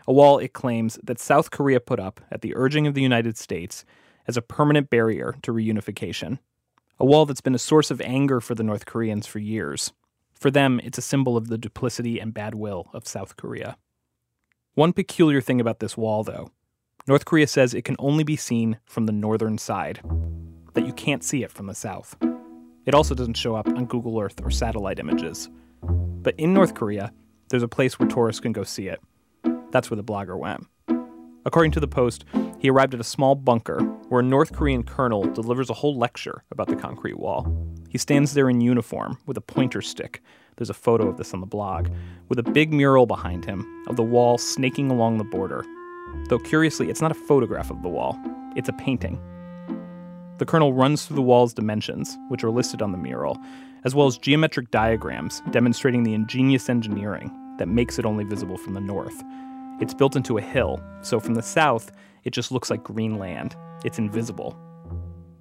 a 0.07 0.15
wall 0.15 0.39
it 0.39 0.55
claims 0.55 0.99
that 1.03 1.19
South 1.19 1.51
Korea 1.51 1.81
put 1.81 2.01
up 2.01 2.23
at 2.31 2.41
the 2.41 2.57
urging 2.57 2.87
of 2.87 2.95
the 2.95 3.03
United 3.03 3.37
States 3.37 3.85
as 4.27 4.39
a 4.39 4.43
permanent 4.43 4.89
barrier 4.89 5.37
to 5.43 5.53
reunification. 5.53 6.39
A 6.99 7.05
wall 7.05 7.27
that's 7.27 7.43
been 7.43 7.55
a 7.55 7.59
source 7.59 7.91
of 7.91 8.01
anger 8.01 8.41
for 8.41 8.55
the 8.55 8.63
North 8.63 8.87
Koreans 8.87 9.27
for 9.27 9.41
years. 9.41 9.93
For 10.39 10.51
them, 10.51 10.81
it's 10.85 10.99
a 10.99 11.03
symbol 11.03 11.37
of 11.37 11.49
the 11.49 11.59
duplicity 11.59 12.21
and 12.21 12.35
bad 12.35 12.55
will 12.55 12.91
of 12.93 13.09
South 13.09 13.37
Korea. 13.37 13.77
One 14.75 14.93
peculiar 14.93 15.41
thing 15.41 15.61
about 15.61 15.81
this 15.81 15.97
wall, 15.97 16.23
though 16.23 16.51
North 17.09 17.25
Korea 17.25 17.47
says 17.47 17.73
it 17.73 17.85
can 17.85 17.97
only 17.99 18.25
be 18.25 18.37
seen 18.37 18.79
from 18.85 19.07
the 19.07 19.13
northern 19.13 19.59
side, 19.59 20.01
that 20.75 20.87
you 20.87 20.93
can't 20.93 21.25
see 21.25 21.43
it 21.43 21.53
from 21.53 21.67
the 21.67 21.75
south. 21.75 22.17
It 22.85 22.95
also 22.95 23.15
doesn't 23.15 23.37
show 23.37 23.55
up 23.57 23.69
on 23.69 23.87
Google 23.87 24.21
Earth 24.21 24.41
or 24.43 24.51
satellite 24.51 24.99
images. 24.99 25.49
But 25.83 26.35
in 26.39 26.53
North 26.53 26.75
Korea, 26.75 27.13
there's 27.49 27.63
a 27.63 27.69
place 27.69 27.99
where 27.99 28.09
tourists 28.09 28.41
can 28.41 28.53
go 28.53 28.65
see 28.65 28.89
it. 28.89 29.01
That's 29.71 29.91
where 29.91 29.97
the 29.97 30.05
blogger 30.05 30.39
went. 30.39 30.67
According 31.45 31.73
to 31.73 31.81
the 31.81 31.89
Post, 31.89 32.25
he 32.59 32.69
arrived 32.69 32.93
at 32.93 33.01
a 33.01 33.05
small 33.05 33.37
bunker 33.37 33.81
where 34.09 34.21
a 34.21 34.25
North 34.25 34.53
Korean 34.53 34.83
colonel 34.83 35.25
delivers 35.33 35.71
a 35.71 35.75
whole 35.75 35.97
lecture 35.97 36.45
about 36.51 36.67
the 36.67 36.77
concrete 36.77 37.19
wall. 37.19 37.47
He 37.97 37.99
stands 37.99 38.35
there 38.35 38.51
in 38.51 38.61
uniform 38.61 39.17
with 39.25 39.39
a 39.39 39.41
pointer 39.41 39.81
stick. 39.81 40.23
There's 40.57 40.69
a 40.69 40.75
photo 40.75 41.09
of 41.09 41.17
this 41.17 41.33
on 41.33 41.41
the 41.41 41.47
blog, 41.47 41.89
with 42.29 42.39
a 42.39 42.43
big 42.43 42.71
mural 42.71 43.07
behind 43.07 43.47
him 43.47 43.85
of 43.89 43.97
the 43.97 44.03
wall 44.03 44.37
snaking 44.37 44.91
along 44.91 45.17
the 45.17 45.25
border. 45.25 45.65
Though 46.29 46.39
curiously, 46.39 46.91
it's 46.91 47.01
not 47.01 47.11
a 47.11 47.15
photograph 47.15 47.71
of 47.71 47.81
the 47.81 47.89
wall, 47.89 48.21
it's 48.55 48.69
a 48.69 48.75
painting. 48.75 49.19
The 50.37 50.45
colonel 50.45 50.75
runs 50.75 51.07
through 51.07 51.17
the 51.17 51.23
wall's 51.23 51.55
dimensions, 51.55 52.19
which 52.29 52.45
are 52.45 52.51
listed 52.51 52.83
on 52.83 52.93
the 52.93 52.99
mural, 52.99 53.39
as 53.85 53.95
well 53.95 54.07
as 54.07 54.19
geometric 54.19 54.71
diagrams 54.71 55.41
demonstrating 55.51 56.03
the 56.03 56.13
ingenious 56.13 56.69
engineering 56.69 57.31
that 57.57 57.67
makes 57.67 57.99
it 57.99 58.05
only 58.05 58.25
visible 58.25 58.59
from 58.59 58.75
the 58.75 58.81
north. 58.83 59.25
It's 59.81 59.95
built 59.95 60.17
into 60.17 60.37
a 60.37 60.43
hill, 60.43 60.83
so 61.01 61.19
from 61.19 61.33
the 61.33 61.43
south, 61.43 61.93
it 62.25 62.35
just 62.35 62.53
looks 62.53 62.69
like 62.69 62.85
green 62.85 63.17
land. 63.17 63.57
It's 63.87 63.99
invisible. 63.99 64.55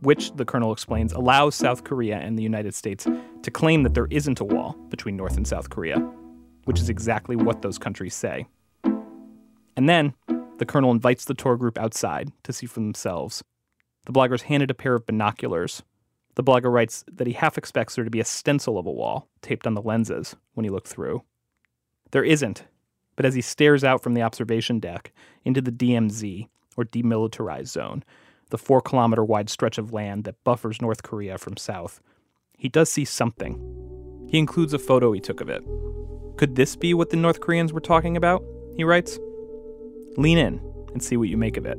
Which, 0.01 0.33
the 0.35 0.45
colonel 0.45 0.71
explains, 0.71 1.13
allows 1.13 1.55
South 1.55 1.83
Korea 1.83 2.17
and 2.17 2.37
the 2.37 2.43
United 2.43 2.75
States 2.75 3.07
to 3.41 3.51
claim 3.51 3.83
that 3.83 3.93
there 3.93 4.07
isn't 4.09 4.39
a 4.39 4.45
wall 4.45 4.73
between 4.89 5.15
North 5.15 5.37
and 5.37 5.47
South 5.47 5.69
Korea, 5.69 5.97
which 6.65 6.79
is 6.79 6.89
exactly 6.89 7.35
what 7.35 7.61
those 7.61 7.77
countries 7.77 8.13
say. 8.13 8.45
And 9.75 9.89
then, 9.89 10.13
the 10.57 10.65
colonel 10.65 10.91
invites 10.91 11.25
the 11.25 11.33
tour 11.33 11.57
group 11.57 11.77
outside 11.77 12.31
to 12.43 12.53
see 12.53 12.65
for 12.65 12.79
themselves. 12.79 13.43
The 14.05 14.13
blogger's 14.13 14.43
handed 14.43 14.71
a 14.71 14.75
pair 14.75 14.93
of 14.93 15.05
binoculars. 15.05 15.83
The 16.35 16.43
blogger 16.43 16.71
writes 16.71 17.03
that 17.11 17.27
he 17.27 17.33
half 17.33 17.57
expects 17.57 17.95
there 17.95 18.03
to 18.03 18.11
be 18.11 18.19
a 18.19 18.25
stencil 18.25 18.77
of 18.77 18.85
a 18.85 18.91
wall 18.91 19.27
taped 19.41 19.65
on 19.65 19.73
the 19.73 19.81
lenses 19.81 20.35
when 20.53 20.63
he 20.63 20.69
looked 20.69 20.87
through. 20.87 21.23
There 22.11 22.23
isn't, 22.23 22.65
but 23.15 23.25
as 23.25 23.35
he 23.35 23.41
stares 23.41 23.83
out 23.83 24.03
from 24.03 24.13
the 24.13 24.21
observation 24.21 24.79
deck 24.79 25.11
into 25.43 25.61
the 25.61 25.71
DMZ, 25.71 26.47
or 26.77 26.85
Demilitarized 26.85 27.67
Zone, 27.67 28.03
the 28.55 28.63
four 28.63 28.79
kilometer 28.79 29.21
wide 29.21 29.49
stretch 29.49 29.77
of 29.77 29.91
land 29.91 30.23
that 30.23 30.41
buffers 30.45 30.81
North 30.81 31.03
Korea 31.03 31.37
from 31.37 31.57
south, 31.57 31.99
he 32.57 32.69
does 32.69 32.89
see 32.89 33.03
something. 33.03 33.59
He 34.29 34.39
includes 34.39 34.73
a 34.73 34.79
photo 34.79 35.11
he 35.11 35.19
took 35.19 35.41
of 35.41 35.49
it. 35.49 35.61
Could 36.37 36.55
this 36.55 36.77
be 36.77 36.93
what 36.93 37.09
the 37.09 37.17
North 37.17 37.41
Koreans 37.41 37.73
were 37.73 37.81
talking 37.81 38.15
about? 38.15 38.45
He 38.77 38.85
writes. 38.85 39.19
Lean 40.15 40.37
in 40.37 40.61
and 40.93 41.03
see 41.03 41.17
what 41.17 41.27
you 41.27 41.35
make 41.35 41.57
of 41.57 41.65
it. 41.65 41.77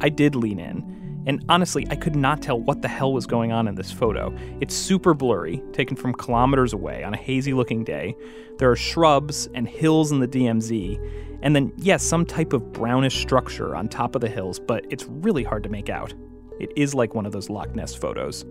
I 0.00 0.08
did 0.08 0.34
lean 0.34 0.58
in, 0.58 0.78
and 1.26 1.44
honestly, 1.48 1.86
I 1.90 1.96
could 1.96 2.16
not 2.16 2.42
tell 2.42 2.58
what 2.58 2.82
the 2.82 2.88
hell 2.88 3.12
was 3.12 3.26
going 3.26 3.52
on 3.52 3.68
in 3.68 3.74
this 3.74 3.92
photo. 3.92 4.36
It's 4.60 4.74
super 4.74 5.14
blurry, 5.14 5.62
taken 5.72 5.96
from 5.96 6.14
kilometers 6.14 6.72
away 6.72 7.04
on 7.04 7.14
a 7.14 7.16
hazy 7.16 7.52
looking 7.52 7.84
day. 7.84 8.16
There 8.58 8.70
are 8.70 8.76
shrubs 8.76 9.48
and 9.54 9.68
hills 9.68 10.12
in 10.12 10.20
the 10.20 10.28
DMZ, 10.28 11.38
and 11.42 11.54
then, 11.54 11.72
yes, 11.76 12.02
some 12.02 12.24
type 12.24 12.52
of 12.52 12.72
brownish 12.72 13.20
structure 13.20 13.74
on 13.76 13.88
top 13.88 14.14
of 14.14 14.20
the 14.20 14.28
hills, 14.28 14.58
but 14.58 14.84
it's 14.90 15.04
really 15.06 15.44
hard 15.44 15.62
to 15.64 15.68
make 15.68 15.88
out. 15.88 16.14
It 16.60 16.72
is 16.76 16.94
like 16.94 17.14
one 17.14 17.26
of 17.26 17.32
those 17.32 17.50
Loch 17.50 17.74
Ness 17.74 17.94
photos. 17.94 18.44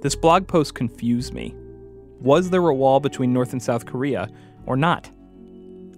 This 0.00 0.14
blog 0.14 0.46
post 0.46 0.74
confused 0.74 1.34
me. 1.34 1.54
Was 2.20 2.50
there 2.50 2.68
a 2.68 2.74
wall 2.74 3.00
between 3.00 3.32
North 3.32 3.52
and 3.52 3.62
South 3.62 3.86
Korea, 3.86 4.28
or 4.66 4.76
not? 4.76 5.10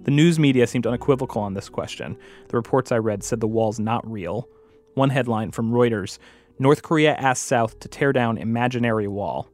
The 0.03 0.11
news 0.11 0.39
media 0.39 0.65
seemed 0.65 0.87
unequivocal 0.87 1.41
on 1.41 1.53
this 1.53 1.69
question. 1.69 2.17
The 2.47 2.57
reports 2.57 2.91
I 2.91 2.97
read 2.97 3.23
said 3.23 3.39
the 3.39 3.47
wall's 3.47 3.79
not 3.79 4.09
real. 4.09 4.49
One 4.95 5.09
headline 5.09 5.51
from 5.51 5.71
Reuters 5.71 6.17
North 6.59 6.83
Korea 6.83 7.15
asks 7.15 7.45
South 7.45 7.79
to 7.79 7.87
tear 7.87 8.13
down 8.13 8.37
imaginary 8.37 9.07
wall. 9.07 9.49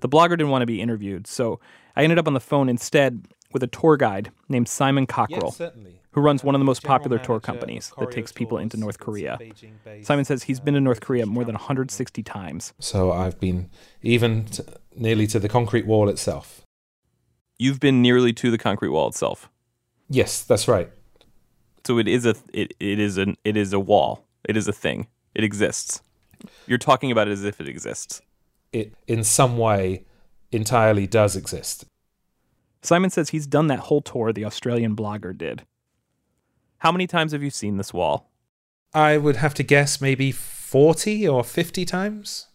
The 0.00 0.08
blogger 0.08 0.30
didn't 0.30 0.50
want 0.50 0.62
to 0.62 0.66
be 0.66 0.80
interviewed, 0.80 1.26
so 1.26 1.58
I 1.96 2.04
ended 2.04 2.18
up 2.18 2.26
on 2.26 2.34
the 2.34 2.40
phone 2.40 2.68
instead 2.68 3.26
with 3.52 3.62
a 3.62 3.66
tour 3.66 3.96
guide 3.96 4.30
named 4.48 4.68
Simon 4.68 5.06
Cockerell, 5.06 5.54
Yes, 5.58 5.72
who 6.12 6.20
runs 6.20 6.42
one 6.44 6.54
of 6.54 6.60
the 6.60 6.64
most 6.64 6.82
popular 6.82 7.18
tour 7.18 7.40
companies 7.40 7.92
that 7.98 8.10
takes 8.10 8.32
people 8.32 8.58
into 8.58 8.76
North 8.76 8.98
Korea. 8.98 9.38
Simon 10.02 10.24
says 10.24 10.44
he's 10.44 10.60
been 10.60 10.74
to 10.74 10.80
North 10.80 11.00
Korea 11.00 11.26
more 11.26 11.44
than 11.44 11.54
160 11.54 12.22
times. 12.22 12.72
So 12.78 13.12
I've 13.12 13.38
been 13.40 13.70
even 14.02 14.44
t- 14.46 14.62
nearly 14.94 15.26
to 15.28 15.38
the 15.38 15.48
concrete 15.48 15.86
wall 15.86 16.08
itself. 16.08 16.62
You've 17.58 17.80
been 17.80 18.00
nearly 18.00 18.32
to 18.34 18.50
the 18.50 18.58
concrete 18.58 18.90
wall 18.90 19.08
itself. 19.08 19.50
Yes, 20.08 20.42
that's 20.42 20.68
right. 20.68 20.90
So 21.84 21.98
it 21.98 22.08
is 22.08 22.26
a 22.26 22.34
it, 22.52 22.74
it 22.78 22.98
is 22.98 23.18
an 23.18 23.36
it 23.44 23.56
is 23.56 23.72
a 23.72 23.80
wall. 23.80 24.24
It 24.44 24.56
is 24.56 24.68
a 24.68 24.72
thing. 24.72 25.08
It 25.34 25.44
exists. 25.44 26.02
You're 26.66 26.78
talking 26.78 27.10
about 27.10 27.28
it 27.28 27.32
as 27.32 27.44
if 27.44 27.60
it 27.60 27.68
exists. 27.68 28.20
It, 28.72 28.94
in 29.06 29.24
some 29.24 29.58
way, 29.58 30.04
entirely 30.50 31.06
does 31.06 31.36
exist. 31.36 31.84
Simon 32.82 33.10
says 33.10 33.30
he's 33.30 33.46
done 33.46 33.68
that 33.68 33.80
whole 33.80 34.00
tour 34.00 34.32
the 34.32 34.44
Australian 34.44 34.96
blogger 34.96 35.36
did. 35.36 35.62
How 36.78 36.90
many 36.90 37.06
times 37.06 37.32
have 37.32 37.42
you 37.42 37.50
seen 37.50 37.76
this 37.76 37.94
wall? 37.94 38.32
I 38.92 39.16
would 39.16 39.36
have 39.36 39.54
to 39.54 39.62
guess 39.62 40.00
maybe 40.00 40.32
40 40.32 41.28
or 41.28 41.44
50 41.44 41.84
times. 41.84 42.48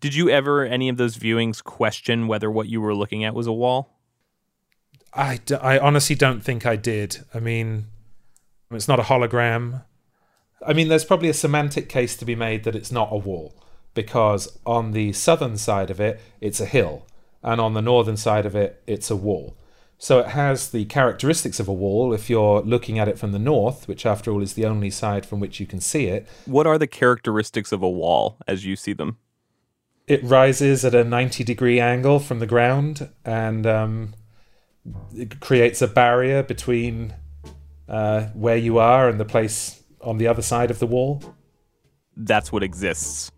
Did 0.00 0.14
you 0.14 0.30
ever, 0.30 0.64
any 0.64 0.88
of 0.88 0.96
those 0.96 1.16
viewings, 1.16 1.62
question 1.62 2.26
whether 2.28 2.50
what 2.50 2.68
you 2.68 2.80
were 2.80 2.94
looking 2.94 3.24
at 3.24 3.34
was 3.34 3.46
a 3.46 3.52
wall? 3.52 3.98
I, 5.12 5.38
d- 5.44 5.56
I 5.56 5.78
honestly 5.78 6.16
don't 6.16 6.42
think 6.42 6.64
I 6.64 6.76
did. 6.76 7.24
I 7.34 7.40
mean, 7.40 7.86
it's 8.70 8.88
not 8.88 9.00
a 9.00 9.04
hologram. 9.04 9.84
I 10.66 10.72
mean, 10.72 10.88
there's 10.88 11.04
probably 11.04 11.28
a 11.28 11.34
semantic 11.34 11.88
case 11.88 12.16
to 12.16 12.24
be 12.24 12.34
made 12.34 12.64
that 12.64 12.76
it's 12.76 12.92
not 12.92 13.08
a 13.12 13.16
wall 13.16 13.54
because 13.94 14.58
on 14.64 14.92
the 14.92 15.12
southern 15.12 15.56
side 15.56 15.90
of 15.90 16.00
it, 16.00 16.20
it's 16.40 16.60
a 16.60 16.66
hill, 16.66 17.06
and 17.42 17.60
on 17.60 17.74
the 17.74 17.82
northern 17.82 18.16
side 18.16 18.46
of 18.46 18.54
it, 18.54 18.82
it's 18.86 19.10
a 19.10 19.16
wall. 19.16 19.56
So 19.98 20.18
it 20.18 20.28
has 20.28 20.70
the 20.70 20.84
characteristics 20.86 21.60
of 21.60 21.68
a 21.68 21.72
wall 21.72 22.12
if 22.12 22.28
you're 22.28 22.60
looking 22.62 22.98
at 22.98 23.06
it 23.06 23.20
from 23.20 23.30
the 23.30 23.38
north, 23.38 23.86
which 23.86 24.04
after 24.04 24.32
all 24.32 24.42
is 24.42 24.54
the 24.54 24.66
only 24.66 24.90
side 24.90 25.24
from 25.24 25.38
which 25.38 25.60
you 25.60 25.66
can 25.66 25.80
see 25.80 26.06
it. 26.06 26.26
What 26.44 26.66
are 26.66 26.76
the 26.76 26.88
characteristics 26.88 27.70
of 27.70 27.82
a 27.82 27.88
wall 27.88 28.36
as 28.48 28.66
you 28.66 28.74
see 28.74 28.94
them? 28.94 29.18
It 30.08 30.24
rises 30.24 30.84
at 30.84 30.94
a 30.94 31.04
90 31.04 31.44
degree 31.44 31.78
angle 31.78 32.18
from 32.18 32.40
the 32.40 32.48
ground 32.48 33.10
and 33.24 33.64
um, 33.64 34.14
it 35.14 35.38
creates 35.38 35.80
a 35.80 35.86
barrier 35.86 36.42
between 36.42 37.14
uh, 37.88 38.24
where 38.34 38.56
you 38.56 38.78
are 38.78 39.08
and 39.08 39.20
the 39.20 39.24
place 39.24 39.81
on 40.02 40.18
the 40.18 40.26
other 40.26 40.42
side 40.42 40.70
of 40.70 40.78
the 40.78 40.86
wall. 40.86 41.22
That's 42.16 42.52
what 42.52 42.62
exists 42.62 43.32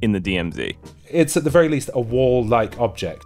in 0.00 0.12
the 0.12 0.20
DMZ. 0.20 0.76
It's 1.10 1.36
at 1.36 1.44
the 1.44 1.50
very 1.50 1.68
least 1.68 1.90
a 1.94 2.00
wall 2.00 2.44
like 2.44 2.78
object. 2.78 3.24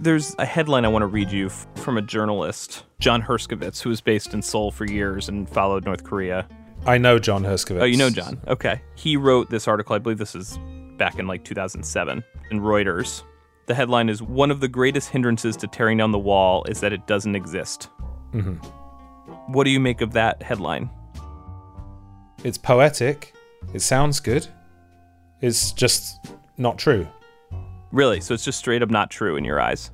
There's 0.00 0.34
a 0.38 0.44
headline 0.44 0.84
I 0.84 0.88
want 0.88 1.02
to 1.02 1.06
read 1.06 1.30
you 1.30 1.48
from 1.48 1.96
a 1.96 2.02
journalist, 2.02 2.84
John 3.00 3.22
Herskovitz, 3.22 3.80
who 3.80 3.88
was 3.88 4.02
based 4.02 4.34
in 4.34 4.42
Seoul 4.42 4.70
for 4.70 4.84
years 4.84 5.30
and 5.30 5.48
followed 5.48 5.86
North 5.86 6.04
Korea. 6.04 6.46
I 6.86 6.98
know 6.98 7.18
John 7.18 7.42
Herskovitz. 7.42 7.80
Oh, 7.80 7.84
you 7.84 7.96
know 7.96 8.10
John. 8.10 8.38
Okay. 8.46 8.82
He 8.96 9.16
wrote 9.16 9.48
this 9.48 9.66
article, 9.66 9.96
I 9.96 9.98
believe 9.98 10.18
this 10.18 10.34
is 10.34 10.58
back 10.98 11.18
in 11.18 11.26
like 11.26 11.42
2007, 11.44 12.22
in 12.50 12.60
Reuters. 12.60 13.22
The 13.66 13.74
headline 13.74 14.08
is 14.08 14.20
One 14.22 14.50
of 14.50 14.60
the 14.60 14.68
greatest 14.68 15.08
hindrances 15.10 15.56
to 15.58 15.66
tearing 15.66 15.98
down 15.98 16.12
the 16.12 16.18
wall 16.18 16.64
is 16.64 16.80
that 16.80 16.92
it 16.92 17.06
doesn't 17.06 17.34
exist. 17.34 17.88
Mhm. 18.32 18.62
What 19.48 19.64
do 19.64 19.70
you 19.70 19.80
make 19.80 20.00
of 20.00 20.12
that 20.12 20.42
headline? 20.42 20.90
It's 22.42 22.58
poetic. 22.58 23.32
It 23.72 23.80
sounds 23.80 24.20
good. 24.20 24.46
It's 25.40 25.72
just 25.72 26.26
not 26.58 26.78
true. 26.78 27.06
Really? 27.90 28.20
So 28.20 28.34
it's 28.34 28.44
just 28.44 28.58
straight 28.58 28.82
up 28.82 28.90
not 28.90 29.10
true 29.10 29.36
in 29.36 29.44
your 29.44 29.60
eyes? 29.60 29.90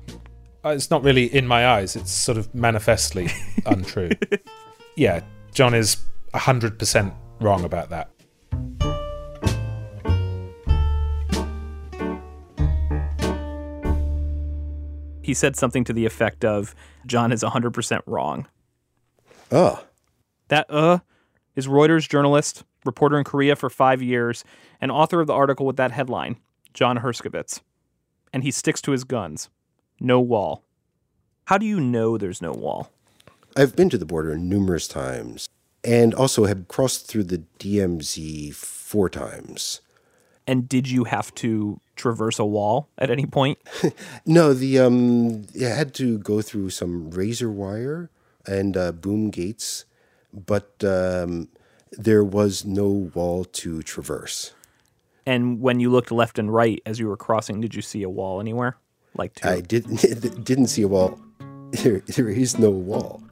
Uh, 0.65 0.69
It's 0.69 0.89
not 0.91 1.03
really 1.03 1.25
in 1.33 1.47
my 1.47 1.67
eyes. 1.67 1.95
It's 1.95 2.11
sort 2.11 2.37
of 2.37 2.53
manifestly 2.53 3.29
untrue. 3.65 4.09
Yeah, 4.95 5.21
John 5.53 5.73
is 5.73 5.97
100% 6.33 7.13
wrong 7.39 7.63
about 7.63 7.89
that. 7.91 8.09
He 15.31 15.35
said 15.35 15.55
something 15.55 15.85
to 15.85 15.93
the 15.93 16.05
effect 16.05 16.43
of 16.43 16.75
John 17.05 17.31
is 17.31 17.41
100% 17.41 18.01
wrong. 18.05 18.49
Oh. 19.49 19.81
That 20.49 20.65
uh 20.69 20.99
is 21.55 21.67
Reuters 21.67 22.09
journalist, 22.09 22.65
reporter 22.83 23.17
in 23.17 23.23
Korea 23.23 23.55
for 23.55 23.69
five 23.69 24.01
years, 24.01 24.43
and 24.81 24.91
author 24.91 25.21
of 25.21 25.27
the 25.27 25.33
article 25.33 25.65
with 25.65 25.77
that 25.77 25.93
headline, 25.93 26.35
John 26.73 26.97
Herskovitz. 26.97 27.61
And 28.33 28.43
he 28.43 28.51
sticks 28.51 28.81
to 28.81 28.91
his 28.91 29.05
guns. 29.05 29.49
No 30.01 30.19
wall. 30.19 30.65
How 31.45 31.57
do 31.57 31.65
you 31.65 31.79
know 31.79 32.17
there's 32.17 32.41
no 32.41 32.51
wall? 32.51 32.91
I've 33.55 33.73
been 33.73 33.89
to 33.91 33.97
the 33.97 34.05
border 34.05 34.37
numerous 34.37 34.85
times 34.85 35.47
and 35.81 36.13
also 36.13 36.43
have 36.43 36.67
crossed 36.67 37.07
through 37.07 37.23
the 37.23 37.43
DMZ 37.57 38.53
four 38.53 39.09
times. 39.09 39.79
And 40.47 40.67
did 40.67 40.89
you 40.89 41.03
have 41.05 41.33
to 41.35 41.79
traverse 41.95 42.39
a 42.39 42.45
wall 42.45 42.89
at 42.97 43.09
any 43.09 43.25
point? 43.25 43.59
No, 44.25 44.53
the 44.53 44.79
um, 44.79 45.47
I 45.59 45.65
had 45.65 45.93
to 45.95 46.17
go 46.19 46.41
through 46.41 46.69
some 46.69 47.11
razor 47.11 47.49
wire 47.49 48.09
and 48.45 48.77
uh, 48.77 48.91
boom 48.91 49.29
gates, 49.29 49.85
but 50.33 50.83
um, 50.83 51.49
there 51.91 52.23
was 52.23 52.65
no 52.65 52.87
wall 52.87 53.43
to 53.45 53.81
traverse. 53.81 54.53
And 55.25 55.61
when 55.61 55.79
you 55.79 55.89
looked 55.91 56.11
left 56.11 56.39
and 56.39 56.53
right 56.53 56.81
as 56.85 56.99
you 56.99 57.07
were 57.07 57.17
crossing, 57.17 57.61
did 57.61 57.75
you 57.75 57.81
see 57.81 58.03
a 58.03 58.09
wall 58.09 58.39
anywhere? 58.39 58.77
Like 59.15 59.35
to 59.35 59.49
I 59.49 59.61
didn't 59.61 59.97
didn't 60.43 60.67
see 60.67 60.83
a 60.83 60.87
wall. 60.87 61.19
There, 61.71 61.99
there 61.99 62.29
is 62.29 62.57
no 62.57 62.69
wall. 62.69 63.23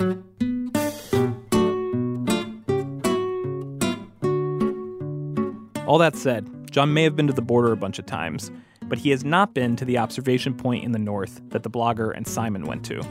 All 5.87 5.97
that 5.97 6.15
said, 6.15 6.47
John 6.69 6.93
may 6.93 7.03
have 7.03 7.15
been 7.15 7.27
to 7.27 7.33
the 7.33 7.41
border 7.41 7.71
a 7.71 7.77
bunch 7.77 7.99
of 7.99 8.05
times, 8.05 8.51
but 8.83 8.97
he 8.97 9.09
has 9.09 9.23
not 9.23 9.53
been 9.53 9.75
to 9.75 9.85
the 9.85 9.97
observation 9.97 10.53
point 10.53 10.83
in 10.83 10.91
the 10.91 10.99
north 10.99 11.41
that 11.49 11.63
the 11.63 11.69
blogger 11.69 12.15
and 12.15 12.27
Simon 12.27 12.65
went 12.65 12.85
to. 12.85 13.01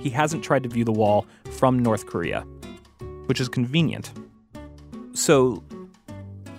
He 0.00 0.10
hasn't 0.10 0.44
tried 0.44 0.62
to 0.62 0.68
view 0.68 0.84
the 0.84 0.92
wall 0.92 1.26
from 1.50 1.78
North 1.78 2.06
Korea. 2.06 2.44
which 3.28 3.40
is 3.40 3.48
convenient. 3.48 4.10
So, 5.12 5.62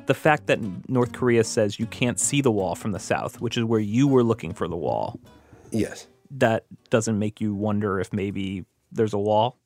the 0.05 0.13
fact 0.13 0.45
that 0.47 0.59
North 0.87 1.13
Korea 1.13 1.43
says 1.43 1.79
you 1.79 1.87
can't 1.87 2.19
see 2.19 2.41
the 2.41 2.51
wall 2.51 2.75
from 2.75 2.91
the 2.91 2.99
south, 2.99 3.41
which 3.41 3.57
is 3.57 3.63
where 3.63 3.79
you 3.79 4.07
were 4.07 4.23
looking 4.23 4.53
for 4.53 4.67
the 4.67 4.77
wall. 4.77 5.19
Yes. 5.71 6.07
That 6.29 6.65
doesn't 6.91 7.17
make 7.17 7.41
you 7.41 7.55
wonder 7.55 7.99
if 7.99 8.13
maybe 8.13 8.65
there's 8.91 9.13
a 9.13 9.19
wall? 9.19 9.57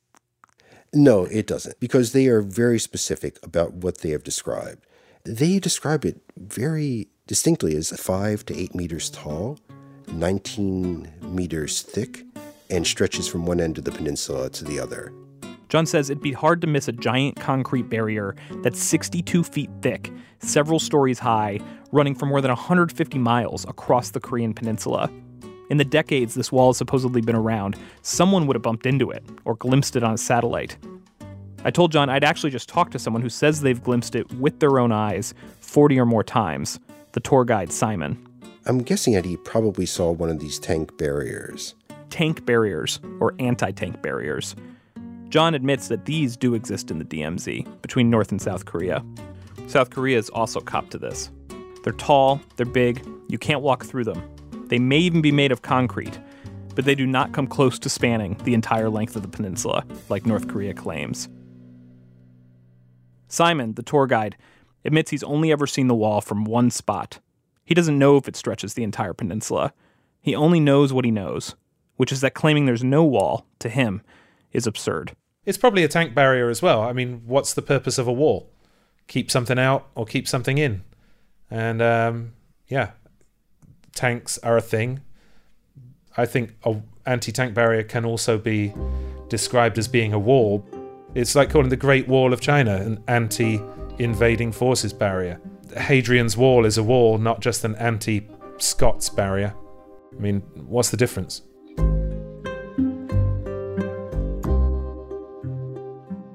No, 0.94 1.24
it 1.24 1.46
doesn't, 1.46 1.78
because 1.78 2.12
they 2.12 2.26
are 2.28 2.40
very 2.40 2.78
specific 2.78 3.38
about 3.42 3.74
what 3.74 3.98
they 3.98 4.10
have 4.10 4.24
described. 4.24 4.86
They 5.24 5.58
describe 5.58 6.04
it 6.04 6.20
very 6.36 7.08
distinctly 7.26 7.74
as 7.76 7.90
five 7.98 8.44
to 8.44 8.54
eight 8.54 8.74
meters 8.74 9.08
tall, 9.08 9.58
19 10.08 11.10
meters 11.22 11.80
thick, 11.80 12.24
and 12.68 12.86
stretches 12.86 13.26
from 13.26 13.46
one 13.46 13.58
end 13.58 13.78
of 13.78 13.84
the 13.84 13.90
peninsula 13.90 14.50
to 14.50 14.64
the 14.64 14.78
other. 14.78 15.14
John 15.70 15.86
says 15.86 16.10
it'd 16.10 16.22
be 16.22 16.32
hard 16.32 16.60
to 16.60 16.66
miss 16.66 16.88
a 16.88 16.92
giant 16.92 17.40
concrete 17.40 17.88
barrier 17.88 18.36
that's 18.62 18.78
62 18.82 19.44
feet 19.44 19.70
thick, 19.80 20.12
several 20.40 20.78
stories 20.78 21.18
high, 21.18 21.58
running 21.90 22.14
for 22.14 22.26
more 22.26 22.42
than 22.42 22.50
150 22.50 23.18
miles 23.18 23.64
across 23.64 24.10
the 24.10 24.20
Korean 24.20 24.52
peninsula. 24.52 25.10
In 25.70 25.78
the 25.78 25.86
decades 25.86 26.34
this 26.34 26.52
wall 26.52 26.68
has 26.68 26.76
supposedly 26.76 27.22
been 27.22 27.34
around, 27.34 27.76
someone 28.02 28.46
would 28.46 28.56
have 28.56 28.62
bumped 28.62 28.84
into 28.84 29.10
it 29.10 29.24
or 29.46 29.54
glimpsed 29.54 29.96
it 29.96 30.04
on 30.04 30.12
a 30.12 30.18
satellite. 30.18 30.76
I 31.64 31.70
told 31.70 31.92
John 31.92 32.10
I'd 32.10 32.24
actually 32.24 32.50
just 32.50 32.68
talked 32.68 32.92
to 32.92 32.98
someone 32.98 33.22
who 33.22 33.30
says 33.30 33.62
they've 33.62 33.82
glimpsed 33.82 34.14
it 34.14 34.30
with 34.34 34.60
their 34.60 34.78
own 34.78 34.92
eyes 34.92 35.32
40 35.60 35.98
or 35.98 36.06
more 36.06 36.22
times 36.22 36.78
the 37.12 37.20
tour 37.20 37.44
guide 37.44 37.72
Simon. 37.72 38.22
I'm 38.66 38.78
guessing 38.82 39.14
that 39.14 39.24
he 39.24 39.36
probably 39.38 39.86
saw 39.86 40.10
one 40.10 40.30
of 40.30 40.40
these 40.40 40.58
tank 40.58 40.96
barriers. 40.98 41.74
Tank 42.10 42.44
barriers, 42.44 43.00
or 43.20 43.34
anti 43.38 43.70
tank 43.70 44.02
barriers. 44.02 44.56
John 45.28 45.54
admits 45.54 45.88
that 45.88 46.04
these 46.04 46.36
do 46.36 46.54
exist 46.54 46.90
in 46.90 46.98
the 46.98 47.04
DMZ, 47.04 47.82
between 47.82 48.10
North 48.10 48.30
and 48.30 48.40
South 48.40 48.66
Korea. 48.66 49.04
South 49.66 49.90
Korea 49.90 50.18
is 50.18 50.28
also 50.30 50.60
cop 50.60 50.90
to 50.90 50.98
this. 50.98 51.30
They're 51.82 51.92
tall, 51.92 52.40
they're 52.56 52.66
big, 52.66 53.06
you 53.28 53.38
can't 53.38 53.60
walk 53.60 53.84
through 53.84 54.04
them. 54.04 54.22
They 54.68 54.78
may 54.78 54.98
even 54.98 55.22
be 55.22 55.32
made 55.32 55.52
of 55.52 55.62
concrete, 55.62 56.18
but 56.74 56.84
they 56.84 56.94
do 56.94 57.06
not 57.06 57.32
come 57.32 57.46
close 57.46 57.78
to 57.80 57.88
spanning 57.88 58.36
the 58.44 58.54
entire 58.54 58.88
length 58.88 59.16
of 59.16 59.22
the 59.22 59.28
peninsula, 59.28 59.84
like 60.08 60.26
North 60.26 60.48
Korea 60.48 60.74
claims. 60.74 61.28
Simon, 63.28 63.74
the 63.74 63.82
tour 63.82 64.06
guide, 64.06 64.36
admits 64.84 65.10
he's 65.10 65.22
only 65.24 65.50
ever 65.50 65.66
seen 65.66 65.88
the 65.88 65.94
wall 65.94 66.20
from 66.20 66.44
one 66.44 66.70
spot. 66.70 67.18
He 67.64 67.74
doesn't 67.74 67.98
know 67.98 68.16
if 68.16 68.28
it 68.28 68.36
stretches 68.36 68.74
the 68.74 68.82
entire 68.82 69.14
peninsula. 69.14 69.72
He 70.20 70.34
only 70.34 70.60
knows 70.60 70.92
what 70.92 71.04
he 71.04 71.10
knows, 71.10 71.54
which 71.96 72.12
is 72.12 72.20
that 72.20 72.34
claiming 72.34 72.66
there's 72.66 72.84
no 72.84 73.04
wall, 73.04 73.46
to 73.60 73.68
him, 73.68 74.02
is 74.52 74.66
absurd. 74.66 75.16
It's 75.44 75.58
probably 75.58 75.84
a 75.84 75.88
tank 75.88 76.14
barrier 76.14 76.48
as 76.48 76.62
well. 76.62 76.82
I 76.82 76.92
mean, 76.92 77.22
what's 77.26 77.54
the 77.54 77.62
purpose 77.62 77.98
of 77.98 78.06
a 78.06 78.12
wall? 78.12 78.50
Keep 79.06 79.30
something 79.30 79.58
out 79.58 79.88
or 79.94 80.06
keep 80.06 80.26
something 80.26 80.58
in? 80.58 80.82
And 81.50 81.82
um, 81.82 82.32
yeah, 82.68 82.92
tanks 83.94 84.38
are 84.38 84.56
a 84.56 84.62
thing. 84.62 85.00
I 86.16 86.26
think 86.26 86.54
a 86.64 86.76
anti-tank 87.06 87.54
barrier 87.54 87.82
can 87.82 88.04
also 88.04 88.38
be 88.38 88.72
described 89.28 89.78
as 89.78 89.88
being 89.88 90.12
a 90.12 90.18
wall. 90.18 90.66
It's 91.14 91.36
like 91.36 91.50
calling 91.50 91.68
the 91.68 91.76
Great 91.76 92.08
Wall 92.08 92.32
of 92.32 92.40
China 92.40 92.74
an 92.76 93.02
anti-invading 93.06 94.50
forces 94.50 94.92
barrier. 94.92 95.40
Hadrian's 95.76 96.36
Wall 96.36 96.64
is 96.64 96.76
a 96.76 96.82
wall, 96.82 97.18
not 97.18 97.40
just 97.40 97.64
an 97.64 97.76
anti-Scots 97.76 99.10
barrier. 99.10 99.54
I 100.12 100.20
mean, 100.20 100.40
what's 100.66 100.90
the 100.90 100.96
difference? 100.96 101.42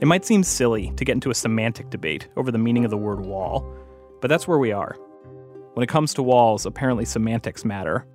It 0.01 0.07
might 0.07 0.23
seem 0.23 0.43
silly 0.43 0.93
to 0.95 1.03
get 1.03 1.11
into 1.11 1.29
a 1.29 1.35
semantic 1.35 1.89
debate 1.89 2.29
over 2.37 2.49
the 2.49 2.57
meaning 2.57 2.85
of 2.85 2.91
the 2.91 2.97
word 2.97 3.25
wall, 3.25 3.69
but 4.21 4.29
that's 4.29 4.47
where 4.47 4.59
we 4.59 4.71
are. 4.71 4.95
When 5.73 5.83
it 5.83 5.89
comes 5.89 6.13
to 6.13 6.23
walls, 6.23 6.65
apparently 6.65 7.03
semantics 7.03 7.65
matter. 7.65 8.05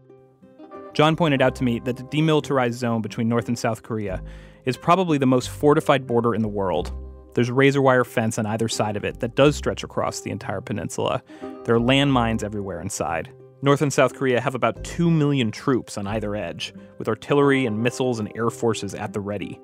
John 0.94 1.14
pointed 1.14 1.42
out 1.42 1.54
to 1.56 1.64
me 1.64 1.80
that 1.80 1.98
the 1.98 2.04
demilitarized 2.04 2.72
zone 2.72 3.02
between 3.02 3.28
North 3.28 3.48
and 3.48 3.58
South 3.58 3.82
Korea 3.82 4.22
is 4.64 4.76
probably 4.76 5.18
the 5.18 5.26
most 5.26 5.50
fortified 5.50 6.06
border 6.06 6.34
in 6.34 6.42
the 6.42 6.48
world. 6.48 6.92
There's 7.34 7.50
razor 7.50 7.82
wire 7.82 8.04
fence 8.04 8.38
on 8.38 8.46
either 8.46 8.68
side 8.68 8.96
of 8.96 9.04
it 9.04 9.20
that 9.20 9.34
does 9.34 9.56
stretch 9.56 9.82
across 9.82 10.20
the 10.20 10.30
entire 10.30 10.60
peninsula. 10.60 11.22
There 11.64 11.74
are 11.74 11.80
landmines 11.80 12.44
everywhere 12.44 12.80
inside. 12.80 13.30
North 13.62 13.82
and 13.82 13.92
South 13.92 14.14
Korea 14.14 14.40
have 14.40 14.54
about 14.54 14.84
2 14.84 15.10
million 15.10 15.50
troops 15.50 15.96
on 15.96 16.06
either 16.06 16.36
edge, 16.36 16.74
with 16.98 17.08
artillery 17.08 17.66
and 17.66 17.82
missiles 17.82 18.20
and 18.20 18.30
air 18.36 18.50
forces 18.50 18.94
at 18.94 19.12
the 19.12 19.20
ready. 19.20 19.58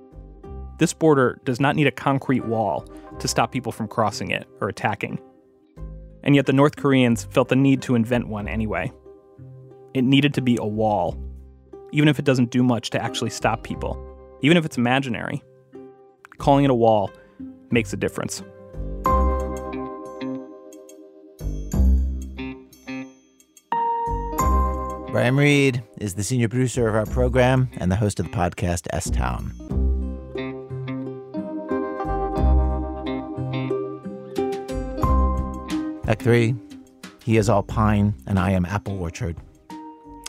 This 0.79 0.95
border 0.95 1.39
does 1.45 1.61
not 1.61 1.77
need 1.77 1.87
a 1.87 1.93
concrete 1.93 2.47
wall 2.47 2.89
to 3.19 3.29
stop 3.29 3.53
people 3.53 3.71
from 3.71 3.87
crossing 3.87 4.31
it 4.31 4.49
or 4.61 4.69
attacking. 4.69 5.21
And 6.23 6.35
yet 6.35 6.47
the 6.47 6.55
North 6.55 6.77
Koreans 6.77 7.25
felt 7.25 7.49
the 7.49 7.57
need 7.57 7.83
to 7.83 7.95
invent 7.95 8.29
one 8.29 8.49
anyway. 8.49 8.91
It 9.93 10.03
needed 10.03 10.33
to 10.35 10.41
be 10.41 10.57
a 10.59 10.67
wall, 10.67 11.23
even 11.93 12.09
if 12.09 12.19
it 12.19 12.25
doesn't 12.25 12.51
do 12.51 12.63
much 12.63 12.91
to 12.91 13.03
actually 13.03 13.31
stop 13.31 13.63
people, 13.63 14.03
even 14.43 14.57
if 14.57 14.65
it's 14.65 14.77
imaginary. 14.77 15.43
Calling 16.39 16.65
it 16.65 16.71
a 16.71 16.75
wall 16.75 17.11
makes 17.71 17.93
a 17.93 17.97
difference. 17.97 18.43
Brian 25.13 25.37
Reed 25.37 25.83
is 25.99 26.15
the 26.15 26.23
senior 26.23 26.49
producer 26.49 26.89
of 26.89 26.95
our 26.95 27.05
program 27.05 27.69
and 27.79 27.91
the 27.91 27.97
host 27.97 28.21
of 28.21 28.27
the 28.27 28.33
podcast 28.33 28.87
S 28.93 29.11
Town. 29.11 29.53
Act 36.07 36.23
3 36.23 36.55
He 37.25 37.37
is 37.37 37.49
all 37.49 37.65
pine, 37.65 38.15
and 38.27 38.39
I 38.39 38.53
am 38.53 38.65
apple 38.65 39.01
orchard. 39.01 39.37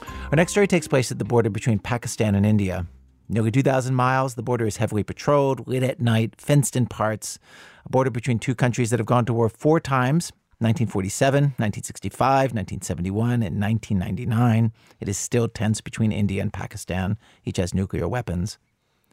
Our 0.04 0.36
next 0.36 0.54
story 0.54 0.68
takes 0.68 0.88
place 0.88 1.12
at 1.12 1.20
the 1.20 1.26
border 1.26 1.50
between 1.50 1.78
Pakistan 1.78 2.36
and 2.36 2.46
India. 2.46 2.88
Nearly 3.32 3.50
2,000 3.50 3.96
miles, 3.96 4.36
the 4.36 4.44
border 4.44 4.66
is 4.66 4.76
heavily 4.76 5.04
patrolled, 5.04 5.66
lit 5.66 5.84
at 5.84 6.02
night, 6.02 6.36
fenced 6.38 6.76
in 6.76 6.86
parts. 6.86 7.40
A 7.86 7.90
border 7.90 8.10
between 8.10 8.40
two 8.40 8.54
countries 8.54 8.90
that 8.90 9.00
have 9.00 9.06
gone 9.06 9.24
to 9.24 9.34
war 9.34 9.48
four 9.48 9.80
times 9.80 10.34
1947, 10.60 11.44
1965, 11.58 12.54
1971, 12.54 13.42
and 13.42 13.62
1999. 13.62 14.74
It 15.00 15.08
is 15.08 15.18
still 15.18 15.48
tense 15.48 15.80
between 15.80 16.12
India 16.12 16.42
and 16.42 16.52
Pakistan. 16.52 17.18
Each 17.46 17.56
has 17.56 17.74
nuclear 17.74 18.06
weapons. 18.06 18.58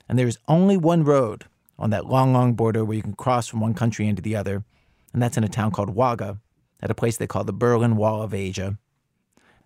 And 0.09 0.19
there 0.19 0.27
is 0.27 0.39
only 0.49 0.77
one 0.77 1.05
road 1.05 1.45
on 1.79 1.91
that 1.91 2.07
long, 2.07 2.33
long 2.33 2.55
border 2.55 2.85
where 2.85 2.97
you 2.97 3.03
can 3.03 3.15
cross 3.15 3.47
from 3.47 3.61
one 3.61 3.73
country 3.73 4.09
into 4.09 4.21
the 4.21 4.35
other, 4.35 4.65
and 5.13 5.23
that's 5.23 5.37
in 5.37 5.45
a 5.45 5.49
town 5.49 5.71
called 5.71 5.95
Wagah, 5.95 6.41
at 6.83 6.91
a 6.91 6.95
place 6.95 7.17
they 7.17 7.29
call 7.29 7.45
the 7.45 7.53
Berlin 7.53 7.95
Wall 7.95 8.21
of 8.21 8.35
Asia. 8.35 8.79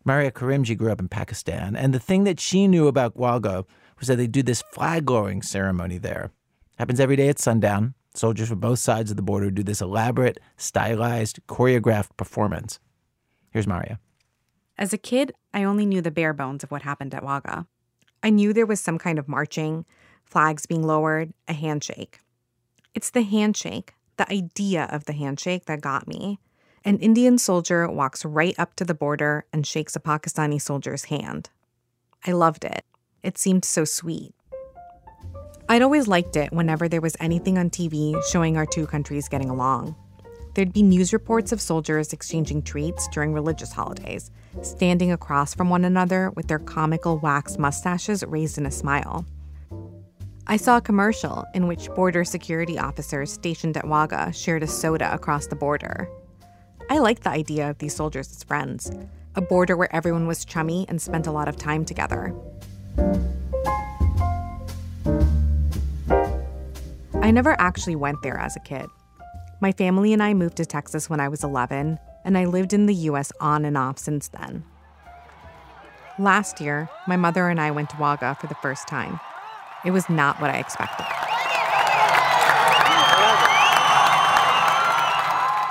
Maria 0.04 0.30
Karimji 0.30 0.76
grew 0.76 0.92
up 0.92 1.00
in 1.00 1.08
Pakistan, 1.08 1.74
and 1.74 1.94
the 1.94 1.98
thing 1.98 2.24
that 2.24 2.38
she 2.38 2.68
knew 2.68 2.86
about 2.86 3.16
Wagah 3.16 3.64
was 4.02 4.08
that 4.08 4.16
they 4.16 4.26
do 4.26 4.42
this 4.42 4.62
flag 4.72 5.08
lowering 5.08 5.42
ceremony 5.42 5.96
there. 5.96 6.32
Happens 6.76 6.98
every 6.98 7.14
day 7.14 7.28
at 7.28 7.38
sundown. 7.38 7.94
Soldiers 8.14 8.48
from 8.48 8.58
both 8.58 8.80
sides 8.80 9.12
of 9.12 9.16
the 9.16 9.22
border 9.22 9.48
do 9.48 9.62
this 9.62 9.80
elaborate, 9.80 10.40
stylized, 10.56 11.38
choreographed 11.46 12.16
performance. 12.16 12.80
Here's 13.52 13.68
Maria. 13.68 14.00
As 14.76 14.92
a 14.92 14.98
kid, 14.98 15.32
I 15.54 15.62
only 15.62 15.86
knew 15.86 16.00
the 16.00 16.10
bare 16.10 16.32
bones 16.32 16.64
of 16.64 16.72
what 16.72 16.82
happened 16.82 17.14
at 17.14 17.22
Wagah. 17.22 17.68
I 18.24 18.30
knew 18.30 18.52
there 18.52 18.66
was 18.66 18.80
some 18.80 18.98
kind 18.98 19.20
of 19.20 19.28
marching, 19.28 19.84
flags 20.24 20.66
being 20.66 20.82
lowered, 20.82 21.32
a 21.46 21.52
handshake. 21.52 22.18
It's 22.96 23.10
the 23.10 23.22
handshake, 23.22 23.94
the 24.16 24.28
idea 24.32 24.88
of 24.90 25.04
the 25.04 25.12
handshake 25.12 25.66
that 25.66 25.80
got 25.80 26.08
me. 26.08 26.40
An 26.84 26.98
Indian 26.98 27.38
soldier 27.38 27.88
walks 27.88 28.24
right 28.24 28.58
up 28.58 28.74
to 28.74 28.84
the 28.84 28.94
border 28.94 29.46
and 29.52 29.64
shakes 29.64 29.94
a 29.94 30.00
Pakistani 30.00 30.60
soldier's 30.60 31.04
hand. 31.04 31.50
I 32.26 32.32
loved 32.32 32.64
it. 32.64 32.84
It 33.22 33.38
seemed 33.38 33.64
so 33.64 33.84
sweet. 33.84 34.34
I'd 35.68 35.82
always 35.82 36.08
liked 36.08 36.36
it 36.36 36.52
whenever 36.52 36.88
there 36.88 37.00
was 37.00 37.16
anything 37.20 37.56
on 37.56 37.70
TV 37.70 38.20
showing 38.30 38.56
our 38.56 38.66
two 38.66 38.86
countries 38.86 39.28
getting 39.28 39.48
along. 39.48 39.94
There'd 40.54 40.72
be 40.72 40.82
news 40.82 41.12
reports 41.12 41.52
of 41.52 41.60
soldiers 41.60 42.12
exchanging 42.12 42.62
treats 42.62 43.08
during 43.08 43.32
religious 43.32 43.72
holidays, 43.72 44.30
standing 44.60 45.12
across 45.12 45.54
from 45.54 45.70
one 45.70 45.84
another 45.84 46.30
with 46.32 46.48
their 46.48 46.58
comical 46.58 47.18
wax 47.18 47.56
mustaches 47.58 48.24
raised 48.26 48.58
in 48.58 48.66
a 48.66 48.70
smile. 48.70 49.24
I 50.48 50.56
saw 50.56 50.76
a 50.76 50.82
commercial 50.82 51.46
in 51.54 51.68
which 51.68 51.88
border 51.94 52.24
security 52.24 52.78
officers 52.78 53.32
stationed 53.32 53.76
at 53.76 53.84
Wagah 53.84 54.34
shared 54.34 54.64
a 54.64 54.66
soda 54.66 55.14
across 55.14 55.46
the 55.46 55.56
border. 55.56 56.08
I 56.90 56.98
liked 56.98 57.22
the 57.22 57.30
idea 57.30 57.70
of 57.70 57.78
these 57.78 57.94
soldiers 57.94 58.30
as 58.30 58.42
friends, 58.42 58.90
a 59.36 59.40
border 59.40 59.76
where 59.76 59.94
everyone 59.94 60.26
was 60.26 60.44
chummy 60.44 60.84
and 60.88 61.00
spent 61.00 61.28
a 61.28 61.32
lot 61.32 61.48
of 61.48 61.56
time 61.56 61.84
together. 61.84 62.34
I 67.22 67.30
never 67.30 67.58
actually 67.60 67.96
went 67.96 68.22
there 68.22 68.36
as 68.38 68.56
a 68.56 68.60
kid. 68.60 68.86
My 69.60 69.72
family 69.72 70.12
and 70.12 70.22
I 70.22 70.34
moved 70.34 70.56
to 70.56 70.66
Texas 70.66 71.08
when 71.08 71.20
I 71.20 71.28
was 71.28 71.44
11, 71.44 71.98
and 72.24 72.36
I 72.36 72.46
lived 72.46 72.72
in 72.72 72.86
the 72.86 72.94
US 72.94 73.32
on 73.40 73.64
and 73.64 73.78
off 73.78 73.98
since 73.98 74.28
then. 74.28 74.64
Last 76.18 76.60
year, 76.60 76.88
my 77.06 77.16
mother 77.16 77.48
and 77.48 77.60
I 77.60 77.70
went 77.70 77.90
to 77.90 77.96
Wagah 77.96 78.38
for 78.40 78.48
the 78.48 78.54
first 78.56 78.86
time. 78.88 79.18
It 79.84 79.92
was 79.92 80.08
not 80.10 80.40
what 80.40 80.50
I 80.50 80.58
expected. 80.58 81.06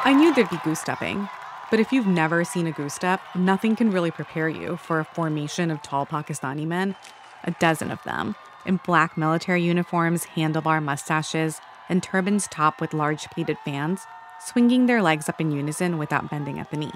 I 0.04 0.14
knew 0.14 0.34
there'd 0.34 0.50
be 0.50 0.58
goose 0.64 0.80
stepping, 0.80 1.30
but 1.72 1.80
if 1.80 1.94
you've 1.94 2.06
never 2.06 2.44
seen 2.44 2.68
a 2.68 2.72
goose 2.72 2.94
step, 2.94 3.22
nothing 3.34 3.78
can 3.78 3.92
really 3.92 4.12
prepare 4.12 4.50
you 4.50 4.76
for 4.76 5.00
a 5.00 5.06
formation 5.06 5.72
of 5.72 5.82
tall 5.82 6.06
Pakistani 6.06 6.68
men, 6.68 6.96
a 7.46 7.52
dozen 7.52 7.90
of 7.90 8.04
them, 8.04 8.36
in 8.66 8.76
black 8.86 9.18
military 9.18 9.64
uniforms, 9.64 10.26
handlebar 10.36 10.84
mustaches, 10.84 11.62
and 11.88 12.04
turbans 12.04 12.48
topped 12.50 12.82
with 12.82 12.94
large 12.94 13.30
pleated 13.30 13.58
fans, 13.64 14.02
swinging 14.40 14.86
their 14.86 15.02
legs 15.02 15.30
up 15.30 15.40
in 15.40 15.52
unison 15.52 15.98
without 15.98 16.30
bending 16.30 16.60
at 16.60 16.70
the 16.72 16.78
knee. 16.78 16.92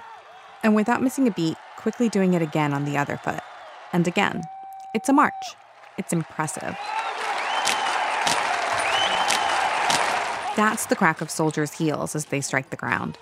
And 0.61 0.76
without 0.76 1.01
missing 1.01 1.28
a 1.28 1.32
beat, 1.32 1.57
quickly 1.78 2.09
doing 2.09 2.34
it 2.34 2.41
again 2.41 2.73
on 2.73 2.84
the 2.84 2.97
other 2.97 3.15
foot. 3.17 3.39
And 3.93 4.07
again. 4.07 4.43
It's 4.93 5.07
a 5.07 5.13
march. 5.13 5.34
It's 5.97 6.11
impressive. 6.11 6.78
That's 10.55 10.86
the 10.86 10.95
crack 10.95 11.21
of 11.21 11.30
soldiers' 11.30 11.73
heels 11.73 12.15
as 12.15 12.26
they 12.26 12.41
strike 12.41 12.71
the 12.71 12.78
ground. 12.78 13.17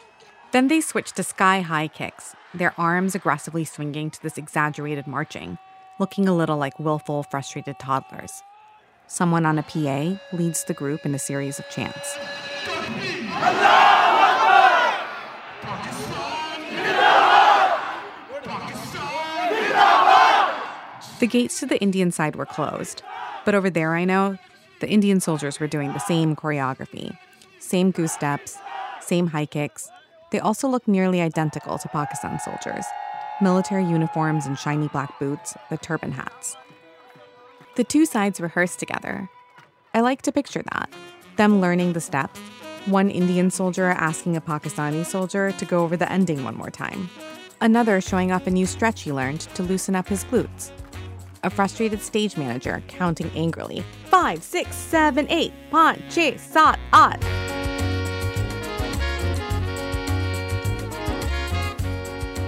Then 0.53 0.67
they 0.67 0.81
switch 0.81 1.13
to 1.13 1.23
sky 1.23 1.61
high 1.61 1.87
kicks, 1.87 2.35
their 2.53 2.75
arms 2.79 3.15
aggressively 3.15 3.65
swinging 3.65 4.11
to 4.11 4.21
this 4.21 4.37
exaggerated 4.37 5.07
marching, 5.07 5.57
looking 5.99 6.27
a 6.27 6.35
little 6.35 6.57
like 6.57 6.79
willful, 6.79 7.23
frustrated 7.23 7.79
toddlers. 7.79 8.43
Someone 9.07 9.47
on 9.47 9.57
a 9.57 9.63
PA 9.63 10.19
leads 10.31 10.63
the 10.65 10.75
group 10.75 11.07
in 11.07 11.15
a 11.15 11.19
series 11.19 11.57
of 11.57 11.67
chants. 11.71 12.19
The 21.19 21.27
gates 21.27 21.59
to 21.61 21.65
the 21.65 21.81
Indian 21.81 22.11
side 22.11 22.35
were 22.35 22.45
closed, 22.45 23.01
but 23.43 23.55
over 23.55 23.71
there, 23.71 23.95
I 23.95 24.05
know, 24.05 24.37
the 24.81 24.89
Indian 24.89 25.19
soldiers 25.19 25.59
were 25.59 25.67
doing 25.67 25.93
the 25.93 25.99
same 25.99 26.35
choreography 26.35 27.17
same 27.59 27.89
goose 27.91 28.11
steps, 28.11 28.59
same 28.99 29.27
high 29.27 29.47
kicks. 29.47 29.89
They 30.33 30.39
also 30.39 30.67
look 30.67 30.87
nearly 30.87 31.21
identical 31.21 31.77
to 31.77 31.87
Pakistan 31.89 32.39
soldiers. 32.39 32.85
Military 33.39 33.85
uniforms 33.85 34.47
and 34.47 34.57
shiny 34.57 34.87
black 34.87 35.19
boots, 35.19 35.55
the 35.69 35.77
turban 35.77 36.11
hats. 36.11 36.57
The 37.75 37.83
two 37.83 38.07
sides 38.07 38.41
rehearsed 38.41 38.79
together. 38.79 39.29
I 39.93 40.01
like 40.01 40.23
to 40.23 40.31
picture 40.31 40.63
that. 40.73 40.89
Them 41.37 41.61
learning 41.61 41.93
the 41.93 42.01
steps, 42.01 42.39
one 42.87 43.11
Indian 43.11 43.51
soldier 43.51 43.89
asking 43.89 44.35
a 44.35 44.41
Pakistani 44.41 45.05
soldier 45.05 45.51
to 45.51 45.65
go 45.65 45.83
over 45.83 45.95
the 45.95 46.11
ending 46.11 46.43
one 46.43 46.57
more 46.57 46.71
time, 46.71 47.11
another 47.61 48.01
showing 48.01 48.31
off 48.31 48.47
a 48.47 48.51
new 48.51 48.65
stretch 48.65 49.03
he 49.03 49.13
learned 49.13 49.41
to 49.53 49.61
loosen 49.61 49.95
up 49.95 50.07
his 50.07 50.23
glutes 50.23 50.71
a 51.43 51.49
frustrated 51.49 52.01
stage 52.01 52.37
manager 52.37 52.81
counting 52.87 53.29
angrily. 53.35 53.83
Five, 54.05 54.41
six, 54.41 54.75
seven, 54.75 55.27
eight, 55.29 55.53
pan, 55.71 56.01
che, 56.09 56.37
sat, 56.37 56.79
at. 56.93 57.21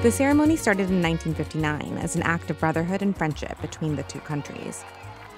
The 0.06 0.12
ceremony 0.12 0.56
started 0.56 0.92
in 0.92 1.02
1959 1.02 1.98
as 1.98 2.16
an 2.16 2.22
act 2.22 2.52
of 2.52 2.60
brotherhood 2.60 3.02
and 3.02 3.18
friendship 3.18 3.60
between 3.60 3.96
the 3.96 4.04
two 4.04 4.20
countries. 4.20 4.86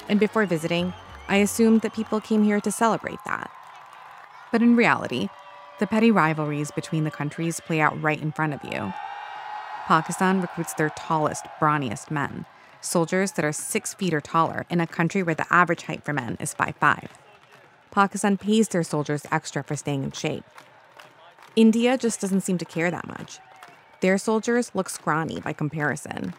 And 0.09 0.19
before 0.19 0.45
visiting, 0.45 0.93
I 1.29 1.37
assumed 1.37 1.83
that 1.83 1.93
people 1.93 2.19
came 2.19 2.43
here 2.43 2.59
to 2.59 2.69
celebrate 2.69 3.19
that. 3.25 3.49
But 4.51 4.61
in 4.61 4.75
reality, 4.75 5.29
the 5.79 5.87
petty 5.87 6.11
rivalries 6.11 6.71
between 6.71 7.05
the 7.05 7.11
countries 7.11 7.61
play 7.61 7.79
out 7.79 8.01
right 8.03 8.21
in 8.21 8.33
front 8.33 8.55
of 8.55 8.59
you. 8.65 8.91
Pakistan 9.85 10.41
recruits 10.41 10.73
their 10.73 10.89
tallest, 10.89 11.45
brawniest 11.61 12.11
men 12.11 12.45
soldiers 12.81 13.31
that 13.31 13.45
are 13.45 13.53
six 13.53 13.93
feet 13.93 14.13
or 14.13 14.19
taller 14.19 14.65
in 14.69 14.81
a 14.81 14.85
country 14.85 15.23
where 15.23 15.33
the 15.33 15.47
average 15.49 15.83
height 15.83 16.03
for 16.03 16.11
men 16.11 16.35
is 16.41 16.53
5'5. 16.53 17.07
Pakistan 17.91 18.35
pays 18.35 18.67
their 18.67 18.83
soldiers 18.83 19.25
extra 19.31 19.63
for 19.63 19.77
staying 19.77 20.03
in 20.03 20.11
shape. 20.11 20.43
India 21.55 21.97
just 21.97 22.19
doesn't 22.19 22.41
seem 22.41 22.57
to 22.57 22.65
care 22.65 22.91
that 22.91 23.07
much. 23.07 23.39
Their 24.01 24.17
soldiers 24.17 24.71
look 24.73 24.89
scrawny 24.89 25.39
by 25.39 25.53
comparison. 25.53 26.33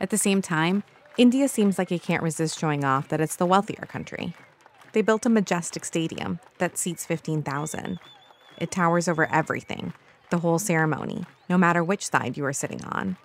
At 0.00 0.10
the 0.10 0.18
same 0.18 0.42
time, 0.42 0.82
India 1.16 1.48
seems 1.48 1.78
like 1.78 1.92
it 1.92 2.02
can't 2.02 2.22
resist 2.22 2.58
showing 2.58 2.84
off 2.84 3.08
that 3.08 3.20
it's 3.20 3.36
the 3.36 3.46
wealthier 3.46 3.86
country. 3.88 4.34
They 4.92 5.02
built 5.02 5.26
a 5.26 5.30
majestic 5.30 5.84
stadium 5.84 6.40
that 6.58 6.78
seats 6.78 7.06
15,000. 7.06 7.98
It 8.58 8.70
towers 8.70 9.08
over 9.08 9.30
everything, 9.30 9.92
the 10.30 10.38
whole 10.38 10.58
ceremony, 10.58 11.24
no 11.48 11.56
matter 11.56 11.82
which 11.82 12.06
side 12.06 12.36
you 12.36 12.44
are 12.44 12.52
sitting 12.52 12.84
on. 12.84 13.16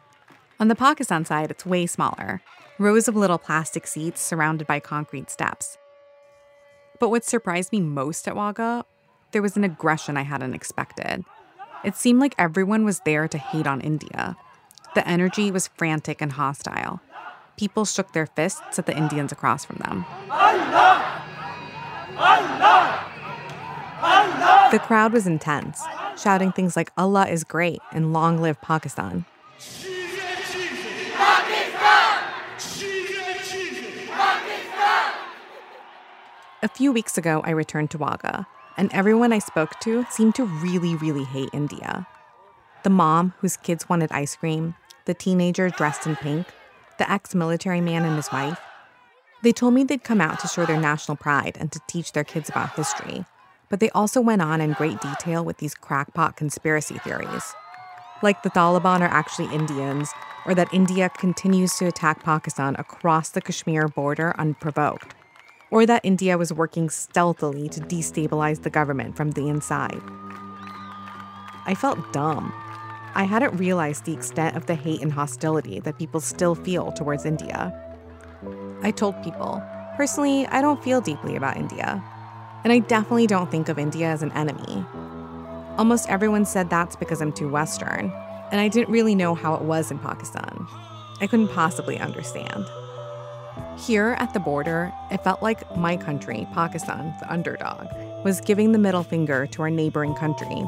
On 0.59 0.67
the 0.67 0.75
Pakistan 0.75 1.25
side, 1.25 1.51
it's 1.51 1.65
way 1.65 1.85
smaller 1.85 2.41
rows 2.77 3.07
of 3.07 3.15
little 3.15 3.37
plastic 3.37 3.87
seats 3.87 4.21
surrounded 4.21 4.67
by 4.67 4.79
concrete 4.79 5.29
steps. 5.29 5.77
But 6.99 7.09
what 7.09 7.23
surprised 7.23 7.71
me 7.71 7.81
most 7.81 8.27
at 8.27 8.35
Wagah, 8.35 8.83
there 9.31 9.41
was 9.41 9.57
an 9.57 9.63
aggression 9.63 10.17
I 10.17 10.23
hadn't 10.23 10.53
expected. 10.53 11.23
It 11.85 11.95
seemed 11.95 12.19
like 12.19 12.33
everyone 12.39 12.83
was 12.83 13.01
there 13.01 13.27
to 13.27 13.37
hate 13.37 13.67
on 13.67 13.79
India. 13.79 14.35
The 14.95 15.07
energy 15.07 15.51
was 15.51 15.67
frantic 15.67 16.19
and 16.19 16.31
hostile. 16.31 16.99
People 17.57 17.85
shook 17.85 18.11
their 18.11 18.25
fists 18.25 18.79
at 18.79 18.87
the 18.87 18.97
Indians 18.97 19.31
across 19.31 19.63
from 19.63 19.75
them. 19.77 20.03
Allah! 20.31 21.21
Allah! 22.17 23.05
Allah! 24.01 24.69
The 24.71 24.79
crowd 24.79 25.13
was 25.13 25.27
intense, 25.27 25.83
shouting 26.17 26.51
things 26.51 26.75
like 26.75 26.91
Allah 26.97 27.27
is 27.27 27.43
great 27.43 27.81
and 27.91 28.11
long 28.11 28.41
live 28.41 28.59
Pakistan. 28.61 29.25
A 36.63 36.67
few 36.67 36.91
weeks 36.91 37.15
ago, 37.15 37.41
I 37.45 37.51
returned 37.51 37.91
to 37.91 37.99
Wagah, 37.99 38.47
and 38.77 38.91
everyone 38.93 39.31
I 39.31 39.39
spoke 39.39 39.79
to 39.81 40.05
seemed 40.09 40.35
to 40.35 40.45
really, 40.45 40.95
really 40.95 41.23
hate 41.23 41.49
India. 41.53 42.07
The 42.83 42.89
mom, 42.89 43.33
whose 43.39 43.57
kids 43.57 43.89
wanted 43.89 44.11
ice 44.11 44.35
cream, 44.35 44.75
the 45.05 45.13
teenager 45.13 45.69
dressed 45.69 46.05
in 46.05 46.15
pink, 46.15 46.47
the 46.97 47.09
ex 47.09 47.33
military 47.33 47.81
man 47.81 48.03
and 48.03 48.15
his 48.15 48.31
wife. 48.31 48.59
They 49.43 49.51
told 49.51 49.73
me 49.73 49.83
they'd 49.83 50.03
come 50.03 50.21
out 50.21 50.39
to 50.39 50.47
show 50.47 50.65
their 50.65 50.79
national 50.79 51.17
pride 51.17 51.57
and 51.59 51.71
to 51.71 51.79
teach 51.87 52.11
their 52.11 52.23
kids 52.23 52.49
about 52.49 52.75
history, 52.75 53.25
but 53.69 53.79
they 53.79 53.89
also 53.91 54.21
went 54.21 54.41
on 54.41 54.61
in 54.61 54.73
great 54.73 55.01
detail 55.01 55.43
with 55.43 55.57
these 55.57 55.75
crackpot 55.75 56.35
conspiracy 56.35 56.97
theories. 56.99 57.53
Like 58.21 58.43
the 58.43 58.49
Taliban 58.49 59.01
are 59.01 59.05
actually 59.05 59.53
Indians, 59.53 60.11
or 60.45 60.53
that 60.55 60.73
India 60.73 61.09
continues 61.09 61.75
to 61.75 61.87
attack 61.87 62.23
Pakistan 62.23 62.75
across 62.77 63.29
the 63.29 63.41
Kashmir 63.41 63.87
border 63.87 64.35
unprovoked 64.37 65.14
or 65.71 65.85
that 65.85 66.01
India 66.03 66.37
was 66.37 66.53
working 66.53 66.89
stealthily 66.89 67.69
to 67.69 67.79
destabilize 67.81 68.63
the 68.63 68.69
government 68.69 69.15
from 69.17 69.31
the 69.31 69.47
inside. 69.47 70.01
I 71.65 71.75
felt 71.75 72.13
dumb. 72.13 72.53
I 73.15 73.23
hadn't 73.23 73.57
realized 73.57 74.05
the 74.05 74.13
extent 74.13 74.55
of 74.55 74.65
the 74.65 74.75
hate 74.75 75.01
and 75.01 75.11
hostility 75.11 75.79
that 75.79 75.97
people 75.97 76.19
still 76.19 76.53
feel 76.53 76.91
towards 76.91 77.25
India. 77.25 77.73
I 78.83 78.91
told 78.91 79.21
people, 79.23 79.63
personally, 79.97 80.45
I 80.47 80.61
don't 80.61 80.83
feel 80.83 81.01
deeply 81.01 81.35
about 81.35 81.57
India. 81.57 82.03
And 82.63 82.73
I 82.73 82.79
definitely 82.79 83.27
don't 83.27 83.49
think 83.49 83.69
of 83.69 83.79
India 83.79 84.07
as 84.07 84.21
an 84.21 84.31
enemy. 84.33 84.85
Almost 85.77 86.09
everyone 86.09 86.45
said 86.45 86.69
that's 86.69 86.95
because 86.95 87.21
I'm 87.21 87.31
too 87.31 87.49
Western, 87.49 88.11
and 88.51 88.61
I 88.61 88.67
didn't 88.67 88.89
really 88.89 89.15
know 89.15 89.33
how 89.33 89.55
it 89.55 89.61
was 89.61 89.91
in 89.91 89.99
Pakistan. 89.99 90.67
I 91.21 91.27
couldn't 91.27 91.49
possibly 91.49 91.99
understand. 91.99 92.65
Here 93.77 94.15
at 94.19 94.33
the 94.33 94.39
border, 94.39 94.93
it 95.11 95.23
felt 95.23 95.43
like 95.43 95.75
my 95.75 95.97
country, 95.97 96.47
Pakistan, 96.53 97.13
the 97.19 97.31
underdog, 97.31 97.87
was 98.23 98.39
giving 98.39 98.71
the 98.71 98.79
middle 98.79 99.03
finger 99.03 99.45
to 99.47 99.61
our 99.63 99.69
neighboring 99.69 100.15
country. 100.15 100.65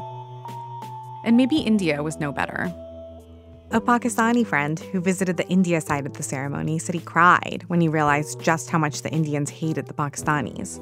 And 1.24 1.36
maybe 1.36 1.56
India 1.56 2.02
was 2.02 2.20
no 2.20 2.32
better. 2.32 2.72
A 3.70 3.80
Pakistani 3.80 4.46
friend 4.46 4.78
who 4.78 5.00
visited 5.00 5.36
the 5.36 5.48
India 5.48 5.80
side 5.80 6.06
of 6.06 6.14
the 6.14 6.22
ceremony 6.22 6.78
said 6.78 6.94
he 6.94 7.00
cried 7.00 7.64
when 7.66 7.80
he 7.80 7.88
realized 7.88 8.40
just 8.40 8.70
how 8.70 8.78
much 8.78 9.02
the 9.02 9.10
Indians 9.10 9.50
hated 9.50 9.86
the 9.86 9.94
Pakistanis. 9.94 10.78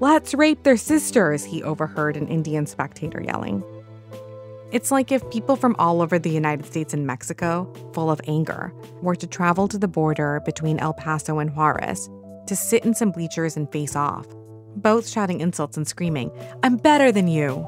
Let's 0.00 0.34
rape 0.34 0.62
their 0.62 0.76
sisters, 0.76 1.44
he 1.44 1.62
overheard 1.62 2.16
an 2.16 2.28
Indian 2.28 2.66
spectator 2.66 3.20
yelling. 3.20 3.62
It's 4.70 4.90
like 4.90 5.10
if 5.10 5.28
people 5.30 5.56
from 5.56 5.74
all 5.78 6.02
over 6.02 6.18
the 6.18 6.28
United 6.28 6.66
States 6.66 6.92
and 6.92 7.06
Mexico, 7.06 7.72
full 7.94 8.10
of 8.10 8.20
anger, 8.26 8.70
were 9.00 9.16
to 9.16 9.26
travel 9.26 9.66
to 9.66 9.78
the 9.78 9.88
border 9.88 10.42
between 10.44 10.78
El 10.78 10.92
Paso 10.92 11.38
and 11.38 11.56
Juarez 11.56 12.10
to 12.46 12.54
sit 12.54 12.84
in 12.84 12.92
some 12.94 13.10
bleachers 13.10 13.56
and 13.56 13.72
face 13.72 13.96
off, 13.96 14.26
both 14.76 15.08
shouting 15.08 15.40
insults 15.40 15.78
and 15.78 15.88
screaming, 15.88 16.30
I'm 16.62 16.76
better 16.76 17.10
than 17.10 17.28
you! 17.28 17.66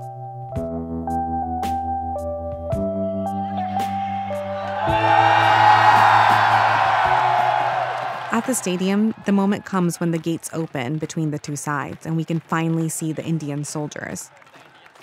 At 8.30 8.44
the 8.46 8.54
stadium, 8.54 9.14
the 9.24 9.32
moment 9.32 9.64
comes 9.64 10.00
when 10.00 10.10
the 10.10 10.18
gates 10.18 10.50
open 10.52 10.98
between 10.98 11.30
the 11.30 11.38
two 11.38 11.56
sides 11.56 12.04
and 12.04 12.14
we 12.14 12.24
can 12.24 12.40
finally 12.40 12.90
see 12.90 13.14
the 13.14 13.24
Indian 13.24 13.64
soldiers. 13.64 14.30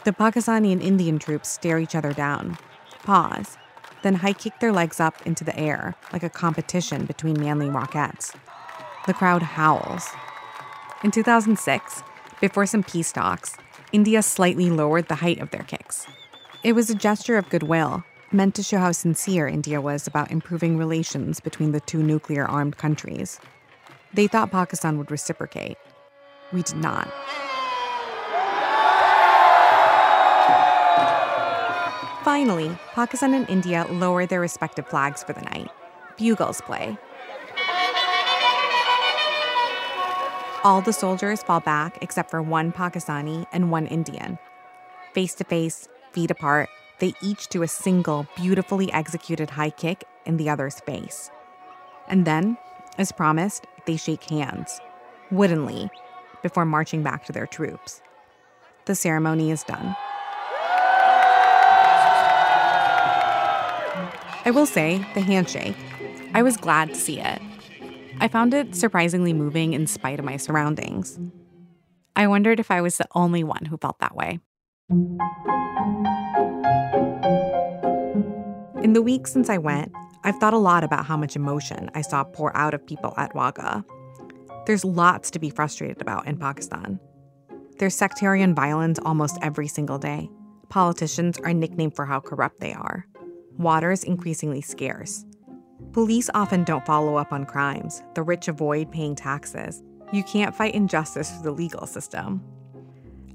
The 0.08 0.14
Pakistani 0.14 0.72
and 0.72 0.82
Indian 0.82 1.20
troops 1.20 1.50
stare 1.50 1.80
each 1.80 1.94
other 1.94 2.14
down, 2.14 2.58
pause, 3.04 3.58
then 4.04 4.16
high 4.16 4.32
kick 4.32 4.58
their 4.62 4.72
legs 4.72 5.02
up 5.02 5.22
into 5.28 5.44
the 5.44 5.60
air 5.60 5.96
like 6.14 6.24
a 6.24 6.30
competition 6.30 7.06
between 7.06 7.38
manly 7.38 7.70
rockets. 7.70 8.32
The 9.06 9.14
crowd 9.14 9.42
howls. 9.42 10.08
In 11.04 11.12
2006, 11.12 12.04
before 12.40 12.66
some 12.66 12.84
peace 12.84 13.12
talks, 13.12 13.58
India 13.92 14.24
slightly 14.24 14.70
lowered 14.70 15.10
the 15.10 15.16
height 15.16 15.42
of 15.42 15.52
their 15.52 15.64
kicks. 15.64 16.08
It 16.64 16.72
was 16.72 16.90
a 16.90 16.96
gesture 16.96 17.38
of 17.38 17.50
goodwill, 17.50 18.06
meant 18.32 18.56
to 18.56 18.64
show 18.64 18.78
how 18.78 18.94
sincere 18.94 19.46
India 19.46 19.82
was 19.82 20.08
about 20.08 20.32
improving 20.32 20.78
relations 20.78 21.42
between 21.42 21.74
the 21.74 21.82
two 21.82 22.02
nuclear 22.02 22.46
armed 22.46 22.78
countries. 22.78 23.42
They 24.14 24.28
thought 24.28 24.52
Pakistan 24.52 24.98
would 25.00 25.12
reciprocate. 25.12 25.78
We 26.54 26.64
did 26.64 26.78
not. 26.78 27.12
Finally, 32.38 32.78
Pakistan 32.94 33.34
and 33.34 33.50
India 33.50 33.88
lower 33.90 34.28
their 34.28 34.40
respective 34.40 34.88
flags 34.88 35.24
for 35.24 35.34
the 35.34 35.42
night. 35.42 35.72
Bugles 36.18 36.62
play. 36.62 36.96
All 40.64 40.82
the 40.82 40.94
soldiers 40.94 41.42
fall 41.42 41.62
back 41.62 41.98
except 42.04 42.30
for 42.30 42.44
one 42.44 42.72
Pakistani 42.72 43.48
and 43.52 43.72
one 43.72 43.88
Indian. 43.88 44.38
Face 45.14 45.34
to 45.34 45.46
face, 45.46 45.88
feet 46.12 46.30
apart, 46.30 46.70
they 47.00 47.14
each 47.24 47.48
do 47.48 47.64
a 47.64 47.68
single, 47.68 48.28
beautifully 48.36 48.94
executed 48.94 49.50
high 49.50 49.72
kick 49.72 50.04
in 50.28 50.38
the 50.38 50.48
other's 50.48 50.80
face. 50.82 51.32
And 52.08 52.26
then, 52.26 52.60
as 53.00 53.12
promised, 53.12 53.66
they 53.88 53.98
shake 53.98 54.26
hands, 54.26 54.80
woodenly, 55.32 55.90
before 56.44 56.66
marching 56.66 57.02
back 57.02 57.26
to 57.26 57.34
their 57.34 57.48
troops. 57.48 58.04
The 58.86 58.94
ceremony 58.94 59.50
is 59.50 59.64
done. 59.64 59.96
I 64.48 64.52
will 64.52 64.66
say, 64.66 65.06
the 65.14 65.20
handshake, 65.20 65.76
I 66.34 66.42
was 66.42 66.56
glad 66.56 66.88
to 66.88 66.96
see 66.96 67.20
it. 67.20 67.42
I 68.22 68.30
found 68.30 68.54
it 68.54 68.76
surprisingly 68.76 69.34
moving 69.34 69.74
in 69.74 69.88
spite 69.88 70.20
of 70.20 70.26
my 70.26 70.38
surroundings. 70.38 71.20
I 72.16 72.28
wondered 72.28 72.58
if 72.58 72.72
I 72.72 72.80
was 72.80 72.96
the 72.96 73.10
only 73.14 73.44
one 73.44 73.66
who 73.66 73.76
felt 73.76 74.00
that 74.00 74.16
way. 74.16 74.40
In 78.82 78.94
the 78.94 79.02
weeks 79.02 79.34
since 79.34 79.50
I 79.50 79.58
went, 79.58 79.92
I've 80.24 80.38
thought 80.38 80.54
a 80.54 80.58
lot 80.58 80.86
about 80.86 81.06
how 81.06 81.18
much 81.18 81.36
emotion 81.36 81.92
I 81.94 82.00
saw 82.00 82.24
pour 82.24 82.56
out 82.56 82.74
of 82.74 82.88
people 82.88 83.14
at 83.18 83.34
Wagah. 83.34 83.84
There's 84.66 84.86
lots 84.86 85.30
to 85.32 85.40
be 85.40 85.50
frustrated 85.50 86.02
about 86.02 86.26
in 86.26 86.38
Pakistan. 86.38 87.02
There's 87.80 87.96
sectarian 87.96 88.56
violence 88.56 88.98
almost 89.04 89.38
every 89.42 89.68
single 89.68 89.98
day. 89.98 90.30
Politicians 90.70 91.38
are 91.44 91.54
nicknamed 91.54 91.98
for 91.98 92.06
how 92.06 92.22
corrupt 92.22 92.62
they 92.62 92.72
are 92.72 93.06
water 93.58 93.92
is 93.92 94.04
increasingly 94.04 94.62
scarce. 94.62 95.26
Police 95.92 96.30
often 96.34 96.64
don't 96.64 96.86
follow 96.86 97.16
up 97.16 97.32
on 97.32 97.46
crimes. 97.46 98.04
The 98.14 98.24
rich 98.24 98.48
avoid 98.48 98.92
paying 98.92 99.16
taxes. 99.16 99.84
You 100.12 100.24
can't 100.24 100.56
fight 100.56 100.76
injustice 100.76 101.32
through 101.32 101.44
the 101.44 101.52
legal 101.52 101.88
system. 101.88 102.44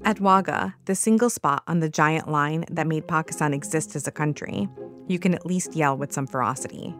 At 0.05 0.17
Wagah, 0.17 0.73
the 0.85 0.95
single 0.95 1.29
spot 1.29 1.63
on 1.67 1.79
the 1.79 1.89
giant 1.89 2.29
line 2.29 2.65
that 2.71 2.87
made 2.87 3.07
Pakistan 3.07 3.53
exist 3.53 3.95
as 3.95 4.07
a 4.07 4.11
country, 4.11 4.67
you 5.07 5.19
can 5.19 5.33
at 5.33 5.45
least 5.45 5.75
yell 5.75 5.97
with 5.97 6.11
some 6.11 6.27
ferocity. 6.27 6.93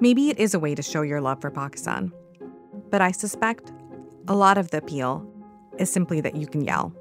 Maybe 0.00 0.28
it 0.28 0.38
is 0.38 0.54
a 0.54 0.58
way 0.58 0.74
to 0.74 0.82
show 0.82 1.02
your 1.02 1.20
love 1.20 1.40
for 1.40 1.50
Pakistan. 1.50 2.12
But 2.90 3.00
I 3.00 3.12
suspect 3.12 3.72
a 4.26 4.34
lot 4.34 4.58
of 4.58 4.70
the 4.70 4.78
appeal 4.78 5.28
is 5.78 5.90
simply 5.90 6.20
that 6.20 6.36
you 6.36 6.46
can 6.46 6.64
yell. 6.64 6.92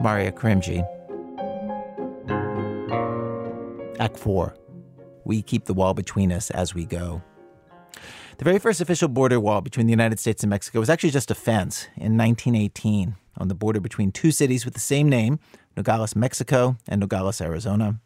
Maria 0.00 0.32
Karimji. 0.32 0.86
Act 3.98 4.16
4 4.16 4.54
We 5.24 5.42
keep 5.42 5.66
the 5.66 5.74
wall 5.74 5.94
between 5.94 6.32
us 6.32 6.50
as 6.50 6.74
we 6.74 6.86
go. 6.86 7.22
The 8.38 8.44
very 8.44 8.58
first 8.58 8.80
official 8.80 9.08
border 9.08 9.38
wall 9.38 9.60
between 9.60 9.86
the 9.86 9.90
United 9.90 10.18
States 10.18 10.42
and 10.42 10.48
Mexico 10.48 10.80
was 10.80 10.88
actually 10.88 11.10
just 11.10 11.30
a 11.30 11.34
fence 11.34 11.88
in 11.96 12.16
1918 12.16 13.16
on 13.36 13.48
the 13.48 13.54
border 13.54 13.80
between 13.80 14.10
two 14.10 14.30
cities 14.30 14.64
with 14.64 14.72
the 14.72 14.80
same 14.80 15.10
name, 15.10 15.38
Nogales, 15.76 16.16
Mexico, 16.16 16.78
and 16.88 17.00
Nogales, 17.00 17.42
Arizona. 17.42 18.00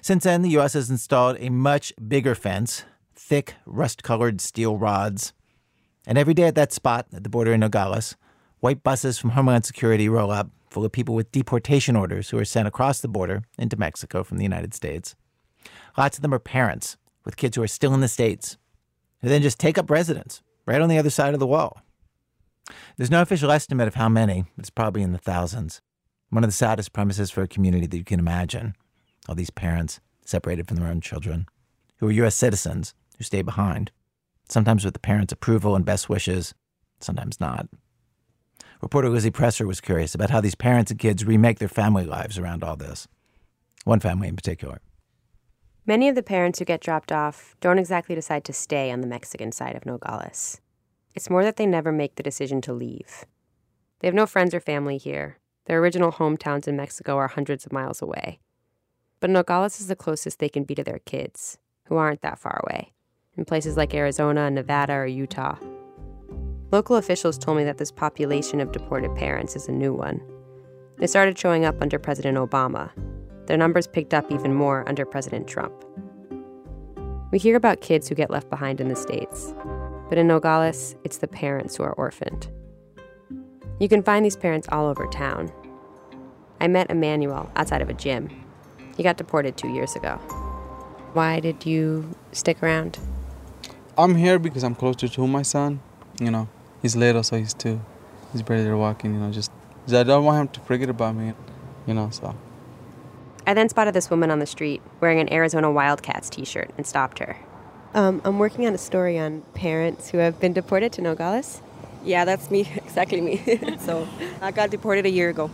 Since 0.00 0.24
then, 0.24 0.40
the 0.40 0.50
U.S. 0.50 0.72
has 0.72 0.88
installed 0.88 1.36
a 1.40 1.50
much 1.50 1.92
bigger 2.08 2.34
fence, 2.34 2.84
thick, 3.14 3.56
rust 3.66 4.02
colored 4.02 4.40
steel 4.40 4.78
rods. 4.78 5.34
And 6.06 6.16
every 6.16 6.32
day 6.32 6.44
at 6.44 6.54
that 6.54 6.72
spot 6.72 7.06
at 7.12 7.22
the 7.22 7.28
border 7.28 7.52
in 7.52 7.60
Nogales, 7.60 8.16
white 8.60 8.82
buses 8.82 9.18
from 9.18 9.30
Homeland 9.30 9.66
Security 9.66 10.08
roll 10.08 10.30
up 10.30 10.48
full 10.70 10.84
of 10.84 10.92
people 10.92 11.14
with 11.14 11.32
deportation 11.32 11.96
orders 11.96 12.30
who 12.30 12.38
are 12.38 12.44
sent 12.44 12.68
across 12.68 13.00
the 13.00 13.08
border 13.08 13.42
into 13.58 13.76
Mexico 13.76 14.22
from 14.22 14.38
the 14.38 14.44
United 14.44 14.74
States. 14.74 15.14
Lots 15.96 16.18
of 16.18 16.22
them 16.22 16.34
are 16.34 16.38
parents 16.38 16.96
with 17.24 17.36
kids 17.36 17.56
who 17.56 17.62
are 17.62 17.68
still 17.68 17.94
in 17.94 18.00
the 18.00 18.08
States, 18.08 18.56
who 19.20 19.28
then 19.28 19.42
just 19.42 19.58
take 19.58 19.78
up 19.78 19.90
residence 19.90 20.42
right 20.66 20.80
on 20.80 20.88
the 20.88 20.98
other 20.98 21.10
side 21.10 21.34
of 21.34 21.40
the 21.40 21.46
wall. 21.46 21.80
There's 22.96 23.10
no 23.10 23.22
official 23.22 23.50
estimate 23.50 23.88
of 23.88 23.94
how 23.94 24.08
many, 24.08 24.44
it's 24.56 24.70
probably 24.70 25.02
in 25.02 25.12
the 25.12 25.18
thousands. 25.18 25.80
One 26.30 26.44
of 26.44 26.48
the 26.48 26.56
saddest 26.56 26.92
premises 26.92 27.30
for 27.30 27.42
a 27.42 27.48
community 27.48 27.86
that 27.86 27.96
you 27.96 28.04
can 28.04 28.20
imagine. 28.20 28.74
All 29.28 29.34
these 29.34 29.50
parents 29.50 30.00
separated 30.24 30.68
from 30.68 30.76
their 30.76 30.88
own 30.88 31.00
children, 31.00 31.46
who 31.96 32.08
are 32.08 32.12
U.S. 32.12 32.34
citizens 32.34 32.94
who 33.16 33.24
stay 33.24 33.42
behind, 33.42 33.90
sometimes 34.48 34.84
with 34.84 34.94
the 34.94 35.00
parents' 35.00 35.32
approval 35.32 35.74
and 35.74 35.84
best 35.84 36.08
wishes, 36.08 36.54
sometimes 37.00 37.40
not. 37.40 37.68
Reporter 38.80 39.08
Lizzie 39.08 39.32
Presser 39.32 39.66
was 39.66 39.80
curious 39.80 40.14
about 40.14 40.30
how 40.30 40.40
these 40.40 40.54
parents 40.54 40.90
and 40.90 41.00
kids 41.00 41.24
remake 41.24 41.58
their 41.58 41.68
family 41.68 42.04
lives 42.04 42.38
around 42.38 42.62
all 42.62 42.76
this. 42.76 43.08
One 43.84 43.98
family 43.98 44.28
in 44.28 44.36
particular. 44.36 44.80
Many 45.84 46.08
of 46.08 46.14
the 46.14 46.22
parents 46.22 46.58
who 46.58 46.64
get 46.64 46.80
dropped 46.80 47.10
off 47.10 47.56
don't 47.60 47.78
exactly 47.78 48.14
decide 48.14 48.44
to 48.44 48.52
stay 48.52 48.92
on 48.92 49.00
the 49.00 49.06
Mexican 49.06 49.50
side 49.50 49.74
of 49.74 49.84
Nogales. 49.84 50.60
It's 51.14 51.30
more 51.30 51.42
that 51.42 51.56
they 51.56 51.66
never 51.66 51.90
make 51.90 52.14
the 52.14 52.22
decision 52.22 52.60
to 52.62 52.72
leave. 52.72 53.24
They 53.98 54.06
have 54.06 54.14
no 54.14 54.26
friends 54.26 54.54
or 54.54 54.60
family 54.60 54.98
here. 54.98 55.38
Their 55.64 55.80
original 55.80 56.12
hometowns 56.12 56.68
in 56.68 56.76
Mexico 56.76 57.16
are 57.16 57.28
hundreds 57.28 57.66
of 57.66 57.72
miles 57.72 58.00
away. 58.00 58.38
But 59.18 59.30
Nogales 59.30 59.80
is 59.80 59.88
the 59.88 59.96
closest 59.96 60.38
they 60.38 60.48
can 60.48 60.62
be 60.62 60.76
to 60.76 60.84
their 60.84 61.00
kids, 61.00 61.58
who 61.86 61.96
aren't 61.96 62.22
that 62.22 62.38
far 62.38 62.62
away, 62.64 62.92
in 63.36 63.44
places 63.44 63.76
like 63.76 63.92
Arizona, 63.92 64.50
Nevada, 64.50 64.92
or 64.92 65.06
Utah. 65.06 65.56
Local 66.70 66.96
officials 66.96 67.38
told 67.38 67.56
me 67.56 67.64
that 67.64 67.78
this 67.78 67.90
population 67.90 68.60
of 68.60 68.72
deported 68.72 69.14
parents 69.14 69.56
is 69.56 69.68
a 69.68 69.72
new 69.72 69.94
one. 69.94 70.20
They 70.98 71.06
started 71.06 71.38
showing 71.38 71.64
up 71.64 71.80
under 71.80 71.98
President 71.98 72.36
Obama. 72.36 72.90
Their 73.46 73.56
numbers 73.56 73.86
picked 73.86 74.12
up 74.12 74.30
even 74.30 74.52
more 74.52 74.86
under 74.86 75.06
President 75.06 75.48
Trump. 75.48 75.72
We 77.30 77.38
hear 77.38 77.56
about 77.56 77.80
kids 77.80 78.06
who 78.06 78.14
get 78.14 78.30
left 78.30 78.50
behind 78.50 78.82
in 78.82 78.88
the 78.88 78.96
States, 78.96 79.54
but 80.10 80.18
in 80.18 80.26
Nogales, 80.26 80.94
it's 81.04 81.18
the 81.18 81.28
parents 81.28 81.76
who 81.76 81.84
are 81.84 81.94
orphaned. 81.94 82.48
You 83.80 83.88
can 83.88 84.02
find 84.02 84.22
these 84.22 84.36
parents 84.36 84.68
all 84.70 84.88
over 84.88 85.06
town. 85.06 85.50
I 86.60 86.68
met 86.68 86.90
Emmanuel 86.90 87.50
outside 87.56 87.80
of 87.80 87.88
a 87.88 87.94
gym. 87.94 88.28
He 88.94 89.02
got 89.02 89.16
deported 89.16 89.56
two 89.56 89.68
years 89.68 89.96
ago. 89.96 90.16
Why 91.14 91.40
did 91.40 91.64
you 91.64 92.14
stick 92.32 92.62
around? 92.62 92.98
I'm 93.96 94.16
here 94.16 94.38
because 94.38 94.64
I'm 94.64 94.74
closer 94.74 95.08
to 95.08 95.26
my 95.26 95.42
son. 95.42 95.80
You 96.20 96.30
know, 96.30 96.48
he's 96.82 96.96
little, 96.96 97.22
so 97.22 97.36
he's 97.36 97.54
two. 97.54 97.80
He's 98.32 98.42
barely 98.42 98.70
walking. 98.72 99.14
You 99.14 99.20
know, 99.20 99.30
just 99.30 99.50
I 99.88 100.02
don't 100.02 100.24
want 100.24 100.40
him 100.40 100.48
to 100.48 100.60
forget 100.60 100.88
about 100.88 101.14
me. 101.14 101.32
You 101.86 101.94
know, 101.94 102.10
so. 102.10 102.34
I 103.46 103.54
then 103.54 103.70
spotted 103.70 103.94
this 103.94 104.10
woman 104.10 104.30
on 104.30 104.40
the 104.40 104.46
street 104.46 104.82
wearing 105.00 105.20
an 105.20 105.32
Arizona 105.32 105.70
Wildcats 105.70 106.28
T-shirt 106.28 106.70
and 106.76 106.86
stopped 106.86 107.18
her. 107.20 107.38
Um, 107.94 108.20
I'm 108.24 108.38
working 108.38 108.66
on 108.66 108.74
a 108.74 108.78
story 108.78 109.18
on 109.18 109.40
parents 109.54 110.10
who 110.10 110.18
have 110.18 110.38
been 110.38 110.52
deported 110.52 110.92
to 110.92 111.00
Nogales. 111.00 111.62
Yeah, 112.04 112.26
that's 112.26 112.50
me, 112.50 112.60
exactly 112.76 113.22
me. 113.22 113.38
so 113.80 114.06
I 114.42 114.50
got 114.50 114.70
deported 114.70 115.06
a 115.06 115.10
year 115.10 115.30
ago. 115.30 115.50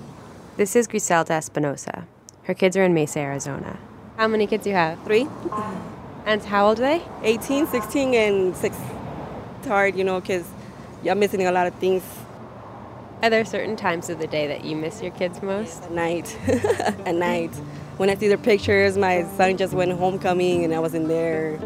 This 0.56 0.74
is 0.74 0.88
Griselda 0.88 1.34
Espinosa. 1.34 2.06
Her 2.44 2.54
kids 2.54 2.76
are 2.76 2.82
in 2.82 2.94
Mesa, 2.94 3.20
Arizona. 3.20 3.78
How 4.16 4.28
many 4.28 4.46
kids 4.46 4.64
do 4.64 4.70
you 4.70 4.76
have? 4.76 5.02
Three. 5.04 5.28
And 6.26 6.42
how 6.42 6.68
old 6.68 6.78
are 6.80 6.98
they? 6.98 7.02
18, 7.22 7.66
16, 7.66 8.14
and 8.14 8.56
6. 8.56 8.76
It's 9.58 9.66
hard, 9.68 9.96
you 9.96 10.04
know, 10.04 10.20
because 10.20 10.46
you're 11.04 11.14
missing 11.14 11.46
a 11.46 11.52
lot 11.52 11.66
of 11.66 11.74
things. 11.74 12.02
Are 13.22 13.30
there 13.30 13.44
certain 13.44 13.76
times 13.76 14.08
of 14.08 14.18
the 14.18 14.26
day 14.26 14.46
that 14.46 14.64
you 14.64 14.74
miss 14.74 15.02
your 15.02 15.12
kids 15.12 15.42
most? 15.42 15.82
At 15.84 15.92
night. 15.92 16.38
At 16.48 17.14
night. 17.14 17.54
When 17.98 18.10
I 18.10 18.16
see 18.16 18.28
their 18.28 18.38
pictures, 18.38 18.96
my 18.96 19.24
son 19.36 19.56
just 19.56 19.74
went 19.74 19.92
homecoming 19.92 20.64
and 20.64 20.74
I 20.74 20.80
wasn't 20.80 21.08
there. 21.08 21.60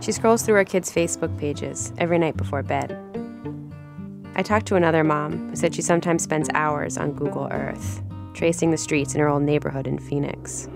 She 0.00 0.12
scrolls 0.12 0.42
through 0.42 0.54
her 0.54 0.64
kids' 0.64 0.92
Facebook 0.92 1.36
pages 1.38 1.92
every 1.98 2.18
night 2.18 2.36
before 2.36 2.62
bed. 2.62 2.96
I 4.34 4.42
talked 4.42 4.66
to 4.66 4.76
another 4.76 5.02
mom 5.02 5.50
who 5.50 5.56
said 5.56 5.74
she 5.74 5.82
sometimes 5.82 6.22
spends 6.22 6.48
hours 6.54 6.96
on 6.96 7.12
Google 7.12 7.48
Earth, 7.50 8.02
tracing 8.32 8.70
the 8.70 8.78
streets 8.78 9.14
in 9.14 9.20
her 9.20 9.28
old 9.28 9.42
neighborhood 9.42 9.86
in 9.86 9.98
Phoenix. 9.98 10.68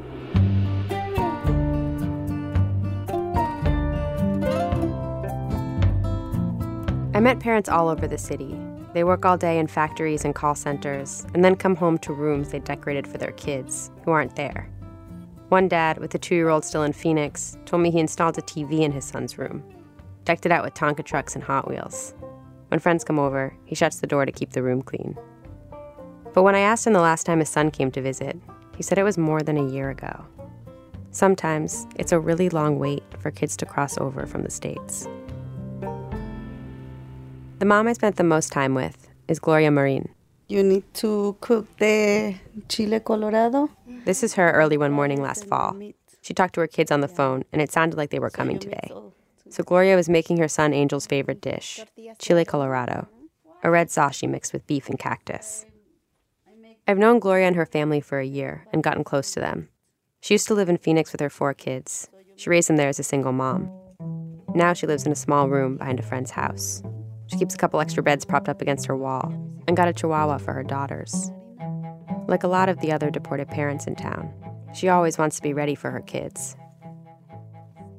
Met 7.24 7.40
parents 7.40 7.70
all 7.70 7.88
over 7.88 8.06
the 8.06 8.18
city. 8.18 8.54
They 8.92 9.02
work 9.02 9.24
all 9.24 9.38
day 9.38 9.58
in 9.58 9.66
factories 9.66 10.26
and 10.26 10.34
call 10.34 10.54
centers, 10.54 11.26
and 11.32 11.42
then 11.42 11.56
come 11.56 11.74
home 11.74 11.96
to 12.00 12.12
rooms 12.12 12.50
they 12.50 12.58
decorated 12.58 13.08
for 13.08 13.16
their 13.16 13.32
kids, 13.32 13.90
who 14.04 14.10
aren't 14.10 14.36
there. 14.36 14.68
One 15.48 15.66
dad, 15.66 15.96
with 15.96 16.14
a 16.14 16.18
two 16.18 16.34
year 16.34 16.50
old 16.50 16.66
still 16.66 16.82
in 16.82 16.92
Phoenix, 16.92 17.56
told 17.64 17.82
me 17.82 17.90
he 17.90 17.98
installed 17.98 18.36
a 18.36 18.42
TV 18.42 18.80
in 18.80 18.92
his 18.92 19.06
son's 19.06 19.38
room. 19.38 19.64
decked 20.26 20.44
it 20.44 20.52
out 20.52 20.64
with 20.64 20.74
Tonka 20.74 21.02
trucks 21.02 21.34
and 21.34 21.42
Hot 21.42 21.66
Wheels. 21.66 22.14
When 22.68 22.78
friends 22.78 23.04
come 23.04 23.18
over, 23.18 23.56
he 23.64 23.74
shuts 23.74 24.00
the 24.00 24.06
door 24.06 24.26
to 24.26 24.32
keep 24.32 24.50
the 24.50 24.62
room 24.62 24.82
clean. 24.82 25.16
But 26.34 26.42
when 26.42 26.54
I 26.54 26.60
asked 26.60 26.86
him 26.86 26.92
the 26.92 27.00
last 27.00 27.24
time 27.24 27.38
his 27.38 27.48
son 27.48 27.70
came 27.70 27.90
to 27.92 28.02
visit, 28.02 28.38
he 28.76 28.82
said 28.82 28.98
it 28.98 29.02
was 29.02 29.16
more 29.16 29.40
than 29.40 29.56
a 29.56 29.70
year 29.70 29.88
ago. 29.88 30.26
Sometimes 31.10 31.86
it's 31.96 32.12
a 32.12 32.20
really 32.20 32.50
long 32.50 32.78
wait 32.78 33.02
for 33.18 33.30
kids 33.30 33.56
to 33.58 33.66
cross 33.66 33.96
over 33.96 34.26
from 34.26 34.42
the 34.42 34.50
States. 34.50 35.08
The 37.58 37.66
mom 37.66 37.86
I 37.86 37.92
spent 37.92 38.16
the 38.16 38.24
most 38.24 38.50
time 38.52 38.74
with 38.74 39.08
is 39.28 39.38
Gloria 39.38 39.70
Marin. 39.70 40.08
You 40.48 40.62
need 40.62 40.82
to 40.94 41.36
cook 41.40 41.66
the 41.78 42.34
chile 42.68 43.00
colorado. 43.00 43.70
This 44.04 44.22
is 44.22 44.34
her 44.34 44.50
early 44.50 44.76
one 44.76 44.90
morning 44.90 45.22
last 45.22 45.46
fall. 45.46 45.76
She 46.20 46.34
talked 46.34 46.54
to 46.54 46.60
her 46.60 46.66
kids 46.66 46.90
on 46.90 47.00
the 47.00 47.08
phone, 47.08 47.44
and 47.52 47.62
it 47.62 47.70
sounded 47.70 47.96
like 47.96 48.10
they 48.10 48.18
were 48.18 48.28
coming 48.30 48.58
today. 48.58 48.90
So 49.50 49.62
Gloria 49.62 49.94
was 49.94 50.08
making 50.08 50.38
her 50.38 50.48
son 50.48 50.74
Angel's 50.74 51.06
favorite 51.06 51.40
dish, 51.40 51.80
chile 52.18 52.44
colorado, 52.44 53.06
a 53.62 53.70
red 53.70 53.90
sauce 53.90 54.16
she 54.16 54.26
mixed 54.26 54.52
with 54.52 54.66
beef 54.66 54.88
and 54.88 54.98
cactus. 54.98 55.64
I've 56.88 56.98
known 56.98 57.20
Gloria 57.20 57.46
and 57.46 57.56
her 57.56 57.66
family 57.66 58.00
for 58.00 58.18
a 58.18 58.26
year 58.26 58.66
and 58.72 58.82
gotten 58.82 59.04
close 59.04 59.30
to 59.32 59.40
them. 59.40 59.68
She 60.20 60.34
used 60.34 60.48
to 60.48 60.54
live 60.54 60.68
in 60.68 60.76
Phoenix 60.76 61.12
with 61.12 61.20
her 61.20 61.30
four 61.30 61.54
kids. 61.54 62.08
She 62.36 62.50
raised 62.50 62.68
them 62.68 62.76
there 62.76 62.88
as 62.88 62.98
a 62.98 63.04
single 63.04 63.32
mom. 63.32 63.70
Now 64.54 64.72
she 64.72 64.86
lives 64.86 65.06
in 65.06 65.12
a 65.12 65.16
small 65.16 65.48
room 65.48 65.76
behind 65.76 66.00
a 66.00 66.02
friend's 66.02 66.32
house. 66.32 66.82
She 67.26 67.38
keeps 67.38 67.54
a 67.54 67.58
couple 67.58 67.80
extra 67.80 68.02
beds 68.02 68.24
propped 68.24 68.48
up 68.48 68.60
against 68.60 68.86
her 68.86 68.96
wall 68.96 69.32
and 69.66 69.76
got 69.76 69.88
a 69.88 69.92
chihuahua 69.92 70.38
for 70.38 70.52
her 70.52 70.62
daughters. 70.62 71.30
Like 72.26 72.42
a 72.42 72.48
lot 72.48 72.68
of 72.68 72.80
the 72.80 72.92
other 72.92 73.10
deported 73.10 73.48
parents 73.48 73.86
in 73.86 73.96
town, 73.96 74.32
she 74.74 74.88
always 74.88 75.18
wants 75.18 75.36
to 75.36 75.42
be 75.42 75.52
ready 75.52 75.74
for 75.74 75.90
her 75.90 76.00
kids. 76.00 76.56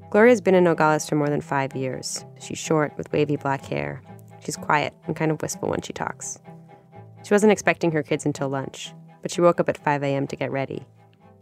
Gloria's 0.09 0.41
been 0.41 0.55
in 0.55 0.63
Nogales 0.63 1.07
for 1.07 1.15
more 1.15 1.29
than 1.29 1.41
five 1.41 1.75
years. 1.75 2.25
She's 2.39 2.57
short 2.57 2.95
with 2.97 3.11
wavy 3.11 3.35
black 3.35 3.65
hair. 3.65 4.01
She's 4.39 4.55
quiet 4.55 4.93
and 5.07 5.15
kind 5.15 5.31
of 5.31 5.41
wistful 5.41 5.69
when 5.69 5.81
she 5.81 5.93
talks. 5.93 6.39
She 7.23 7.33
wasn't 7.33 7.51
expecting 7.51 7.91
her 7.91 8.03
kids 8.03 8.25
until 8.25 8.49
lunch, 8.49 8.93
but 9.21 9.31
she 9.31 9.41
woke 9.41 9.59
up 9.59 9.67
at 9.67 9.77
5 9.77 10.03
a.m. 10.03 10.27
to 10.27 10.35
get 10.35 10.51
ready. 10.51 10.85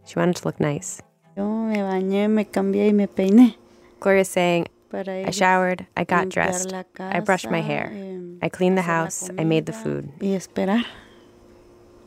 She 0.06 0.18
wanted 0.18 0.38
to 0.38 0.48
look 0.48 0.60
nice. 0.60 1.02
Yo 1.36 1.46
me 1.46 1.78
bañé, 1.78 2.30
me 2.30 2.46
cambié 2.46 2.88
y 2.88 2.92
me 2.94 3.08
peiné. 3.08 3.56
Gloria's 4.00 4.30
saying, 4.30 4.68
I 4.94 5.32
showered, 5.32 5.88
I 5.98 6.04
got 6.04 6.30
dressed, 6.30 6.74
I 7.00 7.20
brushed 7.20 7.50
my 7.50 7.62
hair, 7.62 7.92
I 8.44 8.50
cleaned 8.50 8.78
the 8.78 8.84
house, 8.84 9.30
I 9.40 9.44
made 9.44 9.66
the 9.66 9.74
food, 9.74 10.12
y 10.22 10.28
esperar 10.36 10.86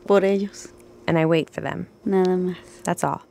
por 0.05 0.21
ellos, 0.21 0.71
and 1.05 1.17
I 1.19 1.25
wait 1.25 1.49
for 1.49 1.61
them. 1.61 1.87
nada 2.05 2.37
más. 2.37 2.55
That's 2.83 3.03
all. 3.03 3.21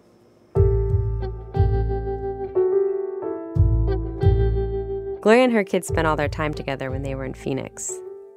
Gloria 5.22 5.42
and 5.42 5.52
her 5.52 5.64
kids 5.64 5.88
spent 5.88 6.06
all 6.06 6.16
their 6.16 6.28
time 6.28 6.54
together 6.54 6.90
when 6.90 7.02
they 7.02 7.14
were 7.14 7.24
in 7.24 7.34
Phoenix. 7.34 7.92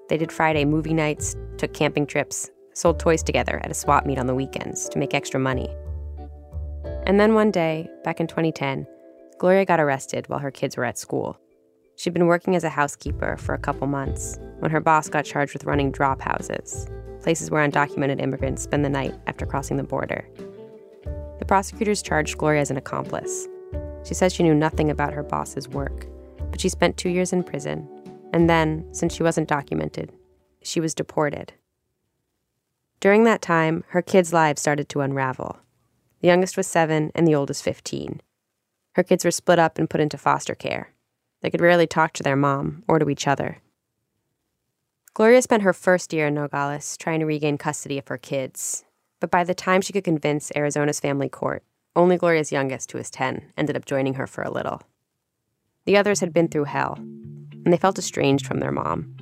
They 0.07 0.17
did 0.17 0.31
Friday 0.31 0.65
movie 0.65 0.93
nights, 0.93 1.35
took 1.57 1.73
camping 1.73 2.07
trips, 2.07 2.49
sold 2.73 2.99
toys 2.99 3.21
together 3.21 3.59
at 3.63 3.69
a 3.69 3.75
swap 3.75 4.05
meet 4.05 4.17
on 4.17 4.25
the 4.25 4.33
weekends 4.33 4.89
to 4.89 4.97
make 4.97 5.13
extra 5.13 5.39
money. 5.39 5.69
And 7.05 7.19
then 7.19 7.35
one 7.35 7.51
day, 7.51 7.89
back 8.03 8.19
in 8.19 8.25
2010, 8.25 8.87
Gloria 9.39 9.63
got 9.63 9.79
arrested 9.79 10.27
while 10.27 10.39
her 10.39 10.51
kids 10.51 10.75
were 10.75 10.83
at 10.83 10.97
school. 10.97 11.39
She'd 11.95 12.13
been 12.13 12.27
working 12.27 12.57
as 12.57 12.65
a 12.65 12.69
housekeeper 12.69 13.37
for 13.37 13.55
a 13.55 13.59
couple 13.59 13.87
months 13.87 14.37
when 14.59 14.69
her 14.69 14.81
boss 14.81 15.07
got 15.07 15.23
charged 15.23 15.53
with 15.53 15.63
running 15.63 15.93
drop 15.93 16.21
houses, 16.21 16.87
places 17.21 17.49
where 17.49 17.65
undocumented 17.65 18.21
immigrants 18.21 18.63
spend 18.63 18.83
the 18.83 18.89
night 18.89 19.15
after 19.27 19.45
crossing 19.45 19.77
the 19.77 19.83
border. 19.83 20.27
The 21.39 21.45
prosecutors 21.45 22.01
charged 22.01 22.37
Gloria 22.37 22.59
as 22.59 22.69
an 22.69 22.75
accomplice. 22.75 23.47
She 24.03 24.13
says 24.13 24.33
she 24.33 24.43
knew 24.43 24.53
nothing 24.53 24.91
about 24.91 25.13
her 25.13 25.23
boss's 25.23 25.69
work, 25.69 26.05
but 26.51 26.59
she 26.59 26.67
spent 26.67 26.97
two 26.97 27.09
years 27.09 27.31
in 27.31 27.43
prison. 27.43 27.87
And 28.33 28.49
then, 28.49 28.85
since 28.93 29.15
she 29.15 29.23
wasn't 29.23 29.47
documented, 29.47 30.11
she 30.61 30.81
was 30.81 30.93
deported. 30.93 31.53
During 32.99 33.23
that 33.23 33.41
time, 33.41 33.85
her 33.89 34.01
kids' 34.01 34.33
lives 34.33 34.61
started 34.61 34.89
to 34.89 35.01
unravel. 35.01 35.57
The 36.19 36.27
youngest 36.27 36.57
was 36.57 36.67
seven 36.67 37.13
and 37.15 37.25
the 37.25 37.35
oldest 37.35 37.63
15. 37.63 38.21
Her 38.93 39.03
kids 39.03 39.23
were 39.23 39.31
split 39.31 39.59
up 39.59 39.77
and 39.77 39.89
put 39.89 40.01
into 40.01 40.17
foster 40.17 40.55
care. 40.55 40.93
They 41.41 41.49
could 41.49 41.61
rarely 41.61 41.87
talk 41.87 42.13
to 42.13 42.23
their 42.23 42.35
mom 42.35 42.83
or 42.87 42.99
to 42.99 43.09
each 43.09 43.27
other. 43.27 43.59
Gloria 45.13 45.41
spent 45.41 45.63
her 45.63 45.73
first 45.73 46.13
year 46.13 46.27
in 46.27 46.33
Nogales 46.33 46.97
trying 46.97 47.19
to 47.19 47.25
regain 47.25 47.57
custody 47.57 47.97
of 47.97 48.07
her 48.07 48.17
kids. 48.17 48.85
But 49.19 49.31
by 49.31 49.43
the 49.43 49.53
time 49.53 49.81
she 49.81 49.93
could 49.93 50.03
convince 50.03 50.51
Arizona's 50.55 50.99
family 50.99 51.29
court, 51.29 51.63
only 51.95 52.17
Gloria's 52.17 52.51
youngest, 52.51 52.91
who 52.91 52.97
was 52.97 53.09
10, 53.09 53.51
ended 53.57 53.75
up 53.75 53.85
joining 53.85 54.13
her 54.13 54.27
for 54.27 54.43
a 54.43 54.51
little. 54.51 54.81
The 55.85 55.97
others 55.97 56.19
had 56.19 56.33
been 56.33 56.47
through 56.47 56.65
hell, 56.65 56.95
and 56.97 57.73
they 57.73 57.77
felt 57.77 57.99
estranged 57.99 58.45
from 58.45 58.59
their 58.59 58.71
mom. 58.71 59.13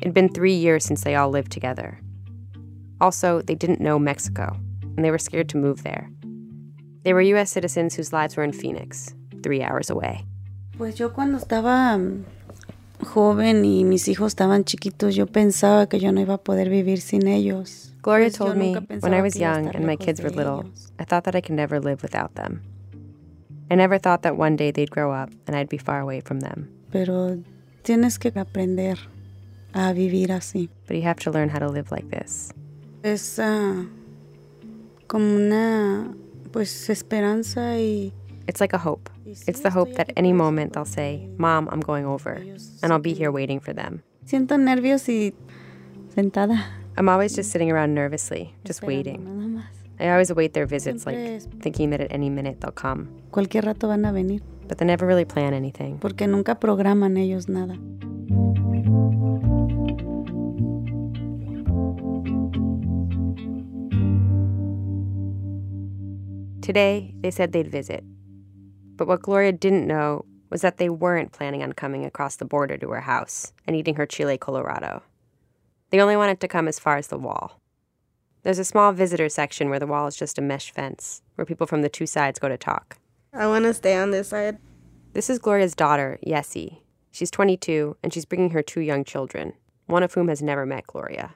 It'd 0.00 0.14
been 0.14 0.28
three 0.28 0.54
years 0.54 0.84
since 0.84 1.02
they 1.02 1.14
all 1.14 1.30
lived 1.30 1.50
together. 1.50 2.00
Also, 3.00 3.42
they 3.42 3.54
didn't 3.54 3.80
know 3.80 3.98
Mexico, 3.98 4.56
and 4.82 5.04
they 5.04 5.10
were 5.10 5.18
scared 5.18 5.48
to 5.48 5.56
move 5.56 5.82
there. 5.82 6.10
They 7.04 7.12
were 7.12 7.22
U.S. 7.34 7.50
citizens 7.50 7.96
whose 7.96 8.12
lives 8.12 8.36
were 8.36 8.44
in 8.44 8.52
Phoenix, 8.52 9.14
three 9.42 9.62
hours 9.62 9.90
away. 9.90 10.24
Pues 10.78 10.96
yo 10.96 11.12
cuando 11.12 11.38
estaba 11.38 11.96
mm, 11.98 12.24
joven 13.04 13.64
y 13.64 13.84
mis 13.84 14.06
hijos 14.08 14.34
estaban 14.34 14.64
chiquitos, 14.64 15.14
yo 15.14 15.26
pensaba 15.26 15.88
que 15.88 15.98
yo 15.98 16.12
no 16.12 16.20
iba 16.20 16.34
a 16.34 16.38
poder 16.38 16.68
vivir 16.68 17.00
sin 17.00 17.26
ellos. 17.26 17.92
Gloria 18.02 18.30
told 18.30 18.56
me 18.56 18.74
when 19.00 19.14
I 19.14 19.20
was 19.20 19.34
que 19.34 19.42
iba 19.42 19.52
a 19.52 19.62
young 19.62 19.74
and 19.74 19.86
my 19.86 19.96
kids 19.96 20.20
were 20.20 20.30
little. 20.30 20.64
I 20.98 21.04
thought 21.04 21.24
that 21.24 21.34
I 21.34 21.40
could 21.40 21.56
never 21.56 21.80
live 21.80 22.02
without 22.02 22.34
them. 22.34 22.62
I 23.70 23.74
never 23.74 23.98
thought 23.98 24.22
that 24.22 24.36
one 24.36 24.56
day 24.56 24.70
they'd 24.70 24.90
grow 24.90 25.12
up 25.12 25.30
and 25.46 25.56
I'd 25.56 25.68
be 25.68 25.78
far 25.78 26.00
away 26.00 26.20
from 26.20 26.40
them. 26.40 26.68
Pero 26.90 27.38
tienes 27.82 28.18
que 28.18 28.30
aprender 28.30 28.98
a 29.72 29.92
vivir 29.92 30.30
así. 30.30 30.68
But 30.86 30.96
you 30.96 31.02
have 31.02 31.20
to 31.20 31.30
learn 31.30 31.48
how 31.48 31.58
to 31.58 31.68
live 31.68 31.90
like 31.90 32.08
this. 32.10 32.52
Es 33.02 33.38
ah, 33.38 33.86
como 35.06 35.36
una 35.36 36.14
pues 36.52 36.88
esperanza 36.90 37.76
y 37.78 38.12
It's 38.48 38.60
like 38.60 38.74
a 38.74 38.78
hope. 38.78 39.08
It's 39.24 39.60
the 39.62 39.70
hope 39.70 39.94
that 39.94 40.12
any 40.16 40.32
moment 40.32 40.72
they'll 40.72 40.84
say, 40.84 41.28
Mom, 41.38 41.68
I'm 41.70 41.80
going 41.80 42.04
over, 42.04 42.32
and 42.82 42.92
I'll 42.92 42.98
be 42.98 43.14
here 43.14 43.30
waiting 43.30 43.60
for 43.60 43.72
them. 43.72 44.02
siento 44.26 44.58
nervios 44.58 45.08
y 45.08 45.32
sentada. 46.14 46.64
I'm 46.96 47.08
always 47.08 47.34
just 47.36 47.50
sitting 47.52 47.70
around 47.70 47.94
nervously, 47.94 48.52
just 48.64 48.82
waiting. 48.82 49.62
I 50.00 50.08
always 50.10 50.30
await 50.30 50.52
their 50.54 50.66
visits, 50.66 51.06
like 51.06 51.40
thinking 51.62 51.90
that 51.90 52.00
at 52.00 52.12
any 52.12 52.28
minute 52.30 52.60
they'll 52.60 52.72
come. 52.74 53.08
Cualquier 53.30 53.62
rato 53.62 53.88
van 53.88 54.04
a 54.04 54.12
venir 54.12 54.40
But 54.68 54.78
they 54.78 54.84
never 54.86 55.06
really 55.06 55.24
plan 55.24 55.54
anything. 55.54 55.98
porque 55.98 56.26
nunca 56.26 56.56
programan 56.58 57.16
ellos 57.16 57.48
nada. 57.48 57.78
Today, 66.62 67.12
they 67.20 67.32
said 67.32 67.50
they'd 67.50 67.66
visit. 67.70 68.04
But 68.94 69.08
what 69.08 69.22
Gloria 69.22 69.50
didn't 69.50 69.86
know 69.86 70.24
was 70.48 70.60
that 70.60 70.76
they 70.76 70.88
weren't 70.88 71.32
planning 71.32 71.60
on 71.62 71.72
coming 71.72 72.04
across 72.04 72.36
the 72.36 72.44
border 72.44 72.76
to 72.76 72.90
her 72.90 73.00
house 73.00 73.52
and 73.66 73.74
eating 73.74 73.96
her 73.96 74.06
chile 74.06 74.38
colorado. 74.38 75.02
They 75.90 76.00
only 76.00 76.16
wanted 76.16 76.38
to 76.40 76.46
come 76.46 76.68
as 76.68 76.78
far 76.78 76.98
as 76.98 77.08
the 77.08 77.18
wall. 77.18 77.60
There's 78.44 78.60
a 78.60 78.64
small 78.64 78.92
visitor 78.92 79.28
section 79.28 79.70
where 79.70 79.80
the 79.80 79.88
wall 79.88 80.06
is 80.06 80.14
just 80.14 80.38
a 80.38 80.42
mesh 80.42 80.70
fence, 80.70 81.22
where 81.34 81.44
people 81.44 81.66
from 81.66 81.82
the 81.82 81.88
two 81.88 82.06
sides 82.06 82.38
go 82.38 82.48
to 82.48 82.56
talk. 82.56 82.98
I 83.32 83.48
want 83.48 83.64
to 83.64 83.74
stay 83.74 83.96
on 83.96 84.12
this 84.12 84.28
side. 84.28 84.58
This 85.14 85.28
is 85.28 85.40
Gloria's 85.40 85.74
daughter, 85.74 86.18
Yessie. 86.24 86.78
She's 87.10 87.30
22, 87.30 87.96
and 88.04 88.14
she's 88.14 88.24
bringing 88.24 88.50
her 88.50 88.62
two 88.62 88.80
young 88.80 89.02
children, 89.02 89.54
one 89.86 90.04
of 90.04 90.14
whom 90.14 90.28
has 90.28 90.42
never 90.42 90.64
met 90.64 90.86
Gloria. 90.86 91.34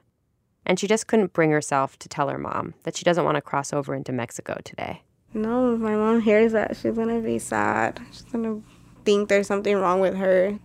And 0.64 0.78
she 0.78 0.86
just 0.86 1.06
couldn't 1.08 1.32
bring 1.32 1.50
herself 1.50 1.98
to 1.98 2.08
tell 2.08 2.28
her 2.28 2.38
mom 2.38 2.74
that 2.84 2.96
she 2.96 3.04
doesn't 3.04 3.24
want 3.24 3.34
to 3.34 3.42
cross 3.42 3.72
over 3.72 3.94
into 3.94 4.12
Mexico 4.12 4.60
today. 4.64 5.02
No, 5.36 5.74
if 5.74 5.80
my 5.80 5.94
mom 5.94 6.22
hears 6.22 6.52
that, 6.52 6.78
she's 6.78 6.94
gonna 6.94 7.20
be 7.20 7.38
sad. 7.38 8.00
She's 8.10 8.22
gonna 8.22 8.62
think 9.04 9.28
there's 9.28 9.46
something 9.46 9.76
wrong 9.76 10.00
with 10.00 10.16
her. 10.16 10.58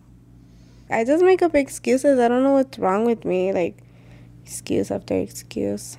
I 0.89 1.03
just 1.03 1.21
make 1.25 1.41
up 1.41 1.53
excuses. 1.55 2.17
I 2.17 2.29
don't 2.29 2.41
know 2.41 2.53
what's 2.53 2.79
wrong 2.79 3.03
with 3.05 3.25
me. 3.25 3.51
Like, 3.51 3.83
excuse 4.45 4.89
after 4.89 5.13
excuse. 5.17 5.97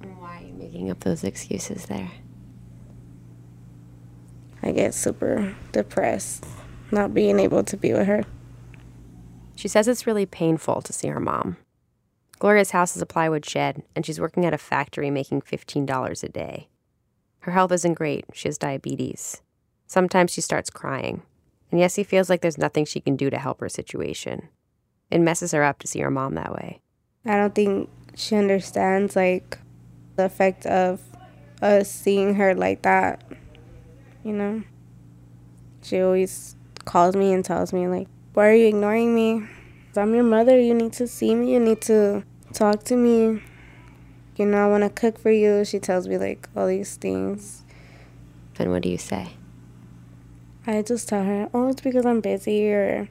Why 0.00 0.40
are 0.40 0.44
you 0.44 0.54
making 0.54 0.90
up 0.90 1.00
those 1.00 1.22
excuses 1.22 1.86
there? 1.86 2.10
I 4.60 4.72
get 4.72 4.92
super 4.92 5.54
depressed 5.70 6.44
not 6.90 7.14
being 7.14 7.38
able 7.38 7.62
to 7.62 7.76
be 7.76 7.92
with 7.92 8.08
her. 8.08 8.24
She 9.54 9.68
says 9.68 9.86
it's 9.86 10.06
really 10.06 10.26
painful 10.26 10.82
to 10.82 10.92
see 10.92 11.08
her 11.08 11.20
mom. 11.20 11.58
Gloria's 12.40 12.72
house 12.72 12.96
is 12.96 13.02
a 13.02 13.06
plywood 13.06 13.46
shed, 13.46 13.84
and 13.94 14.04
she's 14.04 14.20
working 14.20 14.44
at 14.44 14.52
a 14.52 14.58
factory 14.58 15.10
making 15.10 15.42
$15 15.42 16.24
a 16.24 16.28
day. 16.28 16.68
Her 17.46 17.52
health 17.52 17.70
isn't 17.70 17.94
great. 17.94 18.24
She 18.32 18.48
has 18.48 18.58
diabetes. 18.58 19.40
Sometimes 19.86 20.32
she 20.32 20.40
starts 20.40 20.68
crying. 20.68 21.22
And 21.70 21.80
Yessie 21.80 22.04
feels 22.04 22.28
like 22.28 22.40
there's 22.40 22.58
nothing 22.58 22.84
she 22.84 22.98
can 22.98 23.14
do 23.14 23.30
to 23.30 23.38
help 23.38 23.60
her 23.60 23.68
situation. 23.68 24.48
It 25.12 25.20
messes 25.20 25.52
her 25.52 25.62
up 25.62 25.78
to 25.78 25.86
see 25.86 26.00
her 26.00 26.10
mom 26.10 26.34
that 26.34 26.52
way. 26.52 26.80
I 27.24 27.36
don't 27.36 27.54
think 27.54 27.88
she 28.16 28.34
understands 28.34 29.14
like 29.14 29.58
the 30.16 30.24
effect 30.24 30.66
of 30.66 31.00
us 31.62 31.88
seeing 31.88 32.34
her 32.34 32.52
like 32.52 32.82
that. 32.82 33.22
You 34.24 34.32
know, 34.32 34.62
she 35.82 36.00
always 36.00 36.56
calls 36.84 37.14
me 37.14 37.32
and 37.32 37.44
tells 37.44 37.72
me 37.72 37.86
like, 37.86 38.08
"Why 38.34 38.48
are 38.48 38.54
you 38.54 38.66
ignoring 38.66 39.14
me? 39.14 39.46
I'm 39.96 40.12
your 40.16 40.24
mother. 40.24 40.58
You 40.58 40.74
need 40.74 40.94
to 40.94 41.06
see 41.06 41.36
me. 41.36 41.52
You 41.52 41.60
need 41.60 41.80
to 41.82 42.24
talk 42.52 42.82
to 42.84 42.96
me. 42.96 43.40
You 44.36 44.46
know, 44.46 44.66
I 44.66 44.70
want 44.70 44.84
to 44.84 44.90
cook 44.90 45.18
for 45.18 45.30
you." 45.30 45.64
She 45.64 45.78
tells 45.78 46.06
me 46.08 46.18
like 46.18 46.48
all 46.54 46.66
these 46.66 46.96
things. 46.96 47.64
Then 48.54 48.70
what 48.70 48.82
do 48.82 48.88
you 48.88 48.98
say? 48.98 49.30
I 50.66 50.82
just 50.82 51.08
tell 51.08 51.24
her, 51.24 51.48
"Oh, 51.54 51.68
it's 51.68 51.80
because 51.80 52.04
I'm 52.04 52.20
busy 52.20 52.72
or 52.72 53.08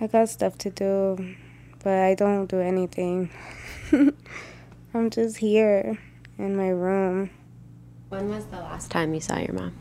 I 0.00 0.06
got 0.06 0.28
stuff 0.28 0.56
to 0.58 0.70
do." 0.70 1.34
But 1.82 1.98
I 1.98 2.14
don't 2.14 2.46
do 2.46 2.60
anything. 2.60 3.30
I'm 4.94 5.10
just 5.10 5.36
here 5.36 5.98
in 6.38 6.56
my 6.56 6.68
room. 6.68 7.30
When 8.08 8.30
was 8.30 8.46
the 8.46 8.56
last 8.56 8.90
time 8.90 9.12
you 9.12 9.20
saw 9.20 9.38
your 9.38 9.52
mom? 9.52 9.74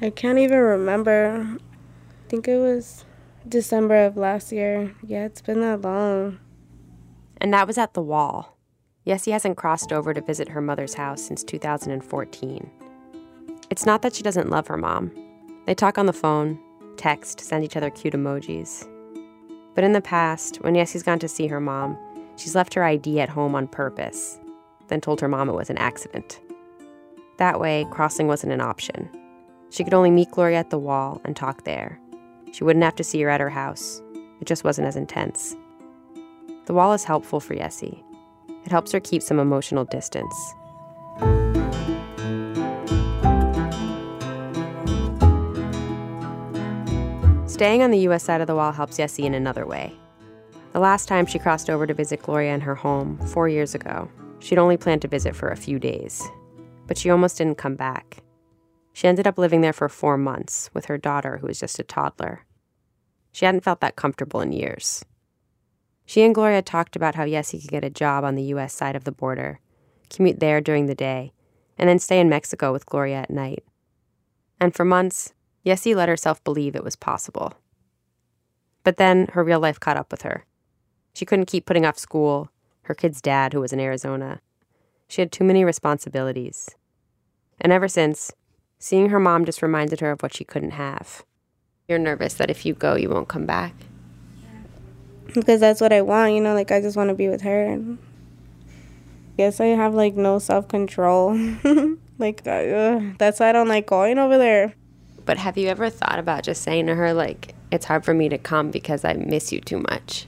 I 0.00 0.10
can't 0.10 0.38
even 0.38 0.58
remember. 0.58 1.58
I 1.58 2.28
think 2.28 2.48
it 2.48 2.58
was 2.58 3.04
December 3.48 4.06
of 4.06 4.16
last 4.16 4.50
year. 4.52 4.94
Yeah, 5.06 5.24
it's 5.24 5.40
been 5.40 5.60
that 5.60 5.82
long. 5.82 6.38
And 7.38 7.52
that 7.54 7.66
was 7.66 7.78
at 7.78 7.94
the 7.94 8.02
wall. 8.02 8.57
Yessie 9.08 9.32
hasn't 9.32 9.56
crossed 9.56 9.90
over 9.90 10.12
to 10.12 10.20
visit 10.20 10.50
her 10.50 10.60
mother's 10.60 10.92
house 10.92 11.22
since 11.22 11.42
2014. 11.42 12.70
It's 13.70 13.86
not 13.86 14.02
that 14.02 14.14
she 14.14 14.22
doesn't 14.22 14.50
love 14.50 14.66
her 14.66 14.76
mom. 14.76 15.10
They 15.64 15.74
talk 15.74 15.96
on 15.96 16.04
the 16.04 16.12
phone, 16.12 16.60
text, 16.98 17.40
send 17.40 17.64
each 17.64 17.74
other 17.74 17.88
cute 17.88 18.12
emojis. 18.12 18.86
But 19.74 19.84
in 19.84 19.92
the 19.92 20.02
past, 20.02 20.56
when 20.56 20.74
Yessie's 20.74 21.02
gone 21.02 21.18
to 21.20 21.28
see 21.28 21.46
her 21.46 21.58
mom, 21.58 21.96
she's 22.36 22.54
left 22.54 22.74
her 22.74 22.84
ID 22.84 23.18
at 23.18 23.30
home 23.30 23.54
on 23.54 23.66
purpose, 23.66 24.38
then 24.88 25.00
told 25.00 25.22
her 25.22 25.28
mom 25.28 25.48
it 25.48 25.54
was 25.54 25.70
an 25.70 25.78
accident. 25.78 26.38
That 27.38 27.58
way, 27.58 27.86
crossing 27.90 28.26
wasn't 28.26 28.52
an 28.52 28.60
option. 28.60 29.08
She 29.70 29.84
could 29.84 29.94
only 29.94 30.10
meet 30.10 30.32
Gloria 30.32 30.58
at 30.58 30.68
the 30.68 30.78
wall 30.78 31.22
and 31.24 31.34
talk 31.34 31.64
there. 31.64 31.98
She 32.52 32.62
wouldn't 32.62 32.84
have 32.84 32.96
to 32.96 33.04
see 33.04 33.22
her 33.22 33.30
at 33.30 33.40
her 33.40 33.48
house. 33.48 34.02
It 34.42 34.46
just 34.46 34.64
wasn't 34.64 34.88
as 34.88 34.96
intense. 34.96 35.56
The 36.66 36.74
wall 36.74 36.92
is 36.92 37.04
helpful 37.04 37.40
for 37.40 37.54
Yessie. 37.54 38.02
It 38.64 38.70
helps 38.70 38.92
her 38.92 39.00
keep 39.00 39.22
some 39.22 39.38
emotional 39.38 39.84
distance. 39.84 40.34
Staying 47.46 47.82
on 47.82 47.90
the 47.90 48.06
US 48.08 48.22
side 48.22 48.40
of 48.40 48.46
the 48.46 48.54
wall 48.54 48.70
helps 48.70 48.98
Yessie 48.98 49.24
in 49.24 49.34
another 49.34 49.66
way. 49.66 49.92
The 50.72 50.80
last 50.80 51.08
time 51.08 51.26
she 51.26 51.40
crossed 51.40 51.68
over 51.68 51.88
to 51.88 51.94
visit 51.94 52.22
Gloria 52.22 52.54
in 52.54 52.60
her 52.60 52.76
home, 52.76 53.18
four 53.26 53.48
years 53.48 53.74
ago, 53.74 54.08
she'd 54.38 54.58
only 54.58 54.76
planned 54.76 55.02
to 55.02 55.08
visit 55.08 55.34
for 55.34 55.48
a 55.48 55.56
few 55.56 55.80
days. 55.80 56.22
But 56.86 56.96
she 56.96 57.10
almost 57.10 57.38
didn't 57.38 57.58
come 57.58 57.74
back. 57.74 58.22
She 58.92 59.08
ended 59.08 59.26
up 59.26 59.38
living 59.38 59.60
there 59.60 59.72
for 59.72 59.88
four 59.88 60.16
months 60.16 60.70
with 60.72 60.84
her 60.84 60.98
daughter, 60.98 61.38
who 61.38 61.48
was 61.48 61.58
just 61.58 61.78
a 61.78 61.82
toddler. 61.82 62.44
She 63.32 63.44
hadn't 63.44 63.64
felt 63.64 63.80
that 63.80 63.96
comfortable 63.96 64.40
in 64.40 64.52
years. 64.52 65.04
She 66.08 66.22
and 66.22 66.34
Gloria 66.34 66.62
talked 66.62 66.96
about 66.96 67.16
how 67.16 67.26
Yessie 67.26 67.60
could 67.60 67.70
get 67.70 67.84
a 67.84 67.90
job 67.90 68.24
on 68.24 68.34
the 68.34 68.44
US 68.44 68.72
side 68.72 68.96
of 68.96 69.04
the 69.04 69.12
border, 69.12 69.60
commute 70.08 70.40
there 70.40 70.58
during 70.58 70.86
the 70.86 70.94
day, 70.94 71.34
and 71.76 71.86
then 71.86 71.98
stay 71.98 72.18
in 72.18 72.30
Mexico 72.30 72.72
with 72.72 72.86
Gloria 72.86 73.16
at 73.16 73.30
night. 73.30 73.62
And 74.58 74.74
for 74.74 74.86
months, 74.86 75.34
Yessie 75.66 75.94
let 75.94 76.08
herself 76.08 76.42
believe 76.44 76.74
it 76.74 76.82
was 76.82 76.96
possible. 76.96 77.52
But 78.84 78.96
then 78.96 79.28
her 79.34 79.44
real 79.44 79.60
life 79.60 79.78
caught 79.78 79.98
up 79.98 80.10
with 80.10 80.22
her. 80.22 80.46
She 81.12 81.26
couldn't 81.26 81.44
keep 81.44 81.66
putting 81.66 81.84
off 81.84 81.98
school, 81.98 82.48
her 82.84 82.94
kid's 82.94 83.20
dad, 83.20 83.52
who 83.52 83.60
was 83.60 83.74
in 83.74 83.78
Arizona. 83.78 84.40
She 85.08 85.20
had 85.20 85.30
too 85.30 85.44
many 85.44 85.62
responsibilities. 85.62 86.70
And 87.60 87.70
ever 87.70 87.86
since, 87.86 88.32
seeing 88.78 89.10
her 89.10 89.20
mom 89.20 89.44
just 89.44 89.60
reminded 89.60 90.00
her 90.00 90.12
of 90.12 90.22
what 90.22 90.32
she 90.32 90.44
couldn't 90.44 90.70
have. 90.70 91.22
You're 91.86 91.98
nervous 91.98 92.32
that 92.32 92.48
if 92.48 92.64
you 92.64 92.72
go, 92.72 92.94
you 92.94 93.10
won't 93.10 93.28
come 93.28 93.44
back? 93.44 93.74
Because 95.34 95.60
that's 95.60 95.80
what 95.80 95.92
I 95.92 96.02
want, 96.02 96.34
you 96.34 96.40
know, 96.40 96.54
like 96.54 96.70
I 96.70 96.80
just 96.80 96.96
want 96.96 97.08
to 97.08 97.14
be 97.14 97.28
with 97.28 97.42
her. 97.42 97.78
Guess 99.36 99.60
I 99.60 99.66
have 99.66 99.94
like 99.94 100.14
no 100.14 100.38
self 100.38 100.68
control. 100.68 101.38
like, 102.18 102.46
uh, 102.46 103.00
that's 103.18 103.40
why 103.40 103.50
I 103.50 103.52
don't 103.52 103.68
like 103.68 103.86
going 103.86 104.18
over 104.18 104.36
there. 104.36 104.74
But 105.24 105.38
have 105.38 105.58
you 105.58 105.68
ever 105.68 105.90
thought 105.90 106.18
about 106.18 106.42
just 106.42 106.62
saying 106.62 106.86
to 106.86 106.94
her, 106.94 107.12
like, 107.12 107.54
it's 107.70 107.84
hard 107.84 108.04
for 108.04 108.14
me 108.14 108.28
to 108.30 108.38
come 108.38 108.70
because 108.70 109.04
I 109.04 109.12
miss 109.12 109.52
you 109.52 109.60
too 109.60 109.78
much? 109.90 110.26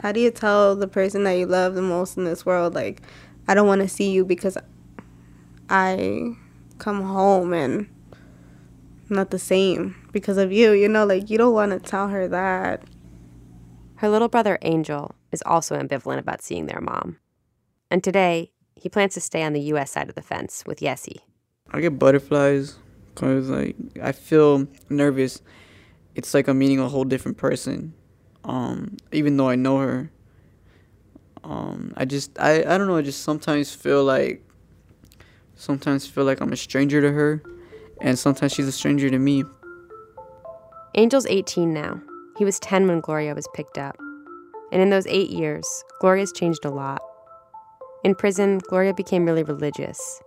How 0.00 0.12
do 0.12 0.20
you 0.20 0.30
tell 0.30 0.76
the 0.76 0.86
person 0.86 1.24
that 1.24 1.32
you 1.32 1.46
love 1.46 1.74
the 1.74 1.82
most 1.82 2.16
in 2.16 2.24
this 2.24 2.46
world, 2.46 2.74
like, 2.74 3.02
I 3.48 3.54
don't 3.54 3.66
want 3.66 3.82
to 3.82 3.88
see 3.88 4.10
you 4.10 4.24
because 4.24 4.56
I 5.68 6.36
come 6.78 7.02
home 7.02 7.52
and 7.52 7.88
I'm 9.10 9.16
not 9.16 9.30
the 9.30 9.38
same 9.38 9.96
because 10.12 10.38
of 10.38 10.52
you, 10.52 10.72
you 10.72 10.88
know, 10.88 11.04
like, 11.04 11.28
you 11.28 11.36
don't 11.36 11.52
want 11.52 11.72
to 11.72 11.80
tell 11.80 12.08
her 12.08 12.28
that. 12.28 12.84
Her 14.04 14.10
little 14.10 14.28
brother, 14.28 14.58
Angel, 14.60 15.14
is 15.32 15.42
also 15.46 15.78
ambivalent 15.78 16.18
about 16.18 16.42
seeing 16.42 16.66
their 16.66 16.82
mom. 16.82 17.16
And 17.90 18.04
today, 18.04 18.52
he 18.76 18.90
plans 18.90 19.14
to 19.14 19.20
stay 19.22 19.42
on 19.42 19.54
the 19.54 19.62
U.S. 19.62 19.92
side 19.92 20.10
of 20.10 20.14
the 20.14 20.20
fence 20.20 20.62
with 20.66 20.80
Yessie. 20.80 21.20
I 21.70 21.80
get 21.80 21.98
butterflies 21.98 22.76
Cause 23.14 23.48
like 23.48 23.76
I 24.02 24.12
feel 24.12 24.68
nervous. 24.90 25.40
It's 26.14 26.34
like 26.34 26.48
I'm 26.48 26.58
meeting 26.58 26.80
a 26.80 26.86
whole 26.86 27.04
different 27.04 27.38
person. 27.38 27.94
Um, 28.44 28.98
even 29.10 29.38
though 29.38 29.48
I 29.48 29.56
know 29.56 29.78
her. 29.78 30.10
Um, 31.42 31.94
I 31.96 32.04
just 32.04 32.38
I, 32.38 32.58
I 32.58 32.76
don't 32.76 32.86
know, 32.86 32.98
I 32.98 33.02
just 33.02 33.22
sometimes 33.22 33.74
feel 33.74 34.04
like 34.04 34.46
sometimes 35.54 36.06
feel 36.06 36.24
like 36.24 36.42
I'm 36.42 36.52
a 36.52 36.56
stranger 36.56 37.00
to 37.00 37.10
her 37.10 37.42
and 38.02 38.18
sometimes 38.18 38.52
she's 38.52 38.68
a 38.68 38.72
stranger 38.72 39.08
to 39.08 39.18
me. 39.18 39.44
Angel's 40.94 41.24
18 41.24 41.72
now. 41.72 42.02
He 42.36 42.44
was 42.44 42.58
10 42.60 42.88
when 42.88 43.00
Gloria 43.00 43.34
was 43.34 43.48
picked 43.54 43.78
up. 43.78 43.96
And 44.72 44.82
in 44.82 44.90
those 44.90 45.06
8 45.06 45.30
years, 45.30 45.66
Gloria's 46.00 46.32
changed 46.32 46.64
a 46.64 46.70
lot. 46.70 47.00
In 48.02 48.14
prison, 48.14 48.58
Gloria 48.68 48.92
became 48.92 49.24
really 49.24 49.44
religious. 49.44 50.20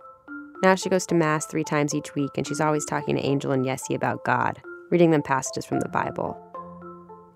Now 0.62 0.74
she 0.74 0.88
goes 0.88 1.06
to 1.06 1.14
Mass 1.14 1.46
three 1.46 1.64
times 1.64 1.94
each 1.94 2.14
week, 2.14 2.30
and 2.36 2.46
she's 2.46 2.60
always 2.60 2.84
talking 2.84 3.14
to 3.16 3.24
Angel 3.24 3.52
and 3.52 3.64
Yessie 3.64 3.94
about 3.94 4.24
God, 4.24 4.60
reading 4.90 5.10
them 5.10 5.22
passages 5.22 5.64
from 5.64 5.80
the 5.80 5.88
Bible. 5.88 6.36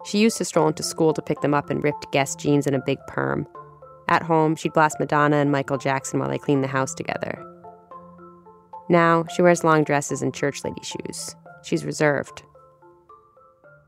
She 0.05 0.19
used 0.19 0.37
to 0.39 0.45
stroll 0.45 0.69
into 0.69 0.83
school 0.83 1.13
to 1.13 1.23
pick 1.23 1.41
them 1.43 1.55
up 1.55 1.71
in 1.71 1.81
ripped 1.81 2.11
Guess 2.11 2.35
jeans 2.35 2.67
and 2.67 2.75
a 2.75 2.83
big 2.85 2.99
perm. 3.07 3.47
At 4.09 4.25
home, 4.25 4.57
she'd 4.57 4.73
blast 4.73 4.99
Madonna 4.99 5.37
and 5.37 5.53
Michael 5.53 5.79
Jackson 5.79 6.19
while 6.19 6.29
they 6.29 6.39
cleaned 6.39 6.65
the 6.65 6.69
house 6.69 6.95
together. 6.95 7.41
Now, 8.89 9.25
she 9.35 9.43
wears 9.43 9.63
long 9.63 9.85
dresses 9.85 10.23
and 10.23 10.35
church 10.35 10.65
lady 10.65 10.83
shoes. 10.83 11.37
She's 11.63 11.85
reserved. 11.85 12.43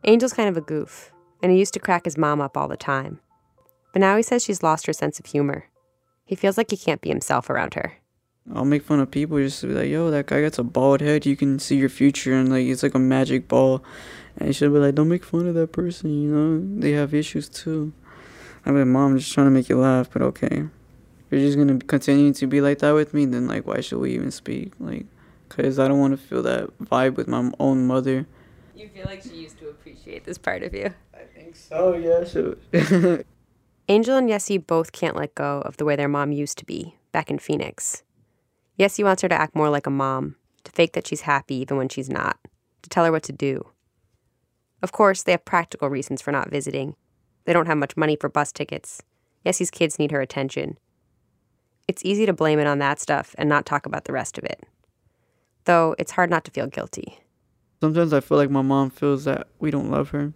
Angel's 0.04 0.34
kind 0.34 0.50
of 0.50 0.56
a 0.56 0.60
goof, 0.60 1.12
and 1.42 1.50
he 1.50 1.58
used 1.58 1.74
to 1.74 1.80
crack 1.80 2.04
his 2.04 2.18
mom 2.18 2.40
up 2.40 2.56
all 2.56 2.68
the 2.68 2.76
time. 2.76 3.20
But 3.92 4.00
now 4.00 4.16
he 4.16 4.22
says 4.22 4.44
she's 4.44 4.62
lost 4.62 4.86
her 4.86 4.92
sense 4.92 5.18
of 5.18 5.26
humor. 5.26 5.68
He 6.26 6.34
feels 6.34 6.58
like 6.58 6.70
he 6.70 6.76
can't 6.76 7.00
be 7.00 7.08
himself 7.08 7.48
around 7.48 7.74
her. 7.74 7.94
I'll 8.54 8.66
make 8.66 8.82
fun 8.82 9.00
of 9.00 9.10
people 9.10 9.38
just 9.38 9.62
to 9.62 9.68
be 9.68 9.74
like, 9.74 9.88
yo, 9.88 10.10
that 10.10 10.26
guy 10.26 10.42
gets 10.42 10.58
a 10.58 10.62
bald 10.62 11.00
head. 11.00 11.24
You 11.24 11.36
can 11.36 11.58
see 11.58 11.76
your 11.76 11.88
future, 11.88 12.34
and 12.34 12.50
like 12.50 12.66
it's 12.66 12.82
like 12.82 12.94
a 12.94 12.98
magic 12.98 13.48
ball. 13.48 13.82
And 14.36 14.54
she'll 14.54 14.70
be 14.70 14.78
like, 14.78 14.94
don't 14.94 15.08
make 15.08 15.24
fun 15.24 15.46
of 15.46 15.54
that 15.54 15.72
person. 15.72 16.10
You 16.10 16.30
know, 16.30 16.80
they 16.80 16.92
have 16.92 17.14
issues 17.14 17.48
too. 17.48 17.92
I'm 18.66 18.76
like, 18.76 18.86
mom, 18.86 19.12
I'm 19.12 19.18
just 19.18 19.32
trying 19.32 19.46
to 19.46 19.50
make 19.50 19.68
you 19.68 19.78
laugh, 19.78 20.10
but 20.12 20.20
okay. 20.22 20.46
If 20.56 21.30
you're 21.30 21.40
just 21.40 21.56
gonna 21.56 21.78
continue 21.78 22.32
to 22.34 22.46
be 22.46 22.60
like 22.60 22.80
that 22.80 22.92
with 22.92 23.14
me, 23.14 23.24
then 23.24 23.46
like, 23.46 23.66
why 23.66 23.80
should 23.80 23.98
we 24.00 24.12
even 24.12 24.30
speak? 24.30 24.72
Like, 24.78 25.06
cause 25.48 25.78
I 25.78 25.88
don't 25.88 26.00
want 26.00 26.12
to 26.12 26.26
feel 26.26 26.42
that 26.42 26.78
vibe 26.78 27.14
with 27.16 27.28
my 27.28 27.50
own 27.58 27.86
mother. 27.86 28.26
You 28.74 28.88
feel 28.88 29.04
like 29.06 29.22
she 29.22 29.36
used 29.36 29.58
to 29.60 29.63
appreciate 29.94 30.24
this 30.24 30.38
part 30.38 30.62
of 30.62 30.74
you. 30.74 30.92
I 31.14 31.24
think 31.34 31.56
so. 31.56 31.94
Yeah. 31.94 32.24
So. 32.24 32.56
Angel 33.88 34.16
and 34.16 34.28
Yessie 34.28 34.64
both 34.64 34.92
can't 34.92 35.16
let 35.16 35.34
go 35.34 35.60
of 35.60 35.76
the 35.76 35.84
way 35.84 35.94
their 35.94 36.08
mom 36.08 36.32
used 36.32 36.58
to 36.58 36.64
be 36.64 36.96
back 37.12 37.30
in 37.30 37.38
Phoenix. 37.38 38.02
Yessie 38.78 39.04
wants 39.04 39.22
her 39.22 39.28
to 39.28 39.40
act 39.40 39.54
more 39.54 39.70
like 39.70 39.86
a 39.86 39.90
mom, 39.90 40.36
to 40.64 40.72
fake 40.72 40.94
that 40.94 41.06
she's 41.06 41.22
happy 41.22 41.54
even 41.56 41.76
when 41.76 41.88
she's 41.88 42.10
not, 42.10 42.38
to 42.82 42.90
tell 42.90 43.04
her 43.04 43.12
what 43.12 43.22
to 43.24 43.32
do. 43.32 43.68
Of 44.82 44.92
course, 44.92 45.22
they 45.22 45.32
have 45.32 45.44
practical 45.44 45.88
reasons 45.88 46.20
for 46.20 46.32
not 46.32 46.50
visiting. 46.50 46.96
They 47.44 47.52
don't 47.52 47.66
have 47.66 47.78
much 47.78 47.96
money 47.96 48.16
for 48.16 48.28
bus 48.28 48.52
tickets. 48.52 49.02
Yessie's 49.46 49.70
kids 49.70 49.98
need 49.98 50.10
her 50.10 50.20
attention. 50.20 50.78
It's 51.86 52.04
easy 52.04 52.26
to 52.26 52.32
blame 52.32 52.58
it 52.58 52.66
on 52.66 52.78
that 52.78 52.98
stuff 52.98 53.34
and 53.38 53.48
not 53.48 53.66
talk 53.66 53.86
about 53.86 54.06
the 54.06 54.12
rest 54.12 54.38
of 54.38 54.44
it. 54.44 54.64
Though 55.66 55.94
it's 55.98 56.12
hard 56.12 56.30
not 56.30 56.44
to 56.46 56.50
feel 56.50 56.66
guilty. 56.66 57.18
Sometimes 57.84 58.14
I 58.14 58.20
feel 58.20 58.38
like 58.38 58.48
my 58.48 58.62
mom 58.62 58.88
feels 58.88 59.24
that 59.24 59.46
we 59.58 59.70
don't 59.70 59.90
love 59.90 60.08
her. 60.08 60.32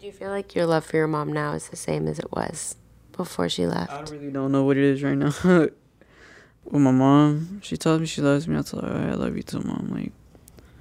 Do 0.00 0.06
you 0.06 0.12
feel 0.12 0.30
like 0.30 0.54
your 0.54 0.64
love 0.64 0.82
for 0.82 0.96
your 0.96 1.06
mom 1.06 1.30
now 1.30 1.52
is 1.52 1.68
the 1.68 1.76
same 1.76 2.08
as 2.08 2.18
it 2.18 2.32
was 2.32 2.76
before 3.14 3.50
she 3.50 3.66
left? 3.66 3.92
I 3.92 4.00
really 4.10 4.30
don't 4.30 4.50
know 4.50 4.64
what 4.64 4.78
it 4.78 4.82
is 4.82 5.02
right 5.02 5.14
now. 5.14 5.34
with 5.44 6.80
my 6.80 6.90
mom. 6.90 7.60
She 7.62 7.76
tells 7.76 8.00
me 8.00 8.06
she 8.06 8.22
loves 8.22 8.48
me. 8.48 8.56
I 8.56 8.62
tell 8.62 8.80
her, 8.80 9.10
I 9.10 9.12
love 9.12 9.36
you 9.36 9.42
too, 9.42 9.60
mom. 9.60 9.90
Like, 9.92 10.12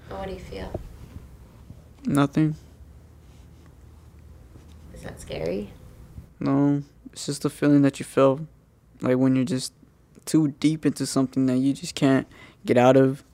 what 0.08 0.30
do 0.30 0.36
you 0.36 0.40
feel? 0.40 0.72
Nothing. 2.06 2.56
Is 4.94 5.02
that 5.02 5.20
scary? 5.20 5.74
No, 6.40 6.82
it's 7.12 7.26
just 7.26 7.44
a 7.44 7.50
feeling 7.50 7.82
that 7.82 8.00
you 8.00 8.06
feel, 8.06 8.48
like 9.02 9.18
when 9.18 9.36
you're 9.36 9.44
just 9.44 9.74
too 10.24 10.48
deep 10.62 10.86
into 10.86 11.06
something 11.06 11.46
that 11.48 11.58
you 11.58 11.74
just 11.74 11.94
can't 11.94 12.26
get 12.66 12.78
out 12.78 12.96
of, 12.96 13.26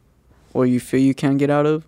or 0.56 0.66
you 0.66 0.80
feel 0.80 1.00
you 1.00 1.14
can't 1.14 1.38
get 1.38 1.52
out 1.52 1.68
of. 1.68 1.86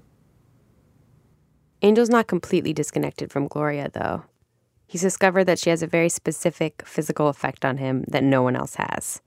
Angel's 1.81 2.09
not 2.09 2.27
completely 2.27 2.73
disconnected 2.73 3.31
from 3.31 3.47
Gloria, 3.47 3.89
though. 3.93 4.23
He's 4.85 5.01
discovered 5.01 5.45
that 5.45 5.59
she 5.59 5.69
has 5.69 5.81
a 5.81 5.87
very 5.87 6.09
specific 6.09 6.83
physical 6.85 7.27
effect 7.29 7.63
on 7.63 7.77
him 7.77 8.03
that 8.07 8.23
no 8.23 8.41
one 8.41 8.55
else 8.55 8.75
has. 8.75 9.21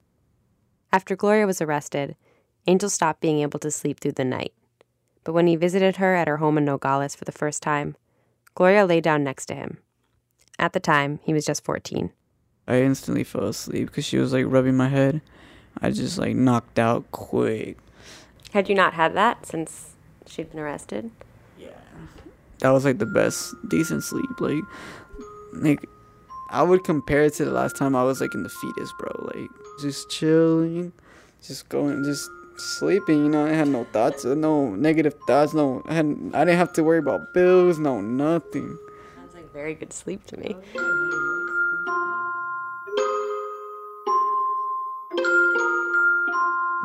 After 0.92 1.16
Gloria 1.16 1.46
was 1.46 1.62
arrested, 1.62 2.16
Angel 2.66 2.90
stopped 2.90 3.20
being 3.20 3.40
able 3.40 3.58
to 3.60 3.70
sleep 3.70 4.00
through 4.00 4.12
the 4.12 4.24
night. 4.24 4.52
But 5.24 5.32
when 5.32 5.46
he 5.46 5.56
visited 5.56 5.96
her 5.96 6.14
at 6.14 6.28
her 6.28 6.38
home 6.38 6.58
in 6.58 6.64
Nogales 6.64 7.14
for 7.14 7.24
the 7.24 7.32
first 7.32 7.62
time, 7.62 7.96
Gloria 8.54 8.84
lay 8.84 9.00
down 9.00 9.24
next 9.24 9.46
to 9.46 9.54
him. 9.54 9.78
At 10.58 10.74
the 10.74 10.80
time, 10.80 11.20
he 11.22 11.32
was 11.32 11.46
just 11.46 11.64
14. 11.64 12.10
I 12.68 12.82
instantly 12.82 13.24
fell 13.24 13.46
asleep 13.46 13.86
because 13.86 14.04
she 14.04 14.18
was 14.18 14.32
like 14.32 14.44
rubbing 14.46 14.76
my 14.76 14.88
head. 14.88 15.22
I 15.80 15.90
just 15.90 16.18
like 16.18 16.36
knocked 16.36 16.78
out 16.78 17.10
quick. 17.10 17.78
Had 18.52 18.68
you 18.68 18.74
not 18.74 18.94
had 18.94 19.14
that 19.14 19.46
since 19.46 19.94
she'd 20.26 20.50
been 20.50 20.60
arrested? 20.60 21.10
That 22.62 22.70
was 22.70 22.84
like 22.84 22.98
the 22.98 23.06
best 23.06 23.56
decent 23.68 24.04
sleep. 24.04 24.40
Like, 24.40 24.62
like 25.52 25.88
I 26.48 26.62
would 26.62 26.84
compare 26.84 27.24
it 27.24 27.34
to 27.34 27.44
the 27.44 27.50
last 27.50 27.76
time 27.76 27.96
I 27.96 28.04
was 28.04 28.20
like 28.20 28.34
in 28.34 28.44
the 28.44 28.48
fetus, 28.48 28.92
bro. 29.00 29.30
Like 29.34 29.50
just 29.80 30.08
chilling, 30.08 30.92
just 31.44 31.68
going, 31.68 32.04
just 32.04 32.30
sleeping. 32.56 33.24
You 33.24 33.28
know, 33.30 33.46
I 33.46 33.50
had 33.50 33.66
no 33.66 33.82
thoughts, 33.92 34.24
no 34.24 34.76
negative 34.76 35.14
thoughts. 35.26 35.54
No, 35.54 35.82
I 35.86 35.94
had 35.94 36.06
I 36.34 36.44
didn't 36.44 36.58
have 36.58 36.72
to 36.74 36.84
worry 36.84 36.98
about 36.98 37.34
bills. 37.34 37.80
No, 37.80 38.00
nothing. 38.00 38.78
Sounds 39.16 39.34
like 39.34 39.52
very 39.52 39.74
good 39.74 39.92
sleep 39.92 40.24
to 40.26 40.36
me. 40.36 40.54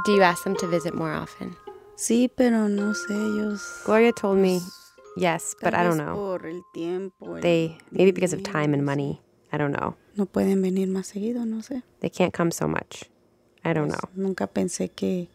Do 0.05 0.13
you 0.13 0.23
ask 0.23 0.43
them 0.43 0.55
to 0.55 0.67
visit 0.67 0.95
more 0.95 1.11
often? 1.11 1.55
Sí, 1.97 2.32
pero 2.36 2.67
no 2.67 2.93
sé, 2.93 3.11
ellos. 3.11 3.84
Gloria 3.86 4.13
told 4.13 4.38
me 4.38 4.61
yes, 5.18 5.55
but 5.61 5.74
I 5.74 5.84
don't 5.84 5.97
know. 5.97 6.15
Por 6.15 6.47
el 6.47 6.63
tiempo, 6.74 7.36
el 7.36 7.41
They, 7.41 7.78
maybe 7.91 8.11
because 8.11 8.34
of 8.34 8.43
time 8.43 8.74
and 8.74 8.86
money. 8.86 9.22
I 9.51 9.57
don't 9.57 9.72
know. 9.72 9.95
No 10.15 10.26
pueden 10.26 10.61
venir 10.61 10.88
más 10.88 11.07
seguido, 11.07 11.45
no 11.45 11.61
sé. 11.61 11.84
They 11.99 12.09
can't 12.09 12.34
come 12.34 12.51
so 12.51 12.68
much. 12.68 13.05
I 13.63 13.74
don't 13.74 13.89
know. 13.89 14.09
Nunca 14.15 14.47
pensé 14.47 14.89
que. 14.89 15.30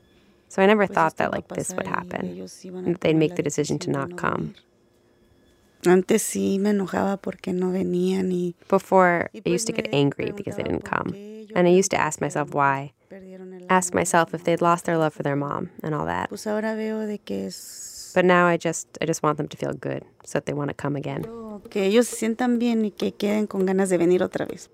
So 0.48 0.62
I 0.62 0.66
never 0.66 0.86
pues, 0.86 0.94
thought 0.94 1.16
that 1.16 1.32
like 1.32 1.48
this 1.48 1.72
would 1.74 1.86
happen. 1.86 2.26
ellos 2.26 2.64
iban 2.64 2.84
a 2.84 2.86
And 2.86 2.94
that 2.94 3.00
they'd 3.00 3.16
make 3.16 3.36
the 3.36 3.42
decision 3.42 3.78
to 3.80 3.90
not 3.90 4.10
no 4.10 4.16
come. 4.16 4.54
Antes 5.86 6.22
sí 6.22 6.58
me 6.60 6.70
enojaba 6.70 7.16
porque 7.20 7.52
no 7.52 7.72
venían 7.72 8.30
y. 8.30 8.54
Before, 8.68 9.30
I 9.34 9.48
used 9.48 9.66
to 9.66 9.72
get 9.72 9.88
angry 9.92 10.30
because 10.30 10.56
they 10.56 10.62
didn't 10.62 10.84
come. 10.84 11.14
And 11.54 11.66
I 11.66 11.70
used 11.70 11.90
to 11.90 12.00
ask 12.00 12.20
myself 12.20 12.54
why. 12.54 12.92
Ask 13.68 13.94
myself 13.94 14.34
if 14.34 14.44
they'd 14.44 14.60
lost 14.60 14.84
their 14.84 14.96
love 14.96 15.12
for 15.12 15.22
their 15.22 15.36
mom 15.36 15.70
and 15.82 15.94
all 15.94 16.06
that. 16.06 16.28
Pues 16.28 16.46
ahora 16.46 16.74
veo 16.74 17.06
de 17.06 17.18
que 17.18 17.46
es. 17.46 17.91
But 18.14 18.24
now 18.24 18.46
I 18.46 18.56
just 18.56 18.86
I 19.00 19.06
just 19.06 19.22
want 19.22 19.38
them 19.38 19.48
to 19.48 19.56
feel 19.56 19.72
good 19.72 20.04
so 20.24 20.38
that 20.38 20.46
they 20.46 20.52
want 20.52 20.68
to 20.68 20.74
come 20.74 20.96
again. 20.96 21.24
Que 21.70 21.82
ellos 21.82 22.08
se 22.08 22.16
sientan 22.16 22.58
bien 22.58 22.84
y 22.84 22.90
que 22.90 23.12
queden 23.12 23.48
con 23.48 23.66
ganas 23.66 23.90
de 23.90 23.98
venir 23.98 24.20
otra 24.20 24.46
vez. 24.46 24.68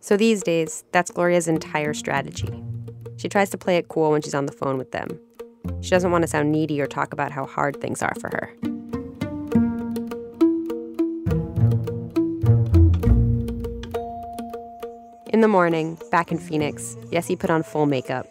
So 0.00 0.16
these 0.16 0.42
days, 0.42 0.84
that's 0.92 1.10
Gloria's 1.10 1.48
entire 1.48 1.92
strategy. 1.94 2.62
She 3.16 3.28
tries 3.28 3.50
to 3.50 3.58
play 3.58 3.76
it 3.76 3.88
cool 3.88 4.12
when 4.12 4.22
she's 4.22 4.34
on 4.34 4.46
the 4.46 4.52
phone 4.52 4.78
with 4.78 4.92
them. 4.92 5.18
She 5.80 5.90
doesn't 5.90 6.12
want 6.12 6.22
to 6.22 6.28
sound 6.28 6.52
needy 6.52 6.80
or 6.80 6.86
talk 6.86 7.12
about 7.12 7.32
how 7.32 7.46
hard 7.46 7.80
things 7.80 8.02
are 8.02 8.14
for 8.20 8.28
her. 8.28 8.52
In 15.32 15.40
the 15.40 15.48
morning, 15.48 15.98
back 16.10 16.30
in 16.30 16.38
Phoenix, 16.38 16.96
Yessie 17.10 17.38
put 17.38 17.50
on 17.50 17.62
full 17.62 17.86
makeup. 17.86 18.26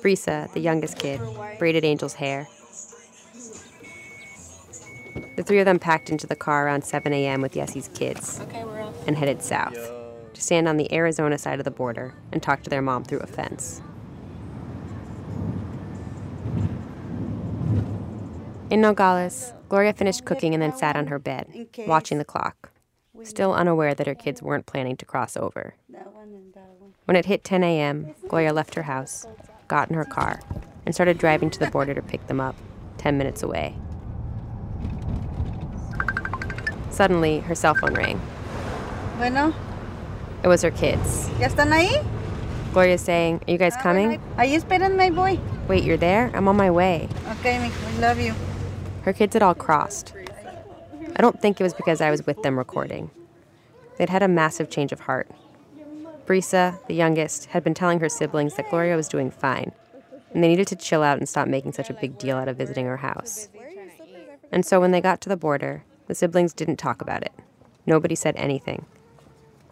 Brisa, 0.00 0.50
the 0.52 0.60
youngest 0.60 0.98
kid, 0.98 1.20
braided 1.58 1.84
Angel's 1.84 2.14
hair. 2.14 2.46
The 5.36 5.42
three 5.42 5.58
of 5.58 5.64
them 5.64 5.78
packed 5.78 6.10
into 6.10 6.26
the 6.26 6.36
car 6.36 6.66
around 6.66 6.84
7 6.84 7.12
a.m. 7.12 7.40
with 7.40 7.56
Yessie's 7.56 7.88
kids 7.94 8.40
and 9.06 9.16
headed 9.16 9.42
south 9.42 9.76
to 10.34 10.40
stand 10.40 10.68
on 10.68 10.76
the 10.76 10.92
Arizona 10.92 11.38
side 11.38 11.58
of 11.58 11.64
the 11.64 11.70
border 11.70 12.14
and 12.32 12.42
talk 12.42 12.62
to 12.62 12.70
their 12.70 12.82
mom 12.82 13.04
through 13.04 13.20
a 13.20 13.26
fence. 13.26 13.82
In 18.70 18.80
Nogales, 18.80 19.52
Gloria 19.68 19.92
finished 19.92 20.24
cooking 20.24 20.54
and 20.54 20.62
then 20.62 20.76
sat 20.76 20.94
on 20.94 21.08
her 21.08 21.18
bed, 21.18 21.68
watching 21.88 22.18
the 22.18 22.24
clock, 22.24 22.70
still 23.24 23.52
unaware 23.52 23.94
that 23.94 24.06
her 24.06 24.14
kids 24.14 24.42
weren't 24.42 24.66
planning 24.66 24.96
to 24.96 25.04
cross 25.04 25.36
over. 25.36 25.74
When 27.06 27.16
it 27.16 27.26
hit 27.26 27.42
10 27.42 27.64
a.m., 27.64 28.14
Gloria 28.28 28.52
left 28.52 28.76
her 28.76 28.84
house, 28.84 29.26
got 29.66 29.90
in 29.90 29.96
her 29.96 30.04
car, 30.04 30.40
and 30.86 30.94
started 30.94 31.18
driving 31.18 31.50
to 31.50 31.58
the 31.58 31.70
border 31.70 31.94
to 31.94 32.02
pick 32.02 32.24
them 32.28 32.40
up, 32.40 32.54
10 32.98 33.18
minutes 33.18 33.42
away. 33.42 33.74
Suddenly, 37.00 37.40
her 37.40 37.54
cell 37.54 37.72
phone 37.72 37.94
rang. 37.94 38.20
Bueno, 39.16 39.54
It 40.44 40.48
was 40.48 40.60
her 40.60 40.70
kids. 40.70 41.30
¿ya 41.38 41.48
están 41.48 41.72
ahí? 41.72 42.04
Gloria's 42.74 43.00
saying, 43.00 43.40
Are 43.48 43.52
you 43.52 43.56
guys 43.56 43.72
ah, 43.78 43.82
coming? 43.82 44.20
Are 44.36 44.44
you 44.44 44.60
Ahí 44.60 44.62
espérenme, 44.62 45.14
boy? 45.14 45.40
Wait, 45.66 45.82
you're 45.82 45.96
there? 45.96 46.30
I'm 46.34 46.46
on 46.46 46.58
my 46.58 46.70
way. 46.70 47.08
Okay, 47.38 47.56
mijo, 47.56 47.96
I 47.96 48.00
love 48.00 48.20
you. 48.20 48.34
Her 49.04 49.14
kids 49.14 49.32
had 49.32 49.42
all 49.42 49.54
crossed. 49.54 50.12
I 51.16 51.22
don't 51.22 51.40
think 51.40 51.58
it 51.58 51.62
was 51.62 51.72
because 51.72 52.02
I 52.02 52.10
was 52.10 52.26
with 52.26 52.42
them 52.42 52.58
recording. 52.58 53.10
They'd 53.96 54.10
had 54.10 54.22
a 54.22 54.28
massive 54.28 54.68
change 54.68 54.92
of 54.92 55.00
heart. 55.00 55.30
Brisa, 56.26 56.86
the 56.86 56.94
youngest, 56.94 57.46
had 57.46 57.64
been 57.64 57.72
telling 57.72 58.00
her 58.00 58.10
siblings 58.10 58.56
that 58.56 58.68
Gloria 58.68 58.94
was 58.94 59.08
doing 59.08 59.30
fine, 59.30 59.72
and 60.34 60.44
they 60.44 60.48
needed 60.48 60.66
to 60.66 60.76
chill 60.76 61.02
out 61.02 61.16
and 61.16 61.26
stop 61.26 61.48
making 61.48 61.72
such 61.72 61.88
a 61.88 61.94
big 61.94 62.18
deal 62.18 62.36
out 62.36 62.48
of 62.48 62.58
visiting 62.58 62.84
her 62.84 62.98
house. 62.98 63.48
And 64.52 64.66
so 64.66 64.80
when 64.80 64.90
they 64.90 65.00
got 65.00 65.22
to 65.22 65.30
the 65.30 65.38
border, 65.38 65.84
the 66.10 66.14
siblings 66.16 66.52
didn't 66.52 66.74
talk 66.74 67.00
about 67.00 67.22
it. 67.22 67.32
Nobody 67.86 68.16
said 68.16 68.34
anything. 68.34 68.84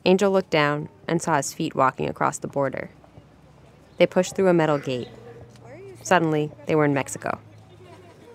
Angel 0.05 0.31
looked 0.31 0.51
down 0.51 0.89
and 1.09 1.21
saw 1.21 1.37
his 1.37 1.53
feet 1.53 1.75
walking 1.75 2.09
across 2.09 2.39
the 2.39 2.47
border. 2.47 2.91
They 3.97 4.07
pushed 4.07 4.37
through 4.37 4.47
a 4.47 4.55
metal 4.55 4.79
gate. 4.79 5.09
Suddenly, 6.05 6.53
they 6.67 6.77
were 6.77 6.85
in 6.85 6.95
Mexico. 6.95 7.41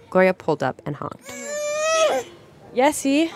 Gloria 0.10 0.34
pulled 0.34 0.62
up 0.62 0.82
and 0.86 0.98
honked. 0.98 1.32
Yessie, 2.76 3.32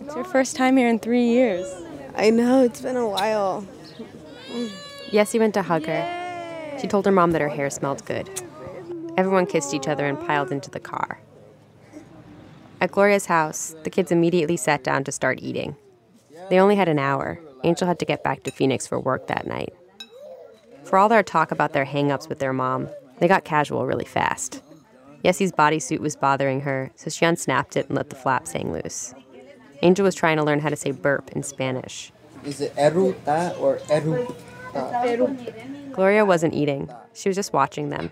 it's 0.00 0.14
your 0.14 0.24
first 0.24 0.56
time 0.56 0.78
here 0.78 0.88
in 0.88 0.98
three 0.98 1.26
years. 1.26 1.70
I 2.16 2.30
know, 2.30 2.64
it's 2.64 2.80
been 2.80 2.96
a 2.96 3.06
while. 3.06 3.66
Yessie 5.10 5.38
went 5.38 5.52
to 5.52 5.62
hug 5.62 5.84
her. 5.84 6.78
She 6.80 6.86
told 6.86 7.04
her 7.04 7.12
mom 7.12 7.32
that 7.32 7.42
her 7.42 7.50
hair 7.50 7.68
smelled 7.68 8.02
good. 8.06 8.30
Everyone 9.18 9.44
kissed 9.44 9.74
each 9.74 9.88
other 9.88 10.06
and 10.06 10.18
piled 10.18 10.50
into 10.50 10.70
the 10.70 10.80
car. 10.80 11.20
At 12.80 12.92
Gloria's 12.92 13.26
house, 13.26 13.74
the 13.84 13.90
kids 13.90 14.10
immediately 14.10 14.56
sat 14.56 14.82
down 14.82 15.04
to 15.04 15.12
start 15.12 15.40
eating. 15.42 15.76
They 16.48 16.58
only 16.58 16.76
had 16.76 16.88
an 16.88 16.98
hour. 16.98 17.38
Angel 17.62 17.86
had 17.86 17.98
to 17.98 18.06
get 18.06 18.24
back 18.24 18.42
to 18.44 18.50
Phoenix 18.50 18.86
for 18.86 18.98
work 18.98 19.26
that 19.26 19.46
night. 19.46 19.74
For 20.84 20.96
all 20.96 21.10
their 21.10 21.22
talk 21.22 21.52
about 21.52 21.74
their 21.74 21.84
hang 21.84 22.10
ups 22.10 22.28
with 22.28 22.38
their 22.38 22.54
mom, 22.54 22.88
they 23.18 23.28
got 23.28 23.44
casual 23.44 23.86
really 23.86 24.06
fast. 24.06 24.62
Yessie's 25.22 25.52
bodysuit 25.52 26.00
was 26.00 26.16
bothering 26.16 26.62
her, 26.62 26.90
so 26.96 27.10
she 27.10 27.26
unsnapped 27.26 27.76
it 27.76 27.88
and 27.88 27.96
let 27.96 28.08
the 28.08 28.16
flaps 28.16 28.52
hang 28.52 28.72
loose. 28.72 29.14
Angel 29.82 30.04
was 30.04 30.14
trying 30.14 30.38
to 30.38 30.42
learn 30.42 30.60
how 30.60 30.70
to 30.70 30.76
say 30.76 30.90
burp 30.90 31.30
in 31.32 31.42
Spanish. 31.42 32.12
Is 32.44 32.62
it 32.62 32.74
eruta 32.76 33.58
or 33.60 33.76
eruta? 33.88 34.34
Gloria 35.92 36.24
wasn't 36.24 36.54
eating. 36.54 36.88
She 37.12 37.28
was 37.28 37.36
just 37.36 37.52
watching 37.52 37.90
them. 37.90 38.10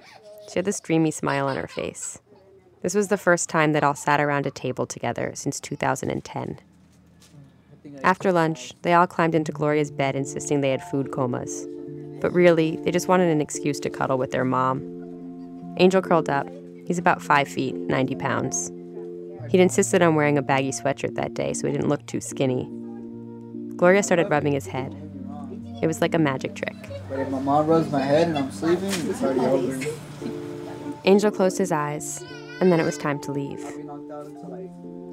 She 0.51 0.59
had 0.59 0.67
this 0.67 0.81
dreamy 0.81 1.11
smile 1.11 1.47
on 1.47 1.57
her 1.57 1.69
face. 1.69 2.21
This 2.83 2.95
was 2.95 3.09
the 3.09 3.17
first 3.17 3.49
time 3.49 3.73
they'd 3.73 3.83
all 3.83 3.95
sat 3.95 4.21
around 4.21 4.47
a 4.47 4.51
table 4.51 4.87
together 4.87 5.33
since 5.35 5.59
2010. 5.59 6.59
After 8.05 8.31
lunch, 8.31 8.73
they 8.83 8.95
all 8.95 9.07
climbed 9.07 9.35
into 9.35 9.51
Gloria's 9.51 9.91
bed, 9.91 10.15
insisting 10.15 10.61
they 10.61 10.71
had 10.71 10.83
food 10.85 11.11
comas. 11.11 11.67
But 12.21 12.33
really, 12.33 12.77
they 12.77 12.91
just 12.91 13.09
wanted 13.09 13.29
an 13.31 13.41
excuse 13.41 13.81
to 13.81 13.91
cuddle 13.91 14.19
with 14.19 14.31
their 14.31 14.45
mom. 14.45 15.75
Angel 15.79 16.03
curled 16.03 16.29
up. 16.29 16.49
He's 16.87 16.99
about 16.99 17.21
five 17.21 17.49
feet, 17.49 17.75
90 17.75 18.15
pounds. 18.17 18.71
He'd 19.51 19.61
insisted 19.61 20.03
on 20.03 20.15
wearing 20.15 20.39
a 20.39 20.43
baggy 20.43 20.71
sweatshirt 20.71 21.15
that 21.17 21.35
day 21.35 21.55
so 21.55 21.67
he 21.67 21.73
didn't 21.73 21.89
look 21.89 22.05
too 22.07 22.21
skinny. 22.21 22.69
Gloria 23.77 24.03
started 24.03 24.31
rubbing 24.31 24.53
his 24.53 24.67
head. 24.67 24.95
It 25.83 25.87
was 25.87 26.01
like 26.01 26.15
a 26.15 26.19
magic 26.19 26.55
trick. 26.55 26.77
But 27.09 27.21
if 27.21 27.29
my 27.29 27.41
mom 27.41 27.67
rubs 27.67 27.91
my 27.91 28.03
head 28.03 28.29
and 28.29 28.39
I'm 28.39 28.51
sleeping, 28.51 28.91
it's 29.09 29.23
already 29.23 29.41
over. 29.41 29.91
Angel 31.05 31.31
closed 31.31 31.59
his 31.59 31.71
eyes, 31.71 32.25
and 32.61 32.73
then 32.73 32.81
it 32.81 32.85
was 32.85 32.99
time 32.99 33.19
to 33.21 33.33
leave. 33.33 33.61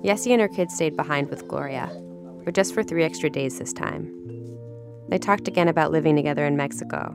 Yessie 0.03 0.31
and 0.31 0.41
her 0.41 0.47
kids 0.47 0.73
stayed 0.73 0.95
behind 0.95 1.29
with 1.29 1.47
Gloria, 1.47 1.89
but 2.43 2.53
just 2.53 2.73
for 2.73 2.83
three 2.83 3.03
extra 3.03 3.29
days 3.29 3.59
this 3.59 3.73
time. 3.73 4.11
They 5.09 5.17
talked 5.17 5.47
again 5.47 5.67
about 5.67 5.91
living 5.91 6.15
together 6.15 6.45
in 6.45 6.57
Mexico. 6.57 7.13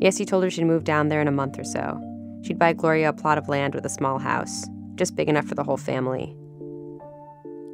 Yessie 0.00 0.26
told 0.26 0.44
her 0.44 0.50
she'd 0.50 0.64
move 0.64 0.84
down 0.84 1.08
there 1.08 1.20
in 1.20 1.28
a 1.28 1.32
month 1.32 1.58
or 1.58 1.64
so. 1.64 2.00
She'd 2.42 2.58
buy 2.58 2.72
Gloria 2.72 3.10
a 3.10 3.12
plot 3.12 3.38
of 3.38 3.48
land 3.48 3.74
with 3.74 3.84
a 3.84 3.90
small 3.90 4.18
house, 4.18 4.66
just 4.94 5.16
big 5.16 5.28
enough 5.28 5.46
for 5.46 5.54
the 5.54 5.64
whole 5.64 5.76
family. 5.76 6.36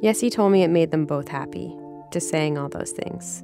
Yessie 0.03 0.31
told 0.31 0.51
me 0.51 0.63
it 0.63 0.69
made 0.69 0.91
them 0.91 1.05
both 1.05 1.27
happy, 1.27 1.75
just 2.11 2.29
saying 2.29 2.57
all 2.57 2.69
those 2.69 2.91
things. 2.91 3.43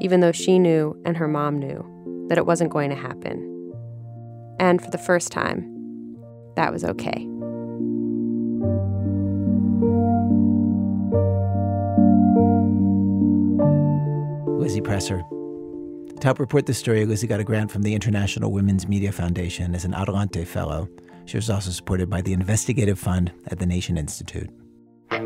Even 0.00 0.20
though 0.20 0.32
she 0.32 0.58
knew 0.58 1.00
and 1.04 1.16
her 1.16 1.28
mom 1.28 1.58
knew 1.58 2.26
that 2.28 2.38
it 2.38 2.46
wasn't 2.46 2.72
going 2.72 2.90
to 2.90 2.96
happen. 2.96 3.48
And 4.58 4.82
for 4.82 4.90
the 4.90 4.98
first 4.98 5.32
time, 5.32 5.71
that 6.56 6.72
was 6.72 6.84
okay. 6.84 7.26
Lizzie 14.58 14.80
Presser. 14.80 15.22
To 16.20 16.28
help 16.28 16.38
report 16.38 16.66
this 16.66 16.78
story, 16.78 17.04
Lizzie 17.04 17.26
got 17.26 17.40
a 17.40 17.44
grant 17.44 17.70
from 17.70 17.82
the 17.82 17.94
International 17.94 18.52
Women's 18.52 18.86
Media 18.86 19.10
Foundation 19.10 19.74
as 19.74 19.84
an 19.84 19.92
Adelante 19.92 20.44
Fellow. 20.44 20.88
She 21.24 21.36
was 21.36 21.50
also 21.50 21.70
supported 21.70 22.08
by 22.08 22.22
the 22.22 22.32
Investigative 22.32 22.98
Fund 22.98 23.32
at 23.48 23.58
the 23.58 23.66
Nation 23.66 23.98
Institute. 23.98 24.48
For 25.10 25.18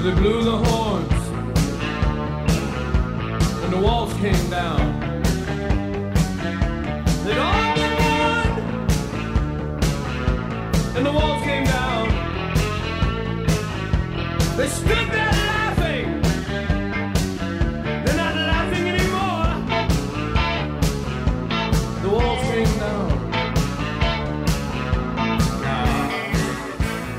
the 0.00 0.12
blue 0.16 0.42
and 10.96 11.04
the 11.04 11.12
walls 11.12 11.42
came 11.42 11.64
down. 11.64 12.08
They 14.56 14.66
stood 14.66 15.10
there 15.12 15.35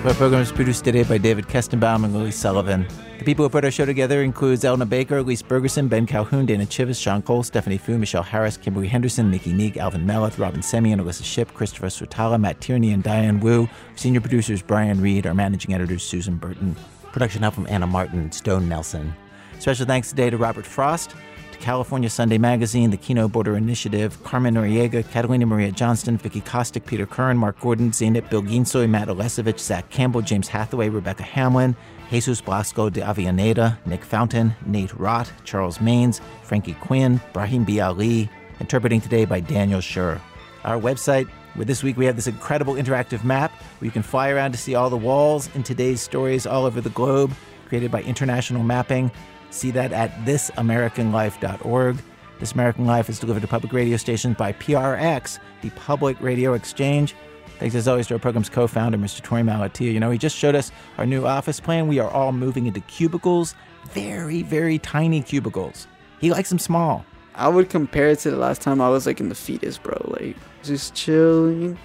Our 0.08 0.14
program 0.14 0.42
is 0.42 0.54
produced 0.54 0.86
today 0.86 1.04
by 1.04 1.18
David 1.18 1.48
Kestenbaum 1.48 2.06
and 2.06 2.14
Louis 2.14 2.32
Sullivan. 2.32 2.88
The 3.20 3.26
people 3.26 3.44
who 3.44 3.50
put 3.50 3.66
our 3.66 3.72
show 3.72 3.86
together 3.86 4.24
includes 4.24 4.64
Elna 4.64 4.88
Baker, 4.88 5.18
Elise 5.18 5.42
Bergerson, 5.42 5.90
Ben 5.90 6.06
Calhoun, 6.06 6.46
Dana 6.46 6.66
Chivvis, 6.66 7.02
Sean 7.02 7.22
Cole, 7.22 7.44
Stephanie 7.44 7.78
Foo, 7.78 7.98
Michelle 7.98 8.24
Harris, 8.24 8.56
Kimberly 8.56 8.88
Henderson, 8.88 9.30
Miki 9.30 9.52
Meek, 9.52 9.76
Alvin 9.76 10.06
Melathe, 10.06 10.40
Robyn 10.40 10.62
Semien, 10.62 11.02
Alissa 11.02 11.26
Shipp, 11.26 11.54
Christopher 11.54 11.88
Swetala, 11.88 12.40
Matt 12.40 12.62
Tierney, 12.62 12.94
and 12.94 13.04
Diane 13.04 13.42
Wu. 13.42 13.68
Senior 13.98 14.22
producers 14.22 14.62
Brian 14.62 15.02
Reed. 15.02 15.28
Our 15.28 15.34
managing 15.34 15.74
editors 15.74 16.04
Susan 16.04 16.38
Burton. 16.38 16.78
Production 17.12 17.42
help 17.42 17.56
from 17.56 17.68
Anna 17.68 17.86
Martin 17.86 18.20
and 18.20 18.34
Stowe 18.34 18.60
Nelson. 18.60 19.14
Special 19.60 19.86
thanks 19.86 20.12
today 20.12 20.30
to 20.30 20.38
Robert 20.38 20.66
Frost, 20.66 21.16
California 21.60 22.10
Sunday 22.10 22.38
Magazine, 22.38 22.90
the 22.90 22.98
Kino 22.98 23.28
Border 23.28 23.58
Initiative, 23.58 24.24
Carmen 24.24 24.56
Noriega, 24.56 25.10
Catalina 25.10 25.46
Maria 25.46 25.72
Johnston, 25.72 26.18
Vicky 26.18 26.42
Kostick, 26.42 26.86
Peter 26.86 27.06
Curran, 27.06 27.38
Mark 27.38 27.60
Gordon, 27.60 27.92
Zeynep 27.92 28.30
Bilginsoy, 28.30 28.90
Matt 28.90 29.08
Olesevich, 29.08 29.60
Zach 29.60 29.90
Campbell, 29.90 30.22
James 30.22 30.48
Hathaway, 30.48 30.90
Rebecca 30.90 31.24
Hamlin, 31.24 31.76
Jesus 32.10 32.42
Blasco 32.42 32.90
de 32.90 33.02
Avellaneda, 33.02 33.78
Nick 33.86 34.04
Fountain, 34.04 34.56
Nate 34.66 34.92
Rott, 34.92 35.30
Charles 35.44 35.80
Maines, 35.80 36.22
Frankie 36.44 36.76
Quinn, 36.76 37.20
Brahim 37.34 37.66
Biali, 37.66 38.30
interpreting 38.60 39.02
today 39.02 39.26
by 39.26 39.40
Daniel 39.40 39.82
Schur. 39.82 40.20
Our 40.64 40.80
website, 40.80 41.28
where 41.56 41.66
this 41.66 41.84
week 41.84 41.98
we 41.98 42.06
have 42.06 42.16
this 42.16 42.28
incredible 42.28 42.76
interactive 42.76 43.24
map 43.24 43.52
where 43.52 43.86
you 43.86 43.92
can 43.92 44.04
fly 44.04 44.30
around 44.30 44.52
to 44.52 44.58
see 44.58 44.76
all 44.76 44.90
the 44.90 44.98
walls 44.98 45.50
in 45.56 45.64
today's 45.64 46.02
stories 46.02 46.46
all 46.46 46.66
over 46.66 46.82
the 46.82 46.90
globe, 46.92 47.34
created 47.68 47.92
by 47.92 48.02
International 48.04 48.64
Mapping. 48.64 49.12
See 49.50 49.72
that 49.72 49.92
at 49.94 50.12
thisamericanlife.org. 50.26 51.98
This 52.40 52.52
American 52.52 52.86
Life 52.86 53.10
is 53.10 53.20
delivered 53.20 53.42
to 53.42 53.48
public 53.48 53.74
radio 53.74 53.98
stations 53.98 54.38
by 54.38 54.54
PRX, 54.54 55.40
the 55.62 55.72
Public 55.72 56.22
Radio 56.22 56.54
Exchange. 56.54 57.16
Thanks 57.58 57.74
as 57.74 57.88
always 57.88 58.06
to 58.08 58.14
our 58.14 58.20
program's 58.20 58.50
co-founder, 58.50 58.98
Mr. 59.00 59.22
Torey 59.22 59.44
Malatia. 59.44 59.92
You 59.92 60.00
know, 60.00 60.12
he 60.12 60.20
just 60.20 60.36
showed 60.36 60.54
us 60.54 60.72
our 61.00 61.06
new 61.08 61.26
office 61.26 61.60
plan. 61.60 61.88
We 61.88 61.98
are 61.98 62.10
all 62.10 62.32
moving 62.32 62.68
into 62.68 62.82
cubicles, 62.82 63.56
very, 63.90 64.44
very 64.44 64.78
tiny 64.78 65.24
cubicles. 65.24 65.88
He 66.20 66.30
likes 66.30 66.50
them 66.50 66.60
small. 66.60 67.04
I 67.34 67.48
would 67.48 67.70
compare 67.70 68.10
it 68.10 68.20
to 68.20 68.32
the 68.32 68.38
last 68.38 68.62
time 68.62 68.82
I 68.82 68.90
was 68.90 69.08
like 69.08 69.20
in 69.20 69.30
the 69.30 69.36
fetus, 69.36 69.78
bro. 69.80 70.00
Like 70.06 70.38
just 70.64 70.94
chilling. 70.94 71.78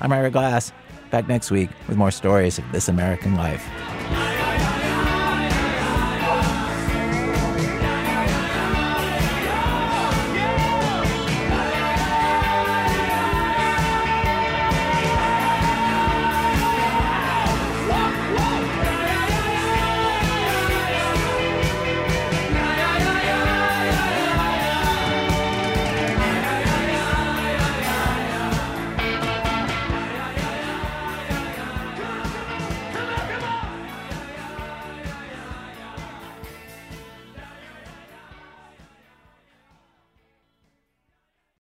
I'm 0.00 0.12
Ira 0.12 0.30
Glass. 0.30 0.72
Back 1.10 1.28
next 1.28 1.50
week 1.50 1.70
with 1.86 1.96
more 1.96 2.10
stories 2.10 2.58
of 2.58 2.64
this 2.72 2.88
American 2.88 3.34
life. 3.34 3.64